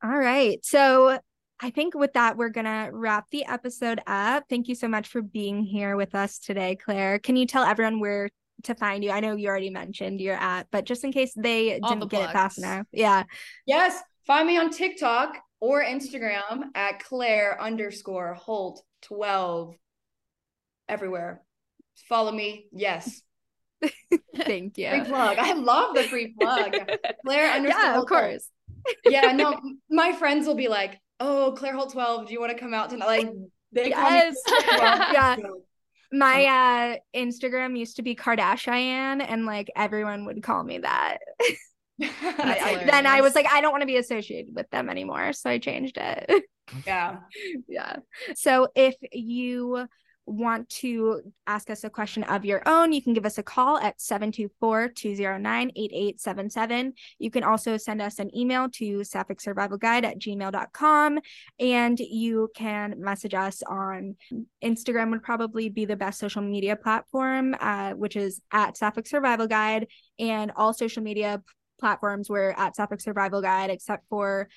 All 0.02 0.10
right. 0.10 0.64
So 0.64 1.18
I 1.62 1.70
think 1.70 1.94
with 1.94 2.14
that, 2.14 2.36
we're 2.36 2.48
going 2.48 2.64
to 2.64 2.88
wrap 2.90 3.26
the 3.30 3.44
episode 3.44 4.00
up. 4.06 4.44
Thank 4.48 4.68
you 4.68 4.74
so 4.74 4.88
much 4.88 5.08
for 5.08 5.20
being 5.20 5.62
here 5.62 5.94
with 5.94 6.14
us 6.14 6.38
today, 6.38 6.76
Claire. 6.76 7.18
Can 7.18 7.36
you 7.36 7.46
tell 7.46 7.64
everyone 7.64 8.00
where 8.00 8.30
to 8.62 8.74
find 8.74 9.04
you? 9.04 9.10
I 9.10 9.20
know 9.20 9.36
you 9.36 9.48
already 9.48 9.68
mentioned 9.68 10.20
you're 10.20 10.34
at, 10.34 10.68
but 10.70 10.86
just 10.86 11.04
in 11.04 11.12
case 11.12 11.32
they 11.36 11.78
All 11.80 11.90
didn't 11.90 12.00
the 12.00 12.06
get 12.06 12.30
it 12.30 12.32
fast 12.32 12.58
enough. 12.58 12.86
Yeah. 12.92 13.24
Yes. 13.66 14.00
Find 14.26 14.46
me 14.46 14.56
on 14.56 14.70
TikTok 14.70 15.36
or 15.60 15.84
Instagram 15.84 16.64
at 16.74 17.04
Claire 17.04 17.60
underscore 17.60 18.34
Holt 18.34 18.82
12. 19.02 19.74
Everywhere. 20.88 21.42
Follow 22.08 22.32
me. 22.32 22.68
Yes. 22.72 23.20
Thank 24.34 24.78
you. 24.78 24.88
Free 24.88 25.04
plug. 25.04 25.36
I 25.38 25.52
love 25.52 25.94
the 25.94 26.04
free 26.04 26.34
plug. 26.38 26.74
Claire 27.26 27.52
underscore. 27.52 27.82
Yeah, 27.82 27.98
of 27.98 28.06
course. 28.06 28.48
yeah, 29.04 29.32
no, 29.32 29.60
my 29.90 30.12
friends 30.12 30.46
will 30.46 30.54
be 30.54 30.68
like, 30.68 30.98
"Oh, 31.20 31.54
Claire 31.56 31.74
Holt 31.74 31.92
12, 31.92 32.26
do 32.26 32.32
you 32.32 32.40
want 32.40 32.52
to 32.52 32.58
come 32.58 32.74
out 32.74 32.90
tonight?" 32.90 33.06
Like 33.06 33.30
they 33.72 33.88
yes. 33.90 34.36
yeah. 34.68 35.36
My 36.12 36.44
uh 36.44 36.96
Instagram 37.16 37.78
used 37.78 37.96
to 37.96 38.02
be 38.02 38.16
Kardashian 38.16 39.24
and 39.24 39.46
like 39.46 39.70
everyone 39.76 40.24
would 40.24 40.42
call 40.42 40.64
me 40.64 40.78
that. 40.78 41.18
I, 42.02 42.82
then 42.86 43.06
I 43.06 43.20
was 43.20 43.34
like, 43.34 43.46
I 43.50 43.60
don't 43.60 43.72
want 43.72 43.82
to 43.82 43.86
be 43.86 43.98
associated 43.98 44.54
with 44.54 44.70
them 44.70 44.88
anymore. 44.88 45.34
So 45.34 45.50
I 45.50 45.58
changed 45.58 45.98
it. 45.98 46.44
Yeah. 46.86 47.18
yeah. 47.68 47.96
So 48.34 48.68
if 48.74 48.94
you 49.12 49.86
want 50.30 50.68
to 50.68 51.20
ask 51.46 51.70
us 51.70 51.84
a 51.84 51.90
question 51.90 52.22
of 52.24 52.44
your 52.44 52.62
own, 52.66 52.92
you 52.92 53.02
can 53.02 53.12
give 53.12 53.26
us 53.26 53.38
a 53.38 53.42
call 53.42 53.78
at 53.78 54.00
724 54.00 54.88
209 54.88 55.70
8877. 55.74 56.92
You 57.18 57.30
can 57.30 57.42
also 57.42 57.76
send 57.76 58.00
us 58.00 58.18
an 58.18 58.34
email 58.36 58.68
to 58.70 59.02
sapphic 59.04 59.40
at 59.46 60.18
gmail.com. 60.18 61.18
And 61.58 61.98
you 61.98 62.50
can 62.54 62.94
message 62.98 63.34
us 63.34 63.62
on 63.62 64.16
Instagram, 64.64 65.10
would 65.10 65.22
probably 65.22 65.68
be 65.68 65.84
the 65.84 65.96
best 65.96 66.20
social 66.20 66.42
media 66.42 66.76
platform, 66.76 67.56
uh, 67.60 67.92
which 67.92 68.16
is 68.16 68.40
at 68.52 68.76
Sapphic 68.76 69.06
Survival 69.06 69.46
Guide. 69.46 69.88
And 70.18 70.52
all 70.54 70.72
social 70.72 71.02
media 71.02 71.42
platforms 71.80 72.28
we're 72.28 72.50
at 72.50 72.76
Sapphic 72.76 73.00
Survival 73.00 73.42
Guide, 73.42 73.70
except 73.70 74.06
for 74.08 74.48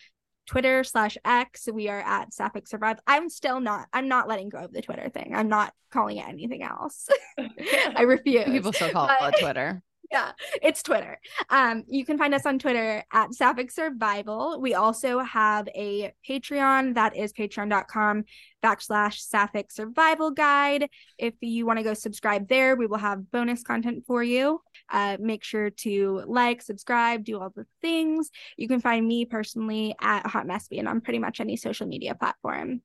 Twitter 0.46 0.84
slash 0.84 1.18
X. 1.24 1.68
We 1.72 1.90
are 1.90 2.02
at 2.02 2.34
Sapphic 2.34 2.68
Survive. 2.68 2.98
I'm 3.08 3.30
still 3.30 3.60
not, 3.60 3.88
I'm 3.94 4.08
not 4.08 4.28
letting 4.28 4.50
go 4.50 4.60
of 4.60 4.74
the 4.74 4.82
Twitter 4.82 5.10
thing. 5.10 5.34
I'm 5.36 5.50
not 5.50 5.74
calling 5.92 6.18
it 6.18 6.28
anything 6.28 6.64
else. 6.64 7.08
I 7.96 8.02
refuse. 8.08 8.46
People 8.46 8.74
still 8.74 8.92
call 8.92 9.10
but, 9.20 9.36
it 9.36 9.40
Twitter. 9.40 9.82
Yeah, 10.12 10.34
it's 10.62 10.84
Twitter. 10.84 11.18
Um, 11.50 11.86
you 11.88 12.06
can 12.06 12.20
find 12.20 12.36
us 12.36 12.46
on 12.46 12.60
Twitter 12.60 13.04
at 13.12 13.34
Sapphic 13.34 13.72
Survival. 13.72 14.62
We 14.62 14.76
also 14.76 15.20
have 15.20 15.68
a 15.70 16.14
Patreon 16.30 16.94
that 16.94 17.18
is 17.18 17.34
patreon.com 17.34 18.26
backslash 18.64 19.22
Sapphic 19.22 19.72
Survival 19.72 20.30
Guide. 20.30 20.88
If 21.18 21.34
you 21.42 21.66
want 21.66 21.80
to 21.80 21.84
go 21.84 21.96
subscribe 21.96 22.48
there, 22.48 22.76
we 22.76 22.86
will 22.86 23.00
have 23.00 23.32
bonus 23.32 23.64
content 23.64 24.04
for 24.06 24.22
you. 24.22 24.62
Uh, 24.92 25.18
make 25.20 25.44
sure 25.44 25.70
to 25.70 26.24
like, 26.28 26.62
subscribe, 26.62 27.24
do 27.24 27.40
all 27.40 27.52
the 27.56 27.66
things. 27.82 28.30
You 28.58 28.68
can 28.68 28.80
find 28.80 29.08
me 29.08 29.26
personally 29.26 29.96
at 30.00 30.28
Hot 30.28 30.46
and 30.72 30.88
on 30.88 31.02
pretty 31.02 31.20
much 31.20 31.40
any 31.40 31.56
social 31.56 31.88
media 31.88 32.16
platform. 32.16 32.82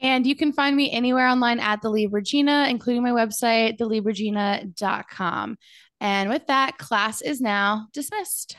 And 0.00 0.26
you 0.26 0.36
can 0.36 0.52
find 0.52 0.76
me 0.76 0.90
anywhere 0.90 1.28
online 1.28 1.60
at 1.60 1.80
the 1.80 1.90
Leave 1.90 2.12
Regina, 2.12 2.66
including 2.68 3.02
my 3.02 3.10
website, 3.10 3.78
theleaveregina.com. 3.78 5.58
And 6.00 6.30
with 6.30 6.46
that, 6.48 6.78
class 6.78 7.22
is 7.22 7.40
now 7.40 7.86
dismissed. 7.92 8.56